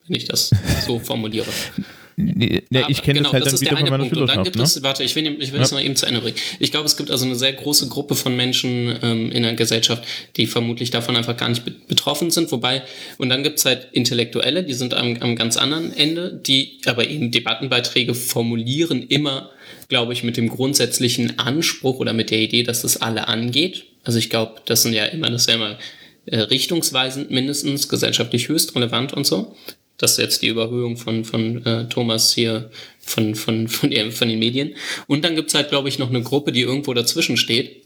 [0.06, 0.50] wenn ich das
[0.86, 1.48] so formuliere.
[2.20, 4.02] Nee, nee, ich kenne genau, das halt das dann ist wieder der von eine meiner
[4.10, 4.16] Punkt.
[4.16, 4.44] Und dann Schülerschaft.
[4.44, 4.62] gibt Ne?
[4.62, 5.76] es, warte, ich will, ich will das Ja.
[5.78, 6.36] mal eben zu Ende bringen.
[6.58, 10.04] Ich glaube, es gibt also eine sehr große Gruppe von Menschen ähm, in der Gesellschaft,
[10.36, 12.52] die vermutlich davon einfach gar nicht be betroffen sind.
[12.52, 12.82] Wobei,
[13.18, 17.08] und dann gibt es halt Intellektuelle, die sind am, am ganz anderen Ende, die aber
[17.08, 19.50] eben Debattenbeiträge formulieren, immer,
[19.88, 23.84] glaube ich, mit dem grundsätzlichen Anspruch oder mit der Idee, dass es alle angeht.
[24.04, 25.78] Also ich glaube, das sind ja immer, das ist ja immer
[26.26, 29.54] äh, richtungsweisend mindestens, gesellschaftlich höchst relevant und so.
[30.01, 32.70] Das ist jetzt die Überhöhung von, von äh, Thomas hier
[33.01, 34.74] von, von, von, der, von den Medien.
[35.07, 37.84] Und dann gibt's halt, glaube ich, noch eine Gruppe, die irgendwo dazwischen steht,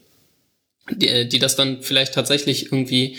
[0.92, 3.16] die, äh, die das dann vielleicht tatsächlich irgendwie,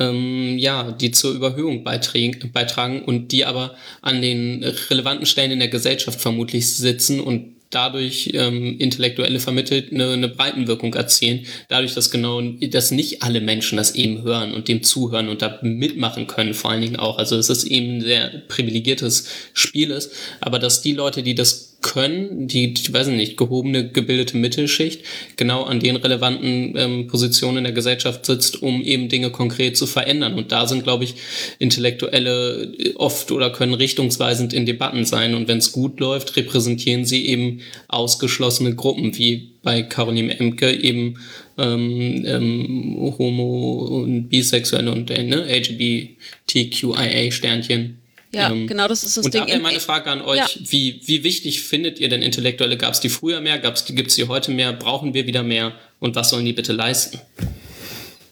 [0.00, 5.60] ähm, ja, die zur Überhöhung beitragen, beitragen und die aber an den relevanten Stellen in
[5.60, 12.10] der Gesellschaft vermutlich sitzen und dadurch ähm, Intellektuelle vermittelt eine, eine Breitenwirkung erzielen, dadurch, dass
[12.10, 16.54] genau, dass nicht alle Menschen das eben hören und dem zuhören und da mitmachen können,
[16.54, 17.18] vor allen Dingen auch.
[17.18, 21.71] Also es ist eben ein sehr privilegiertes Spiel ist, aber dass die Leute, die das
[21.82, 25.02] können, die, die weiß ich nicht, gehobene, gebildete Mittelschicht,
[25.36, 29.86] genau an den relevanten ähm, Positionen in der Gesellschaft sitzt, um eben Dinge konkret zu
[29.86, 30.34] verändern.
[30.34, 31.14] Und da sind, glaube ich,
[31.58, 35.34] Intellektuelle äh, oft oder können richtungsweisend in Debatten sein.
[35.34, 41.18] Und wenn es gut läuft, repräsentieren sie eben ausgeschlossene Gruppen, wie bei Caroline Emke eben
[41.58, 47.98] ähm, ähm, Homo und Bisexuelle und äh, ne, LGBTQIA-Sternchen.
[48.34, 49.42] Ja, Ähm, genau, das ist das und Ding.
[49.42, 50.46] da wäre Im- meine Frage an euch, Ja.
[50.58, 52.76] wie, wie wichtig findet ihr denn Intellektuelle?
[52.78, 53.58] Gab es die früher mehr?
[53.58, 54.72] Gab's Gibt es die heute mehr?
[54.72, 55.72] Brauchen wir wieder mehr?
[56.00, 57.20] Und was sollen die bitte leisten?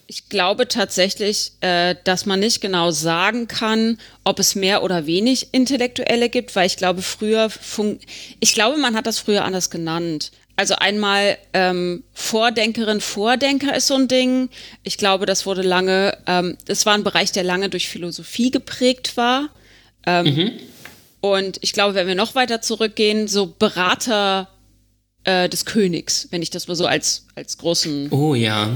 [0.07, 5.49] Ich glaube tatsächlich, äh, dass man nicht genau sagen kann, ob es mehr oder wenig
[5.53, 7.97] Intellektuelle gibt, weil ich glaube, früher, fun
[8.41, 10.31] ich glaube, man hat das früher anders genannt.
[10.57, 14.49] Also einmal ähm, Vordenkerin, Vordenker ist so ein Ding.
[14.83, 19.15] Ich glaube, das wurde lange, ähm, das war ein Bereich, der lange durch Philosophie geprägt
[19.15, 19.49] war.
[20.05, 20.51] Ähm,
[21.21, 24.49] Und ich glaube, wenn wir noch weiter zurückgehen, so Berater
[25.23, 28.75] äh, des Königs, wenn ich das mal so als, als großen Oh ja,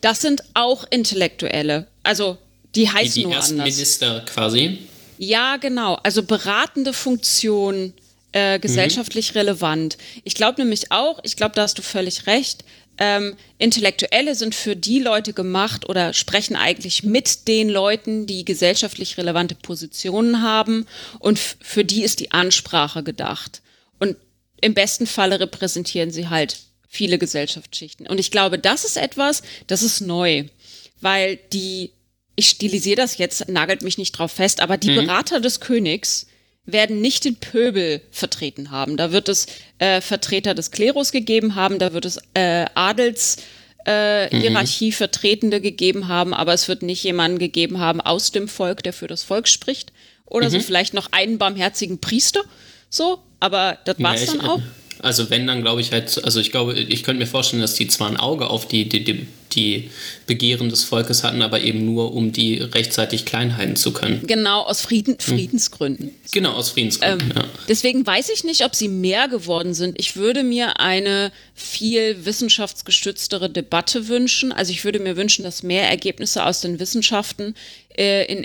[0.00, 1.88] das sind auch Intellektuelle.
[2.02, 2.38] Also
[2.74, 3.74] die die, heißen die nur ersten anders.
[3.74, 4.78] Minister quasi.
[5.18, 5.98] Ja, genau.
[6.02, 7.92] Also beratende Funktion,
[8.32, 9.98] äh, gesellschaftlich relevant.
[10.24, 12.64] Ich glaube nämlich auch, ich glaube, da hast du völlig recht.
[13.02, 19.16] Ähm, Intellektuelle sind für die Leute gemacht oder sprechen eigentlich mit den Leuten, die gesellschaftlich
[19.16, 20.86] relevante Positionen haben
[21.18, 23.62] und für die ist die Ansprache gedacht.
[23.98, 24.16] Und
[24.60, 28.06] im besten Falle repräsentieren sie halt viele Gesellschaftsschichten.
[28.06, 30.44] Und ich glaube, das ist etwas, das ist neu,
[31.00, 31.92] weil die,
[32.36, 36.26] ich stilisiere das jetzt, nagelt mich nicht drauf fest, aber die Berater des Königs
[36.66, 38.96] werden nicht den Pöbel vertreten haben.
[38.96, 39.46] Da wird es
[39.80, 43.38] äh, Vertreter des Klerus gegeben haben, da wird es äh, Adels
[43.86, 48.82] äh, Hierarchie Vertretende gegeben haben, aber es wird nicht jemanden gegeben haben aus dem Volk,
[48.82, 49.92] der für das Volk spricht.
[50.26, 52.42] Oder so vielleicht noch einen barmherzigen Priester.
[52.88, 54.60] So, aber das war's Ja, ich- dann auch.
[55.02, 57.88] Also wenn, dann glaube ich halt, also ich glaube, ich könnte mir vorstellen, dass die
[57.88, 59.90] zwar ein Auge auf die, die, die, die
[60.26, 64.26] Begehren des Volkes hatten, aber eben nur, um die rechtzeitig klein halten zu können.
[64.26, 66.10] Genau, aus Frieden, Friedensgründen.
[66.32, 67.44] Genau, aus Friedensgründen, ja.
[67.68, 69.98] Deswegen weiß ich nicht, ob sie mehr geworden sind.
[69.98, 74.52] Ich würde mir eine viel wissenschaftsgestütztere Debatte wünschen.
[74.52, 77.54] Also ich würde mir wünschen, dass mehr Ergebnisse aus den Wissenschaften
[77.96, 78.44] äh, in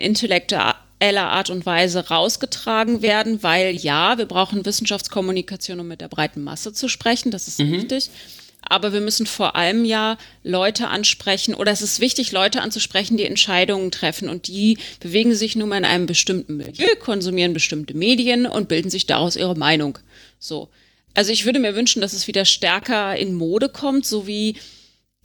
[0.99, 6.43] intellektueller Art und Weise rausgetragen werden, weil ja, wir brauchen Wissenschaftskommunikation, um mit der breiten
[6.43, 7.31] Masse zu sprechen.
[7.31, 8.09] Das ist wichtig.
[8.67, 13.25] Aber wir müssen vor allem ja Leute ansprechen, oder es ist wichtig, Leute anzusprechen, die
[13.25, 14.27] Entscheidungen treffen.
[14.27, 18.89] Und die bewegen sich nun mal in einem bestimmten Milieu, konsumieren bestimmte Medien und bilden
[18.89, 19.99] sich daraus ihre Meinung.
[20.39, 20.69] So.
[21.13, 24.55] Also ich würde mir wünschen, dass es wieder stärker in Mode kommt, so wie,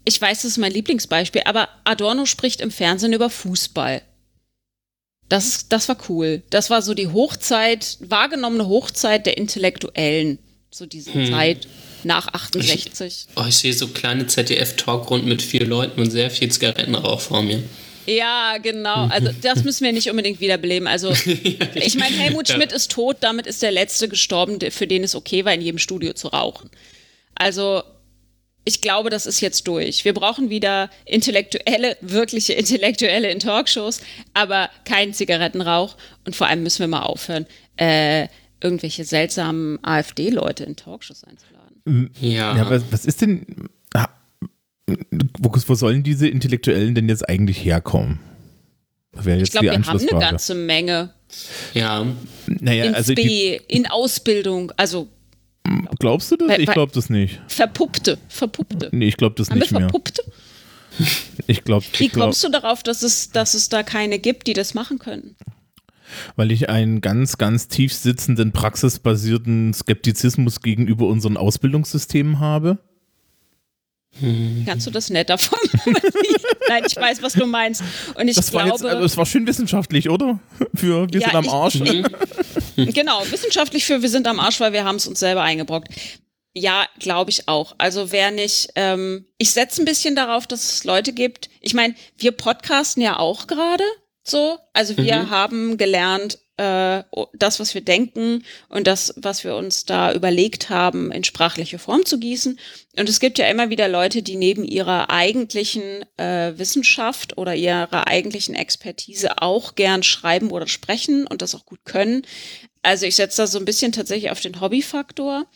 [0.05, 4.03] ich weiß, das ist mein Lieblingsbeispiel, aber Adorno spricht im Fernsehen über Fußball.
[5.31, 6.43] Das, das war cool.
[6.51, 10.39] Das war so die Hochzeit, wahrgenommene Hochzeit der Intellektuellen.
[10.71, 11.67] So diese Zeit
[12.05, 13.27] nach 68.
[13.37, 17.63] Oh, ich sehe so kleine ZDF-Talkrunden mit vier Leuten und sehr viel Zigarettenrauch vor mir.
[18.07, 19.07] Ja, genau.
[19.07, 20.89] Also das müssen wir nicht unbedingt wiederbeleben.
[20.89, 21.11] Also
[21.75, 22.57] ich meine, Helmut Ja.
[22.57, 25.79] Schmidt ist tot, damit ist der letzte gestorben, für den es okay war, in jedem
[25.79, 26.71] Studio zu rauchen.
[27.37, 27.83] Also
[28.65, 30.05] ich glaube, das ist jetzt durch.
[30.05, 34.01] Wir brauchen wieder intellektuelle, wirkliche Intellektuelle in Talkshows,
[34.35, 35.97] aber keinen Zigarettenrauch.
[36.27, 37.47] Und vor allem müssen wir mal aufhören,
[37.77, 38.29] äh,
[38.61, 42.11] irgendwelche seltsamen AfD-Leute in Talkshows einzuladen.
[42.21, 42.57] Ja.
[42.57, 43.47] Ja, was, was ist denn.
[45.39, 48.19] Wo, wo sollen diese Intellektuellen denn jetzt eigentlich herkommen?
[49.13, 51.15] Ich glaube, wir haben eine ganze Menge
[51.75, 52.07] ja.
[52.47, 55.09] naja, in also die, B, in Ausbildung, also
[55.99, 56.49] glaubst du das?
[56.49, 57.41] Weil- Ich glaube das nicht.
[57.49, 58.89] verpuppte, verpuppte.
[58.93, 59.81] Nee, ich glaube das Haben wir nicht mehr.
[59.83, 60.23] verpuppte?
[61.47, 64.53] Ich glaube, Wie glaub, kommst du darauf, dass es, dass es da keine gibt, die
[64.55, 65.37] das machen können?
[66.35, 72.79] weil ich einen ganz, ganz tief sitzenden, praxisbasierten Skeptizismus gegenüber unseren Ausbildungssystemen habe.
[74.67, 76.03] Kannst du das netter formulieren?
[76.69, 77.83] Nein, ich weiß, was du meinst.
[78.15, 80.39] Und ich Das war glaube, jetzt, also es war schön wissenschaftlich, oder?
[80.75, 81.79] Für wir Ja, sind am ich- Arsch.
[82.95, 85.89] genau, wissenschaftlich für wir sind am Arsch, weil wir haben es uns selber eingebrockt.
[86.53, 87.75] Ja, glaube ich auch.
[87.79, 91.49] Also wer nicht, ähm, ich setze ein bisschen darauf, dass es Leute gibt.
[91.61, 93.85] Ich meine, wir podcasten ja auch gerade
[94.25, 94.59] so.
[94.73, 100.13] Also wir haben gelernt, äh, das, was wir denken und das, was wir uns da
[100.13, 102.59] überlegt haben, in sprachliche Form zu gießen.
[102.99, 108.07] Und es gibt ja immer wieder Leute, die neben ihrer eigentlichen äh, Wissenschaft oder ihrer
[108.09, 112.23] eigentlichen Expertise auch gern schreiben oder sprechen und das auch gut können.
[112.83, 115.47] Also ich setze da so ein bisschen tatsächlich auf den Hobbyfaktor.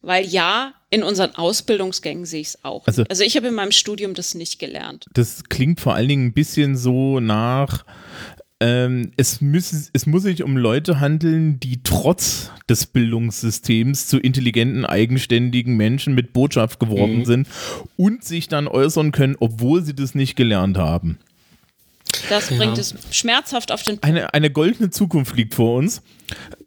[0.00, 2.86] Weil ja, in unseren Ausbildungsgängen sehe ich es auch.
[2.86, 5.06] Also- Also, ich habe in meinem Studium das nicht gelernt.
[5.12, 7.84] Das klingt vor allen Dingen ein bisschen so nach,
[8.60, 14.84] ähm, es, müssen, es muss sich um Leute handeln, die trotz des Bildungssystems zu intelligenten,
[14.84, 17.48] eigenständigen Menschen mit Botschaft geworden sind
[17.96, 21.18] und sich dann äußern können, obwohl sie das nicht gelernt haben.
[22.28, 22.56] Das Ja.
[22.56, 26.02] bringt es schmerzhaft auf den Eine, eine goldene Zukunft liegt vor uns.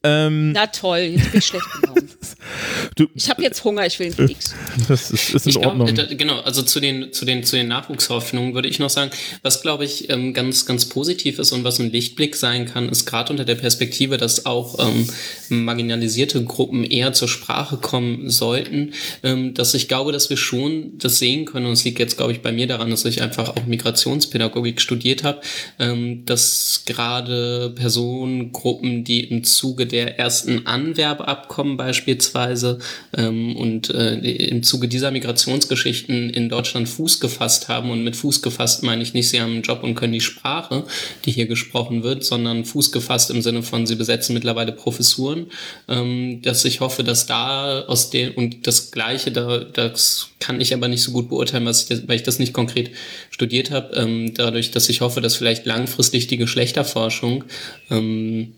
[0.03, 2.03] Ähm, Na toll, jetzt bin ich schlecht gelaunt.
[2.95, 4.55] du, Ich habe jetzt Hunger, ich will einen Keks.
[4.87, 5.93] das ist, ist in Ich Ordnung.
[5.93, 9.11] da, genau, also zu den, zu den, zu den Nachwuchshoffnungen würde ich noch sagen,
[9.43, 13.05] was glaube ich ähm, ganz, ganz positiv ist und was ein Lichtblick sein kann, ist
[13.05, 15.07] gerade unter der Perspektive, dass auch ähm,
[15.49, 18.93] marginalisierte Gruppen eher zur Sprache kommen sollten,
[19.23, 22.31] ähm, dass ich glaube, dass wir schon das sehen können und es liegt jetzt, glaube
[22.31, 25.41] ich, bei mir daran, dass ich einfach auch Migrationspädagogik studiert habe,
[25.77, 32.79] ähm, dass gerade Personengruppen, die im Zuge der ersten Anwerbeabkommen beispielsweise
[33.15, 37.91] ähm, und äh, im Zuge dieser Migrationsgeschichten in Deutschland Fuß gefasst haben.
[37.91, 40.85] Und mit Fuß gefasst meine ich nicht, sie haben einen Job und können die Sprache,
[41.25, 45.47] die hier gesprochen wird, sondern Fuß gefasst im Sinne von, sie besetzen mittlerweile Professuren.
[45.87, 50.73] Ähm, dass ich hoffe, dass da aus den, und das Gleiche, da, das kann ich
[50.73, 52.91] aber nicht so gut beurteilen, was ich, weil ich das nicht konkret
[53.29, 57.45] studiert habe, ähm, dadurch, dass ich hoffe, dass vielleicht langfristig die Geschlechterforschung
[57.89, 58.53] ähm,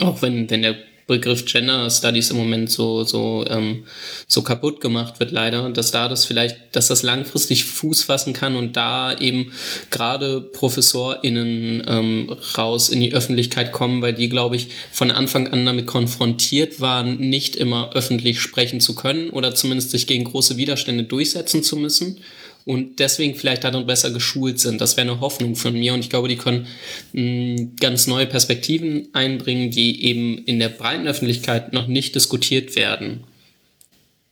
[0.00, 3.84] auch wenn, wenn der Begriff Gender Studies im Moment so, so, ähm,
[4.26, 8.56] so kaputt gemacht wird, leider, dass da das vielleicht, dass das langfristig Fuß fassen kann
[8.56, 9.52] und da eben
[9.90, 15.66] gerade ProfessorInnen ähm, raus in die Öffentlichkeit kommen, weil die, glaube ich, von Anfang an
[15.66, 21.04] damit konfrontiert waren, nicht immer öffentlich sprechen zu können oder zumindest sich gegen große Widerstände
[21.04, 22.18] durchsetzen zu müssen
[22.64, 24.80] und deswegen vielleicht darin besser geschult sind.
[24.80, 26.66] Das wäre eine Hoffnung von mir und ich glaube, die können
[27.12, 33.24] mh, ganz neue Perspektiven einbringen, die eben in der breiten Öffentlichkeit noch nicht diskutiert werden.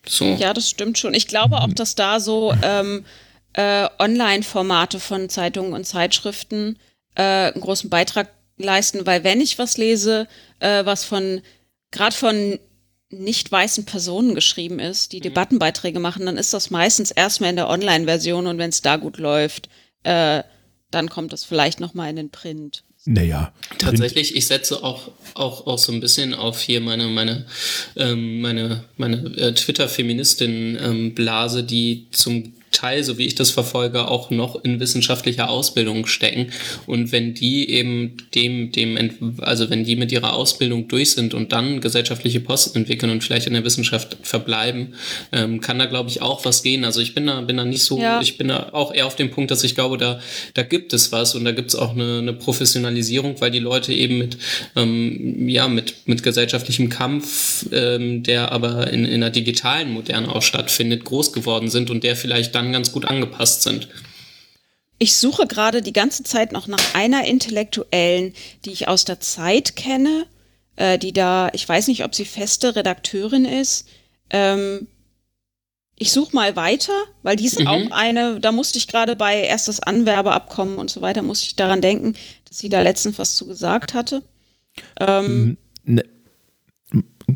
[0.07, 0.25] So.
[0.35, 1.15] Ja, das stimmt schon.
[1.15, 3.05] Ich glaube auch, dass da so ähm,
[3.53, 6.79] äh, Online-Formate von Zeitungen und Zeitschriften
[7.15, 10.27] äh, einen großen Beitrag leisten, weil wenn ich was lese,
[10.61, 11.43] äh, was von
[11.91, 12.59] gerade von
[13.13, 17.69] nicht weißen Personen geschrieben ist, die Debattenbeiträge machen, dann ist das meistens erstmal in der
[17.69, 19.69] Online-Version und wenn es da gut läuft,
[20.03, 20.43] äh,
[20.91, 22.85] dann kommt es vielleicht noch mal in den Print.
[23.05, 27.47] naja, Tatsächlich, ich setze auch, auch, auch so ein bisschen auf hier meine, meine,
[27.97, 34.65] ähm, meine, meine äh, Twitter-Feministin-Blase, die zum Teil, so wie ich das verfolge, auch noch
[34.65, 36.49] in wissenschaftlicher Ausbildung stecken.
[36.87, 41.53] Und wenn die eben dem, dem, also wenn die mit ihrer Ausbildung durch sind und
[41.53, 44.95] dann gesellschaftliche Posten entwickeln und vielleicht in der Wissenschaft verbleiben,
[45.33, 46.85] ähm, kann da, glaube ich, auch was gehen.
[46.85, 48.21] Also ich bin da, bin da nicht so, Ja.
[48.21, 50.21] ich bin da auch eher auf dem Punkt, dass ich glaube, da,
[50.55, 53.93] da gibt es was und da gibt es auch eine, eine Professionalisierung, weil die Leute
[53.93, 54.39] eben mit,
[54.77, 60.43] ähm, ja, mit, mit gesellschaftlichem Kampf, ähm, der aber in, in einer digitalen Moderne auch
[60.43, 63.89] stattfindet, groß geworden sind und der vielleicht dann ganz gut angepasst sind.
[64.99, 68.35] Ich suche gerade die ganze Zeit noch nach einer Intellektuellen,
[68.65, 70.27] die ich aus der Zeit kenne,
[70.77, 73.89] äh, die da, ich weiß nicht, ob sie feste Redakteurin ist.
[74.31, 74.87] Ähm,
[75.97, 77.67] ich suche mal weiter, weil die ist Mhm.
[77.67, 81.81] auch eine, da musste ich gerade bei erstes Anwerbeabkommen und so weiter, musste ich daran
[81.81, 82.15] denken,
[82.49, 84.23] dass sie da letztens was zu gesagt hatte.
[85.01, 86.05] Ähm, Ne,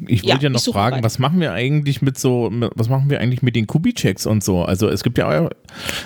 [0.06, 3.10] ich Ja, wollte ja ich noch fragen, was machen wir eigentlich mit so, was machen
[3.10, 4.64] wir eigentlich mit den Kubitscheks und so?
[4.64, 5.48] Also es gibt ja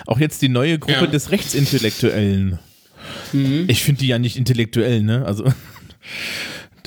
[0.07, 1.07] auch jetzt die neue Gruppe Ja.
[1.07, 2.59] des Rechtsintellektuellen.
[3.33, 3.65] Mhm.
[3.67, 5.25] Ich finde die ja nicht intellektuell, ne?
[5.25, 5.45] Also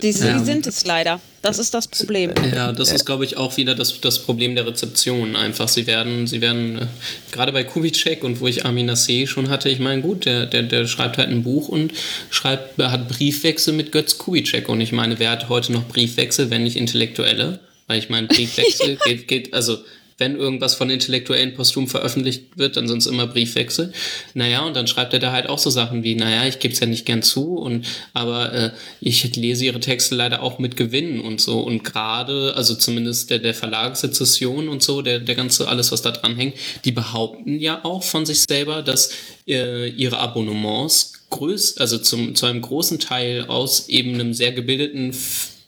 [0.04, 0.38] die, sie Ja.
[0.44, 1.20] sind es leider.
[1.42, 2.32] Das ist das Problem.
[2.54, 5.34] Ja, das ist, glaube ich, auch wieder das, das Problem der Rezeption.
[5.34, 6.86] Einfach, sie werden, sie werden, äh,
[7.32, 10.62] gerade bei Kubitschek und wo ich Armin Nassé schon hatte, ich meine, gut, der, der,
[10.62, 11.92] der schreibt halt ein Buch und
[12.30, 14.68] schreibt, hat Briefwechsel mit Götz Kubitschek.
[14.68, 17.58] Und ich meine, wer hat heute noch Briefwechsel, wenn nicht Intellektuelle?
[17.86, 19.78] Weil ich meine, Briefwechsel geht, geht, also
[20.18, 23.92] wenn irgendwas von Intellektuellen posthum veröffentlicht wird, dann sonst immer Briefwechsel.
[24.34, 26.80] Naja, und dann schreibt er da halt auch so Sachen wie, naja, ich gebe es
[26.80, 28.70] ja nicht gern zu, und aber äh,
[29.00, 31.60] ich lese ihre Texte leider auch mit Gewinn und so.
[31.60, 36.12] Und gerade, also zumindest der, der Verlagssezession und so, der, der ganze, alles, was da
[36.12, 36.54] dran hängt,
[36.84, 39.10] die behaupten ja auch von sich selber, dass
[39.48, 45.12] äh, ihre Abonnements größt, also zum, zu einem großen Teil aus eben einem sehr gebildeten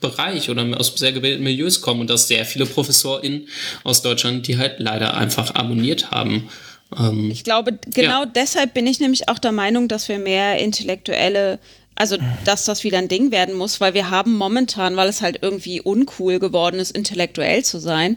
[0.00, 3.48] Bereich oder aus sehr gebildeten Milieus kommen und dass sehr viele ProfessorInnen
[3.84, 6.48] aus Deutschland, die halt leider einfach abonniert haben.
[6.98, 8.26] Ähm, ich glaube, genau ja.
[8.26, 11.58] deshalb bin ich nämlich auch der Meinung, dass wir mehr intellektuelle
[11.98, 15.38] also, dass das wieder ein Ding werden muss, weil wir haben momentan, weil es halt
[15.40, 18.16] irgendwie uncool geworden ist, intellektuell zu sein,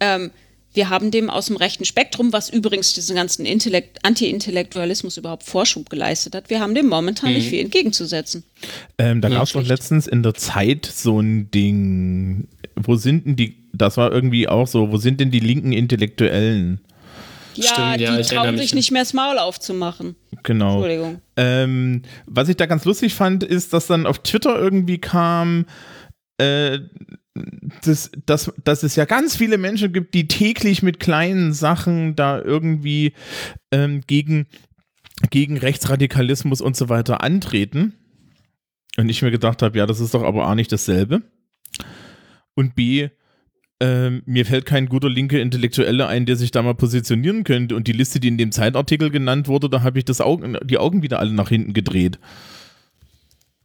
[0.00, 0.30] ähm,
[0.78, 3.44] wir haben dem aus dem rechten Spektrum, was übrigens diesen ganzen
[4.02, 7.38] Anti-Intellektualismus überhaupt Vorschub geleistet hat, wir haben dem momentan mhm.
[7.38, 8.44] nicht viel entgegenzusetzen.
[8.96, 12.46] Ähm, da gab es doch letztens in der Zeit so ein Ding,
[12.76, 16.80] wo sind denn die, das war irgendwie auch so, wo sind denn die linken Intellektuellen?
[17.56, 20.14] Ja, Stimmt, ja, die trauen sich nicht mehr das Maul aufzumachen.
[20.44, 20.74] Genau.
[20.74, 21.20] Entschuldigung.
[21.36, 25.66] Ähm, was ich da ganz lustig fand, ist, dass dann auf Twitter irgendwie kam,
[26.38, 26.80] äh,
[27.84, 32.40] dass, dass, dass es ja ganz viele Menschen gibt, die täglich mit kleinen Sachen da
[32.40, 33.12] irgendwie
[33.70, 34.46] ähm, gegen,
[35.30, 37.94] gegen Rechtsradikalismus und so weiter antreten.
[38.96, 41.22] Und ich mir gedacht habe, ja, das ist doch aber A nicht dasselbe.
[42.54, 43.10] Und B,
[43.80, 47.76] ähm, mir fällt kein guter linker Intellektueller ein, der sich da mal positionieren könnte.
[47.76, 50.78] Und die Liste, die in dem Zeitartikel genannt wurde, da habe ich das Augen, die
[50.78, 52.18] Augen wieder alle nach hinten gedreht.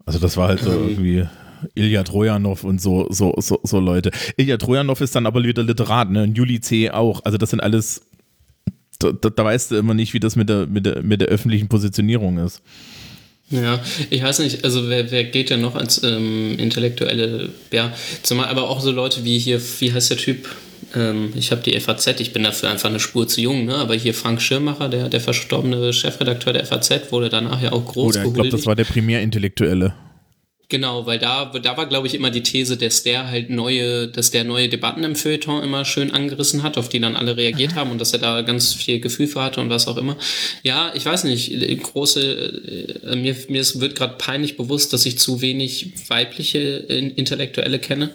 [0.05, 1.27] Also das war halt so irgendwie
[1.76, 4.11] Ilya Trojanov und so, so, so, so Leute.
[4.38, 6.23] Ilya Trojanov ist dann aber wieder Literat, ne?
[6.23, 6.90] Und Juli C.
[6.90, 7.22] auch.
[7.23, 8.02] Also das sind alles,
[8.99, 11.27] da, da, da weißt du immer nicht, wie das mit der, mit der, mit der
[11.27, 12.61] öffentlichen Positionierung ist.
[13.49, 13.80] Ja,
[14.10, 18.69] ich weiß nicht, also wer, wer geht denn noch als ähm, intellektuelle, ja, zumal aber
[18.69, 20.49] auch so Leute wie hier, wie heißt der Typ?
[20.95, 23.76] Ähm, ich habe die FAZ, ich bin dafür einfach eine Spur zu jung, ne?
[23.76, 28.15] aber hier Frank Schirmacher, der, der verstorbene Chefredakteur der FAZ, wurde danach ja auch groß
[28.15, 29.94] Oder ich glaube, das war der Primärintellektuelle.
[30.69, 34.31] Genau, weil da, da war, glaube ich, immer die These, dass der halt neue, dass
[34.31, 37.91] der neue Debatten im Feuilleton immer schön angerissen hat, auf die dann alle reagiert haben
[37.91, 40.18] und dass er da ganz viel Gefühl für hatte und was auch immer.
[40.64, 41.52] Ja, ich weiß nicht,
[41.84, 48.10] große, äh, mir, mir wird gerade peinlich bewusst, dass ich zu wenig weibliche Intellektuelle kenne.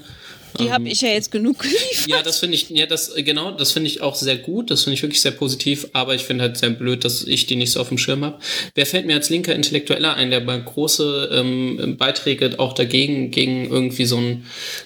[0.58, 2.06] Die ähm, habe ich ja jetzt genug geliefert.
[2.06, 4.70] Ja, das finde ich, ja, das, genau, das finde ich auch sehr gut.
[4.70, 5.88] Das finde ich wirklich sehr positiv.
[5.92, 8.38] Aber ich finde halt sehr blöd, dass ich die nicht so auf dem Schirm habe.
[8.74, 13.70] Wer fällt mir als linker Intellektueller ein, der bei große ähm, Beiträge auch dagegen, gegen
[13.70, 14.44] irgendwie so ein,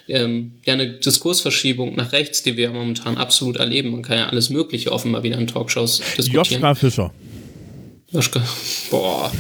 [0.09, 3.91] ähm, ja, eine Diskursverschiebung nach rechts, die wir momentan absolut erleben.
[3.91, 6.63] Man kann ja alles Mögliche offenbar wieder in Talkshows diskutieren.
[6.63, 7.13] Joschka Fischer.
[8.11, 8.43] Joschka,
[8.91, 9.33] boah.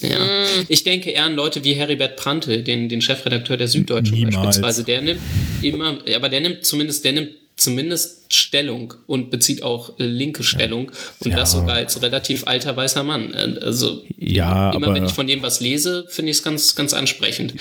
[0.00, 0.18] Ja.
[0.18, 0.66] Mm.
[0.68, 4.36] Ich denke eher an Leute wie Heribert Prantl, den, den Chefredakteur der Süddeutschen Niemals.
[4.36, 4.84] beispielsweise.
[4.84, 5.20] Der nimmt
[5.62, 10.92] immer, aber der nimmt zumindest, der nimmt zumindest Stellung und bezieht auch äh, linke Stellung
[11.20, 11.36] und ja.
[11.36, 13.34] das sogar als relativ alter weißer Mann.
[13.34, 16.94] Äh, also ja, immer wenn ich von dem was lese, finde ich es ganz, ganz
[16.94, 17.54] ansprechend.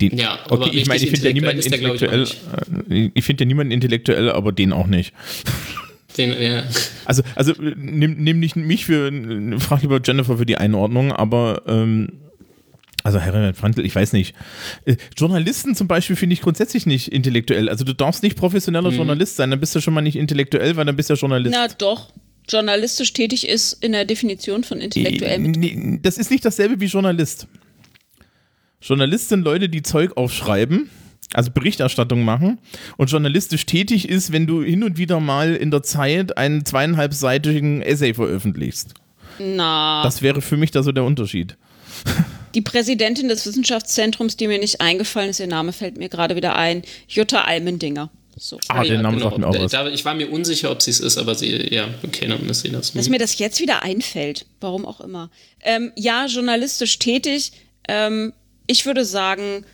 [0.00, 2.24] Den, ja, okay, ich meine, ich finde ja niemanden intellektuell,
[2.90, 5.14] ich, ich finde ja niemanden intellektuell, aber den auch nicht.
[6.16, 6.64] Den, ja.
[7.04, 9.12] Also, also nimm, nimm nicht mich für,
[9.58, 12.08] frag lieber Jennifer für die Einordnung, aber ähm,
[13.06, 14.34] also Herbert Prantl, ich weiß nicht.
[14.84, 17.68] Äh, Journalisten zum Beispiel finde ich grundsätzlich nicht intellektuell.
[17.68, 18.96] Also du darfst nicht professioneller mhm.
[18.96, 21.54] Journalist sein, dann bist du schon mal nicht intellektuell, weil dann bist du ja Journalist.
[21.56, 22.12] Na doch.
[22.48, 26.00] Journalistisch tätig ist in der Definition von intellektuell.
[26.02, 27.46] Das ist nicht dasselbe wie Journalist.
[28.80, 30.90] Journalist sind Leute, die Zeug aufschreiben
[31.32, 32.58] also Berichterstattung machen
[32.96, 37.82] und journalistisch tätig ist, wenn du hin und wieder mal in der Zeit einen zweieinhalbseitigen
[37.82, 38.94] Essay veröffentlichst.
[39.38, 40.02] Na.
[40.02, 41.56] Das wäre für mich da so der Unterschied.
[42.54, 46.56] Die Präsidentin des Wissenschaftszentrums, die mir nicht eingefallen ist, ihr Name fällt mir gerade wieder
[46.56, 48.10] ein, Jutta Almendinger.
[48.38, 48.58] So.
[48.68, 49.30] Ah, den Namen genau.
[49.30, 49.72] sagt mir auch was.
[49.72, 52.60] Da, ich war mir unsicher, ob sie es ist, aber sie, ja, okay, dann ist
[52.60, 52.92] sie das.
[52.92, 55.30] Dass mir das jetzt wieder einfällt, warum auch immer.
[55.62, 57.52] Ähm, ja, journalistisch tätig.
[57.88, 58.32] Ähm,
[58.66, 59.64] ich würde sagen,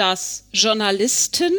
[0.00, 1.52] dass Journalisten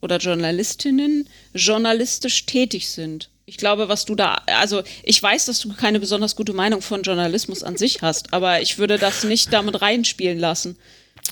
[0.00, 3.28] oder Journalistinnen journalistisch tätig sind.
[3.44, 7.02] Ich glaube, was du da, also ich weiß, dass du keine besonders gute Meinung von
[7.02, 10.78] Journalismus an sich hast, aber ich würde das nicht damit reinspielen lassen.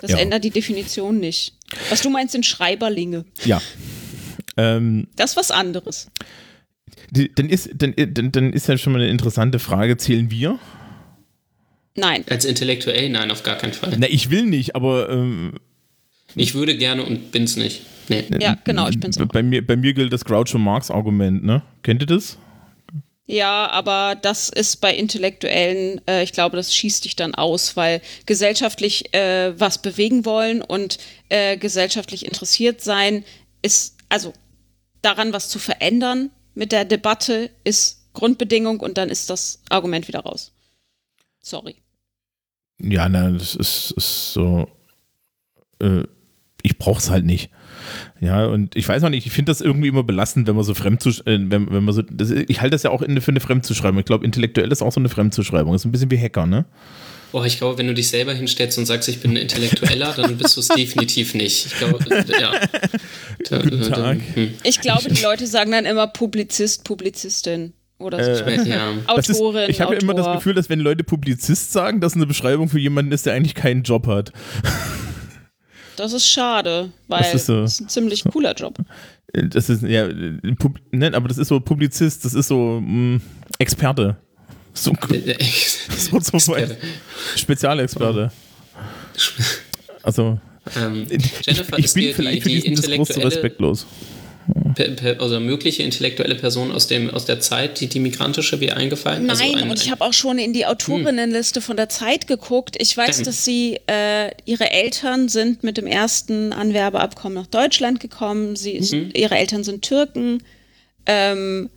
[0.03, 0.19] Das ja.
[0.19, 1.55] ändert die Definition nicht.
[1.89, 3.25] Was du meinst, sind Schreiberlinge.
[3.47, 3.63] Ja.
[4.59, 6.09] Ähm, das ist was anderes.
[7.11, 10.59] Dann ist, dann, dann, dann ist ja schon mal eine interessante Frage, zählen wir?
[11.95, 12.27] Nein.
[12.29, 13.97] Als intellektuell, nein, auf gar keinen Fall.
[13.99, 15.59] Na, ich will nicht, aber ähm,
[16.35, 17.83] ich würde gerne und bin's nicht.
[18.09, 18.25] Nee.
[18.41, 19.27] Ja, genau, ich bin's auch.
[19.27, 21.63] Bei mir, bei mir gilt das Groucho Marx Argument, ne?
[21.83, 22.39] Kennt ihr das?
[23.27, 28.03] Ja, aber das ist bei Intellektuellen, äh, ich glaube, das schießt dich dann aus, weil
[28.27, 30.99] gesellschaftlich äh, was bewegen wollen und
[31.29, 33.25] äh, gesellschaftlich interessiert sein
[33.63, 34.33] ist, also
[35.03, 40.21] daran was zu verändern, mit der Debatte ist Grundbedingung und dann ist das Argument wieder
[40.21, 40.53] raus.
[41.41, 41.77] Sorry.
[42.81, 44.69] Ja, na, das ist, ist so.
[45.81, 46.03] Äh,
[46.63, 47.51] ich brauch's halt nicht.
[48.21, 50.75] Ja, und ich weiß auch nicht, ich finde das irgendwie immer belastend, wenn man so
[50.75, 53.41] fremd äh, wenn, wenn man so, das, ich halte das ja auch in, für eine
[53.41, 53.99] Fremdzuschreibung.
[53.99, 55.73] Ich glaube, intellektuell ist auch so eine Fremdzuschreibung.
[55.73, 56.65] Das ist ein bisschen wie Hacker, ne?
[57.33, 60.37] Boah, ich glaube, wenn du dich selber hinstellst und sagst, ich bin ein Intellektueller, dann
[60.37, 61.67] bist du es definitiv nicht.
[61.67, 61.99] Ich glaube,
[62.41, 62.53] ja.
[63.49, 64.19] Da, Guten Tag.
[64.19, 64.55] Da, hm.
[64.63, 68.45] Ich glaube, die Leute sagen dann immer Publizist, Publizistin oder so.
[68.45, 68.93] Äh, ja.
[69.07, 69.63] Autorin.
[69.63, 72.69] Ist, ich habe ja immer das Gefühl, dass wenn Leute Publizist sagen, dass eine Beschreibung
[72.69, 74.33] für jemanden ist, der eigentlich keinen Job hat.
[75.97, 78.79] Das ist schade, weil das ist, so, das ist ein ziemlich cooler Job.
[79.33, 80.09] Das ist, ja,
[80.59, 83.23] Pub, ne, aber das ist so Publizist, das ist so mh, mm,
[83.59, 84.17] Experte.
[84.75, 84.93] So,
[85.89, 86.57] so, so, so
[87.37, 88.31] Spezialexperte.
[90.05, 90.41] Also,
[90.77, 91.07] ähm,
[91.43, 93.87] Jennifer, ich, ich bin vielleicht die, die für diesen Diskurs
[94.47, 98.71] so respektlos also mögliche intellektuelle Person aus, dem, aus der Zeit, die, die migrantische wie
[98.71, 99.29] eingefallen?
[99.29, 101.65] Also Nein, also ein, und ich habe auch schon in die Autorinnenliste hm.
[101.65, 102.77] von der Zeit geguckt.
[102.79, 103.25] Ich weiß, ähm.
[103.25, 108.57] dass sie, äh, ihre Eltern sind mit dem ersten Anwerbeabkommen nach Deutschland gekommen.
[108.57, 109.11] Sie, mhm.
[109.15, 110.43] Ihre Eltern sind Türken.
[111.07, 111.71] Ähm,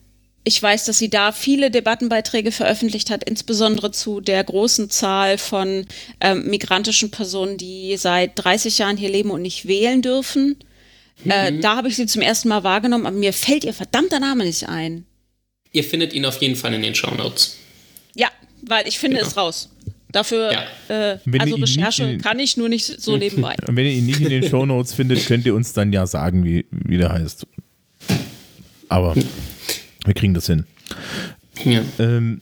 [0.47, 5.87] ich weiß, dass sie da viele Debattenbeiträge veröffentlicht hat, insbesondere zu der großen Zahl von
[6.21, 10.57] ähm, migrantischen Personen, die seit 30 Jahren hier leben und nicht wählen dürfen.
[11.23, 11.57] Äh, mhm.
[11.57, 14.43] Äh, da habe ich sie zum ersten Mal wahrgenommen, aber mir fällt ihr verdammter Name
[14.43, 15.05] nicht ein.
[15.71, 17.57] Ihr findet ihn auf jeden Fall in den Show Notes.
[18.15, 18.29] Ja,
[18.61, 19.27] weil ich finde genau.
[19.27, 19.69] es raus.
[20.11, 21.13] Dafür, ja.
[21.13, 23.55] äh, also Recherche kann ich nur nicht so nebenbei.
[23.67, 26.07] Und wenn ihr ihn nicht in den Show Notes findet, könnt ihr uns dann ja
[26.07, 27.45] sagen, wie, wie der heißt.
[28.87, 29.15] Aber
[30.05, 30.65] wir kriegen das hin.
[31.65, 31.81] Ja.
[31.99, 32.41] Ähm,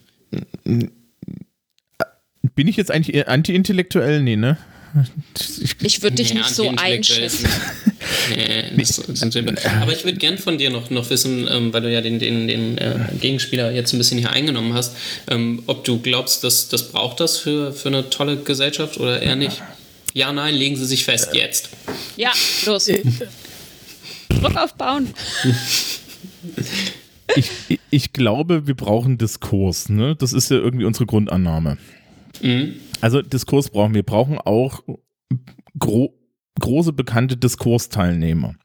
[0.63, 4.21] bin ich jetzt eigentlich anti-intellektuell?
[4.21, 4.57] Nee, ne?
[5.61, 7.47] Ich, ich würde dich nicht so einschätzen.
[8.29, 8.85] nee,
[9.81, 12.47] aber ich würde gern von dir noch, noch wissen, ähm, weil du ja den, den,
[12.47, 14.95] den äh, Gegenspieler jetzt ein bisschen hier eingenommen hast,
[15.29, 19.35] ähm, ob du glaubst, dass das braucht das für, für eine tolle Gesellschaft oder eher
[19.35, 19.63] nicht?
[20.13, 21.69] Ja, nein, legen Sie sich fest jetzt.
[22.17, 22.31] Ja,
[22.65, 22.89] los.
[24.29, 25.13] Druck aufbauen.
[27.35, 29.89] Ich, ich, glaube, wir brauchen Diskurs.
[29.89, 30.15] Ne?
[30.15, 31.77] Das ist ja irgendwie unsere Grundannahme.
[32.41, 32.75] Mhm.
[33.03, 34.03] Also Diskurs brauchen wir.
[34.03, 34.81] Brauchen auch
[35.77, 36.17] gro
[36.57, 38.55] große bekannte Diskursteilnehmer.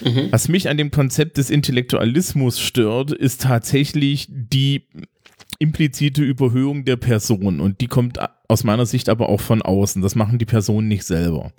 [0.00, 0.28] Mhm.
[0.30, 4.86] Was mich an dem Konzept des Intellektualismus stört, ist tatsächlich die
[5.62, 8.18] implizite Überhöhung der Person und die kommt
[8.48, 10.02] aus meiner Sicht aber auch von außen.
[10.02, 11.52] Das machen die Personen nicht selber.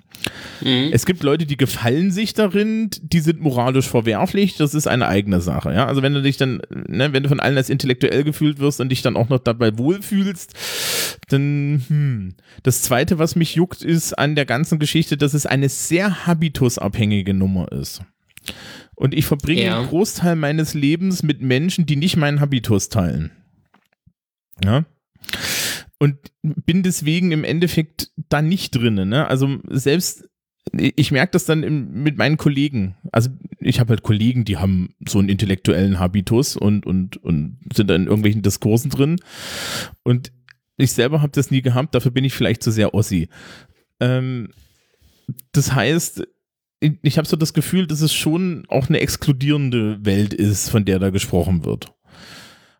[0.60, 0.90] Mhm.
[0.92, 5.40] Es gibt Leute, die gefallen sich darin, die sind moralisch verwerflich, das ist eine eigene
[5.40, 5.72] Sache.
[5.72, 5.86] Ja?
[5.86, 8.90] Also wenn du dich dann, ne, wenn du von allen als intellektuell gefühlt wirst und
[8.90, 10.52] dich dann auch noch dabei wohlfühlst,
[11.28, 12.34] dann, hm.
[12.62, 17.32] Das zweite, was mich juckt, ist an der ganzen Geschichte, dass es eine sehr habitusabhängige
[17.32, 18.02] Nummer ist.
[18.94, 19.78] Und ich verbringe ja.
[19.78, 23.32] einen Großteil meines Lebens mit Menschen, die nicht meinen Habitus teilen.
[24.62, 24.84] Ja.
[25.98, 29.08] Und bin deswegen im Endeffekt da nicht drin.
[29.08, 29.26] Ne?
[29.26, 30.28] Also selbst,
[30.72, 32.96] ich merke das dann im, mit meinen Kollegen.
[33.12, 37.88] Also ich habe halt Kollegen, die haben so einen intellektuellen Habitus und, und, und sind
[37.88, 39.18] da in irgendwelchen Diskursen drin.
[40.02, 40.32] Und
[40.76, 43.28] ich selber habe das nie gehabt, dafür bin ich vielleicht zu sehr Ossi.
[44.00, 44.50] Ähm,
[45.52, 46.26] das heißt,
[46.80, 50.98] ich habe so das Gefühl, dass es schon auch eine exkludierende Welt ist, von der
[50.98, 51.93] da gesprochen wird.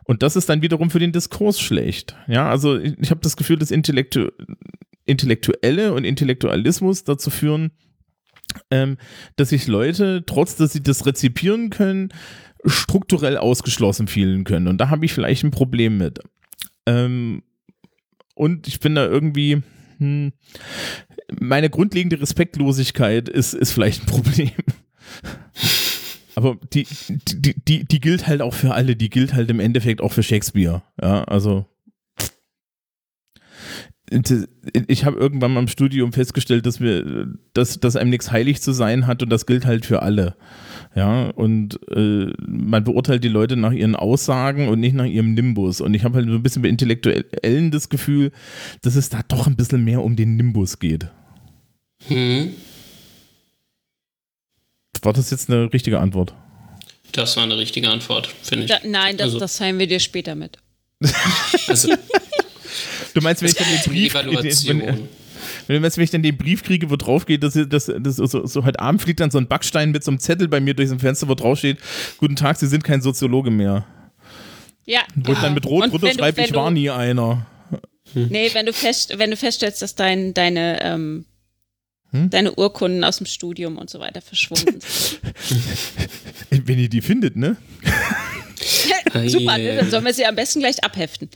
[0.05, 2.15] Und das ist dann wiederum für den Diskurs schlecht.
[2.27, 4.29] Ja, also ich, ich habe das Gefühl, dass Intellektu
[5.07, 7.73] Intellektuelle und Intellektualismus dazu führen,
[8.71, 8.97] ähm,
[9.37, 12.09] dass sich Leute, trotz dass sie das rezipieren können,
[12.65, 14.69] strukturell ausgeschlossen fühlen können.
[14.69, 16.21] Und da habe ich vielleicht ein Problem mit.
[16.87, 17.43] Ähm,
[18.35, 19.63] und ich bin da irgendwie,
[19.99, 20.33] hm,
[21.39, 24.51] meine grundlegende Respektlosigkeit ist, ist vielleicht ein Problem.
[26.37, 30.01] Aber die, die, die, die gilt halt auch für alle, die gilt halt im Endeffekt
[30.01, 30.83] auch für Shakespeare.
[31.01, 31.67] Ja, also
[34.87, 38.73] ich habe irgendwann mal im Studium festgestellt, dass wir, dass, dass einem nichts heilig zu
[38.73, 40.37] sein hat und das gilt halt für alle.
[40.95, 45.81] Ja, und äh, man beurteilt die Leute nach ihren Aussagen und nicht nach ihrem Nimbus.
[45.81, 48.31] Und ich habe halt so ein bisschen bei Intellektuellen das Gefühl,
[48.83, 51.09] dass es da doch ein bisschen mehr um den Nimbus geht.
[52.07, 52.51] Hm.
[55.05, 56.35] War das jetzt eine richtige Antwort?
[57.13, 58.71] Das war eine richtige Antwort, finde ich.
[58.71, 59.39] Da, nein, das, also.
[59.39, 60.59] das teilen wir dir später mit.
[61.69, 61.95] also,
[63.15, 64.15] du meinst, wenn ich dann den Brief,
[64.67, 65.09] wenn,
[65.67, 68.65] wenn, wenn ich dann den Brief kriege, wo drauf geht, dass, dass, dass so, so
[68.65, 70.99] heute Abend fliegt dann so ein Backstein mit so einem Zettel bei mir durch ein
[70.99, 71.79] Fenster, wo drauf steht,
[72.19, 73.87] guten Tag, Sie sind kein Soziologe mehr.
[74.87, 75.03] Ja.
[75.15, 77.47] Wo ich dann mit Rot drunter schreibe, ich war nie einer.
[78.15, 81.25] Nee, wenn du, fest, wenn du feststellst, dass dein, deine ähm,
[82.31, 85.21] deine Urkunden aus dem Studium und so weiter verschwunden sind.
[86.67, 87.57] Wenn ihr die findet, ne?
[89.27, 89.77] Super, ne?
[89.77, 91.29] dann sollen wir sie am besten gleich abheften.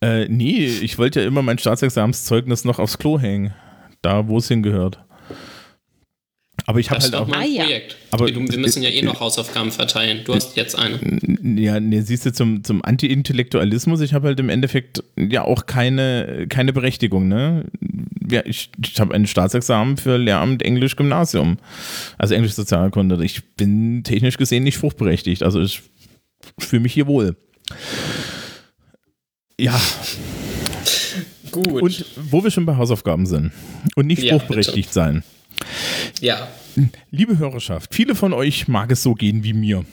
[0.00, 3.54] Äh, nee, ich wollte ja immer mein Staatsexamenszeugnis noch aufs Klo hängen.
[4.02, 4.98] Da, wo es hingehört.
[6.68, 7.28] Aber ich habe Das halt auch.
[7.28, 7.62] mein Ah, ja.
[7.64, 7.96] Projekt.
[8.10, 10.22] Aber- du, wir müssen ja eh noch Hausaufgaben verteilen.
[10.24, 10.98] Du hast jetzt eine.
[11.60, 16.46] Ja, nee, siehst du, zum, zum Anti-Intellektualismus, ich habe halt im Endeffekt ja auch keine,
[16.48, 17.66] keine Berechtigung, ne?
[18.28, 21.58] Ja, ich ich habe ein Staatsexamen für Lehramt Englisch Gymnasium.
[22.18, 23.24] Also Englisch Sozialkunde.
[23.24, 25.44] Ich bin technisch gesehen nicht fruchtberechtigt.
[25.44, 25.82] Also ich
[26.58, 27.36] fühle mich hier wohl.
[29.60, 29.80] Ja,
[31.52, 31.68] Gut.
[31.82, 33.52] und wo wir schon bei Hausaufgaben sind
[33.94, 35.22] und nicht Ja, fruchtberechtigt sein.
[36.20, 36.48] Ja.
[37.10, 39.84] Liebe Hörerschaft, viele von euch mag es so gehen wie mir.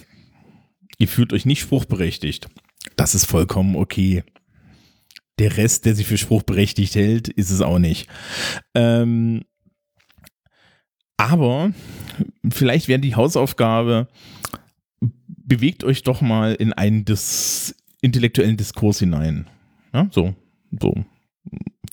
[0.97, 2.47] Ihr fühlt euch nicht spruchberechtigt.
[2.95, 4.23] Das ist vollkommen okay.
[5.39, 8.07] Der Rest, der sich für spruchberechtigt hält, ist es auch nicht.
[8.75, 9.43] Ähm,
[11.17, 11.71] aber
[12.49, 14.07] vielleicht wäre die Hausaufgabe,
[15.27, 19.47] bewegt euch doch mal in einen dis intellektuellen Diskurs hinein.
[19.93, 20.35] Ja, so,
[20.79, 20.93] so.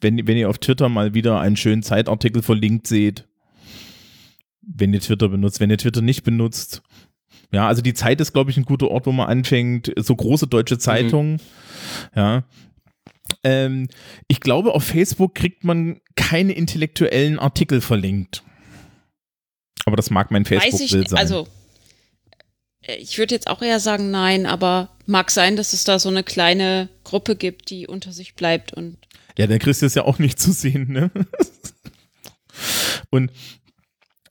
[0.00, 3.28] Wenn, wenn ihr auf Twitter mal wieder einen schönen Zeitartikel verlinkt seht,
[4.74, 6.82] wenn ihr Twitter benutzt, wenn ihr Twitter nicht benutzt.
[7.52, 9.92] Ja, also die Zeit ist, glaube ich, ein guter Ort, wo man anfängt.
[9.96, 11.40] So große deutsche Zeitungen.
[12.14, 12.44] Ja.
[13.42, 13.88] Ähm,
[14.28, 18.42] ich glaube, auf Facebook kriegt man keine intellektuellen Artikel verlinkt.
[19.84, 21.10] Aber das mag mein Weiß ich Facebook-Bild nicht.
[21.10, 21.18] sein.
[21.18, 21.48] Also,
[22.82, 26.08] äh, ich würde jetzt auch eher sagen nein, aber mag sein, dass es da so
[26.08, 28.98] eine kleine Gruppe gibt, die unter sich bleibt und
[29.38, 31.10] Ja, dann kriegst du es ja auch nicht zu sehen, ne?
[33.10, 33.32] Und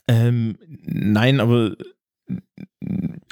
[0.09, 1.75] ähm, nein, aber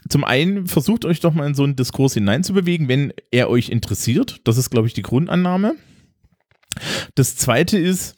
[0.09, 4.41] zum einen versucht euch doch mal in so einen Diskurs hineinzubewegen, wenn er euch interessiert.
[4.43, 5.75] Das ist, glaube ich, die Grundannahme.
[7.15, 8.15] Das zweite ist,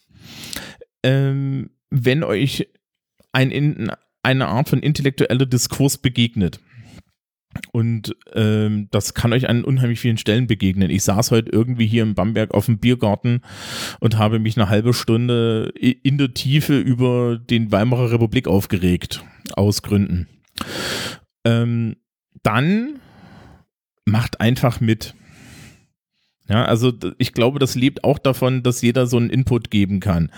[1.04, 2.68] ähm, wenn euch
[3.32, 3.92] ein, in,
[4.24, 6.60] eine Art von intellektueller Diskurs begegnet.
[7.72, 10.90] Und ähm, das kann euch an unheimlich vielen Stellen begegnen.
[10.90, 13.42] Ich saß heute irgendwie hier in Bamberg auf dem Biergarten
[14.00, 19.24] und habe mich eine halbe Stunde in der Tiefe über den Weimarer Republik aufgeregt.
[19.54, 20.28] Aus Gründen.
[21.44, 21.96] Ähm,
[22.44, 23.00] dann
[24.06, 25.16] macht einfach mit.
[26.48, 30.32] Ja, also ich glaube, das lebt auch davon, dass jeder so einen Input geben kann.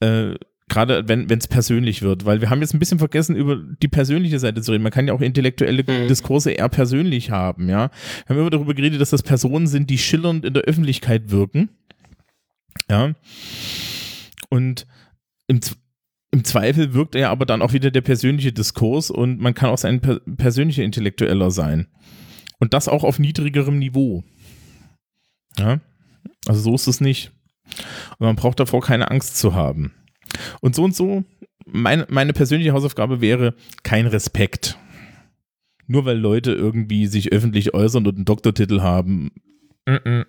[0.00, 0.34] Äh,
[0.68, 4.40] Gerade wenn es persönlich wird, weil wir haben jetzt ein bisschen vergessen, über die persönliche
[4.40, 4.82] Seite zu reden.
[4.82, 6.08] Man kann ja auch intellektuelle Mhm.
[6.08, 7.90] Diskurse eher persönlich haben, ja.
[8.26, 11.68] Wir haben immer darüber geredet, dass das Personen sind, die schillernd in der Öffentlichkeit wirken.
[12.90, 13.14] Ja.
[14.48, 14.86] Und
[15.46, 15.60] im,
[16.32, 19.78] im Zweifel wirkt er aber dann auch wieder der persönliche Diskurs und man kann auch
[19.78, 21.86] sein per persönlicher Intellektueller sein.
[22.58, 24.24] Und das auch auf niedrigerem Niveau.
[25.58, 25.80] Ja.
[26.46, 27.30] Also so ist es nicht.
[28.18, 29.92] Und man braucht davor keine Angst zu haben.
[30.60, 31.24] Und so und so,
[31.66, 34.78] meine, meine persönliche Hausaufgabe wäre kein Respekt.
[35.86, 39.30] Nur weil Leute irgendwie sich öffentlich äußern und einen Doktortitel haben.
[39.86, 40.26] Mm-mm.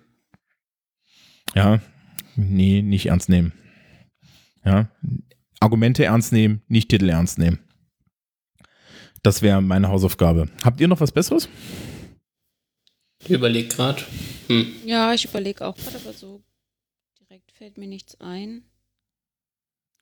[1.54, 1.80] Ja,
[2.36, 3.52] nee, nicht ernst nehmen.
[4.64, 4.90] Ja,
[5.60, 7.58] Argumente ernst nehmen, nicht Titel ernst nehmen.
[9.22, 10.48] Das wäre meine Hausaufgabe.
[10.62, 11.48] Habt ihr noch was Besseres?
[13.24, 14.02] Ich überleg gerade.
[14.46, 14.66] Hm.
[14.84, 16.42] ja, ich überlege auch gerade, aber so
[17.20, 18.62] direkt fällt mir nichts ein.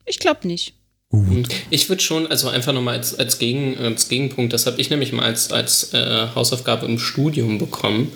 [0.06, 0.74] Ich glaube nicht.
[1.10, 1.48] Gut.
[1.70, 5.12] Ich würde schon, also einfach nochmal als, als, Gegen, als Gegenpunkt, das habe ich nämlich
[5.12, 8.12] mal als, als äh, Hausaufgabe im Studium bekommen,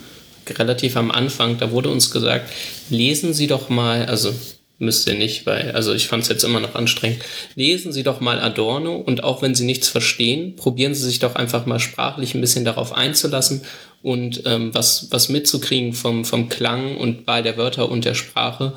[0.49, 2.51] relativ am Anfang, da wurde uns gesagt,
[2.89, 4.33] lesen Sie doch mal, also
[4.77, 7.23] müsst ihr nicht, weil, also ich fand es jetzt immer noch anstrengend,
[7.55, 11.35] lesen Sie doch mal Adorno und auch wenn Sie nichts verstehen, probieren Sie sich doch
[11.35, 13.61] einfach mal sprachlich ein bisschen darauf einzulassen
[14.01, 18.73] und ähm, was, was mitzukriegen vom, vom Klang und Wahl der Wörter und der Sprache,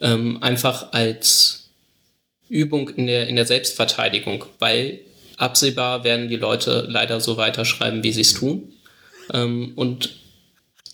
[0.00, 1.57] ähm, einfach als
[2.48, 5.00] Übung in der, in der Selbstverteidigung, weil
[5.36, 8.72] absehbar werden die Leute leider so weiterschreiben, wie sie es tun.
[9.32, 10.10] Ähm, und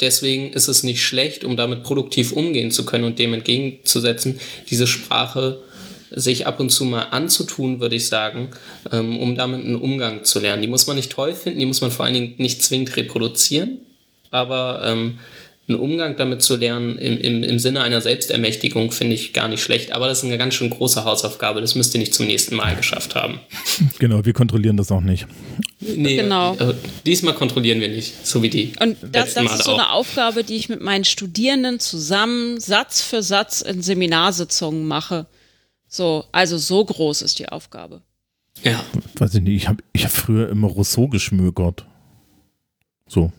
[0.00, 4.86] deswegen ist es nicht schlecht, um damit produktiv umgehen zu können und dem entgegenzusetzen, diese
[4.86, 5.62] Sprache
[6.10, 8.50] sich ab und zu mal anzutun, würde ich sagen,
[8.92, 10.62] ähm, um damit einen Umgang zu lernen.
[10.62, 13.78] Die muss man nicht toll finden, die muss man vor allen Dingen nicht zwingend reproduzieren,
[14.30, 15.18] aber ähm,
[15.66, 19.62] einen Umgang damit zu lernen im, im, im Sinne einer Selbstermächtigung finde ich gar nicht
[19.62, 19.92] schlecht.
[19.92, 21.60] Aber das ist eine ganz schön große Hausaufgabe.
[21.62, 23.40] Das müsst ihr nicht zum nächsten Mal geschafft haben.
[23.98, 25.26] Genau, wir kontrollieren das auch nicht.
[25.80, 26.54] Nee, Genau.
[26.56, 26.74] äh,
[27.06, 28.72] diesmal kontrollieren wir nicht, so wie die.
[28.80, 33.22] Und das, das ist so eine Aufgabe, die ich mit meinen Studierenden zusammen Satz für
[33.22, 35.26] Satz in Seminarsitzungen mache.
[35.88, 38.02] So, also so groß ist die Aufgabe.
[38.62, 38.84] Ja,
[39.16, 41.86] Weiß ich nicht, ich habe ich hab früher immer Rousseau geschmökert.
[43.06, 43.32] So.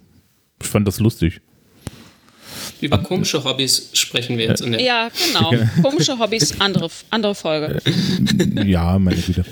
[0.61, 1.41] Ich fand das lustig.
[2.81, 4.81] Über komische Hobbys sprechen wir jetzt in der.
[4.81, 5.52] Ja, genau.
[5.81, 7.81] Komische Hobbys, andere, andere Folge.
[8.65, 9.45] ja, meine Güte.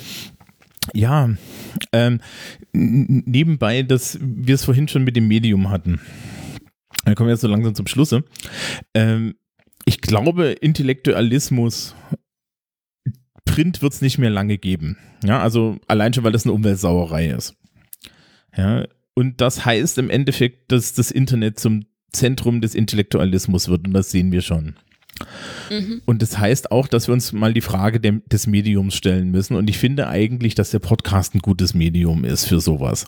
[0.93, 1.29] Ja,
[1.91, 2.19] ähm,
[2.73, 6.01] nebenbei, dass wir es vorhin schon mit dem Medium hatten.
[7.05, 8.23] Dann kommen wir jetzt so langsam zum Schlusse.
[8.93, 9.35] Ähm,
[9.85, 11.95] ich glaube, Intellektualismus,
[13.45, 14.97] Print wird es nicht mehr lange geben.
[15.23, 17.55] Ja, also allein schon, weil das eine Umweltsauerei ist.
[18.55, 18.85] Ja,
[19.15, 24.11] und das heißt im Endeffekt, dass das Internet zum Zentrum des Intellektualismus wird und das
[24.11, 24.75] sehen wir schon.
[26.05, 29.55] Und das heißt auch, dass wir uns mal die Frage dem, des Mediums stellen müssen.
[29.55, 33.05] Und ich finde eigentlich, dass der Podcast ein gutes Medium ist für sowas.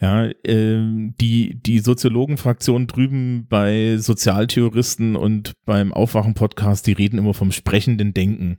[0.00, 7.52] Ja, ähm, die, die Soziologenfraktion drüben bei Sozialtheoristen und beim Aufwachen-Podcast, die reden immer vom
[7.52, 8.58] sprechenden Denken.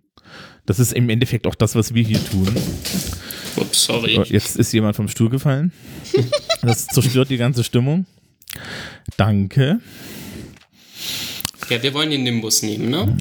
[0.66, 2.48] Das ist im Endeffekt auch das, was wir hier tun.
[3.58, 4.16] Ups, sorry.
[4.16, 5.72] So, Jetzt ist jemand vom Stuhl gefallen.
[6.62, 8.06] Das zerstört die ganze Stimmung.
[9.18, 9.80] Danke.
[11.70, 13.18] Ja, wir wollen den Nimbus nehmen, ne?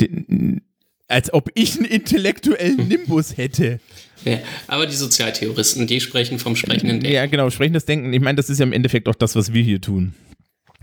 [0.00, 0.62] Den,
[1.06, 3.80] als ob ich einen intellektuellen Nimbus hätte.
[4.24, 7.14] Ja, aber die Sozialtheoristen, die sprechen vom sprechenden Denken.
[7.14, 8.12] Ja, genau, sprechendes Denken.
[8.12, 10.14] Ich meine, das ist ja im Endeffekt auch das, was wir hier tun.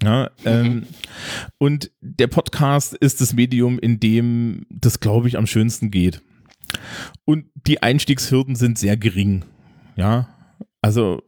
[0.04, 0.88] Ja, ähm,
[1.58, 6.22] und der Podcast ist das Medium, in dem das, glaube ich, am schönsten geht.
[7.24, 9.46] Und die Einstiegshürden sind sehr gering.
[9.96, 10.30] Ja,
[10.82, 11.22] also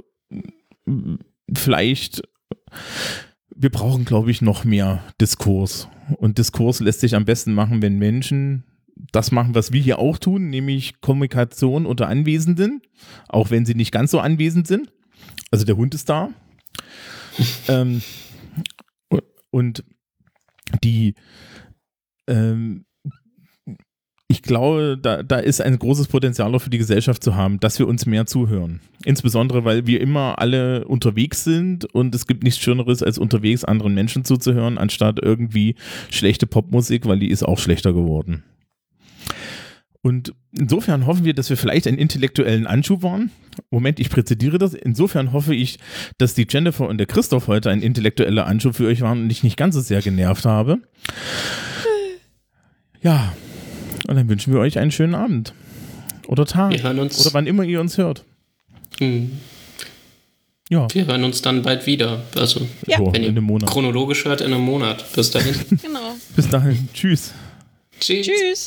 [1.53, 2.21] vielleicht,
[3.55, 5.87] wir brauchen, glaube ich, noch mehr Diskurs.
[6.17, 8.63] Und Diskurs lässt sich am besten machen, wenn Menschen
[9.11, 12.81] das machen, was wir hier auch tun, nämlich Kommunikation unter Anwesenden,
[13.27, 14.91] auch wenn sie nicht ganz so anwesend sind.
[15.51, 16.29] Also der Hund ist da.
[17.67, 18.01] ähm,
[19.51, 19.83] und
[20.83, 21.13] die,
[22.27, 22.85] ähm,
[24.29, 27.79] ich glaube, da, da ist ein großes Potenzial auch für die Gesellschaft zu haben, dass
[27.79, 28.81] wir uns mehr zuhören.
[29.05, 33.93] Insbesondere, weil wir immer alle unterwegs sind und es gibt nichts Schöneres, als unterwegs anderen
[33.93, 35.75] Menschen zuzuhören, anstatt irgendwie
[36.09, 38.43] schlechte Popmusik, weil die ist auch schlechter geworden.
[40.01, 43.31] Und insofern hoffen wir, dass wir vielleicht einen intellektuellen Anschub waren.
[43.69, 44.73] Moment, ich präzidiere das.
[44.73, 45.79] Insofern hoffe ich,
[46.17, 49.43] dass die Jennifer und der Christoph heute ein intellektueller Anschub für euch waren und ich
[49.43, 50.79] nicht ganz so sehr genervt habe.
[53.01, 53.33] Ja,
[54.07, 55.53] und dann wünschen wir euch einen schönen Abend.
[56.27, 56.71] Oder Tag.
[56.73, 58.23] Wir hören uns- Oder wann immer ihr uns hört.
[58.99, 59.31] Hm.
[60.69, 62.23] Ja, Wir hören uns dann bald wieder.
[62.35, 62.99] Also, Ja.
[62.99, 63.69] wenn in ihr einem Monat.
[63.69, 65.05] chronologisch hört, in einem Monat.
[65.13, 65.55] Bis dahin.
[65.81, 66.15] Genau.
[66.35, 66.89] Bis dahin.
[66.93, 67.31] Tschüss.
[67.99, 68.27] Tschüss.
[68.27, 68.65] Tschüss.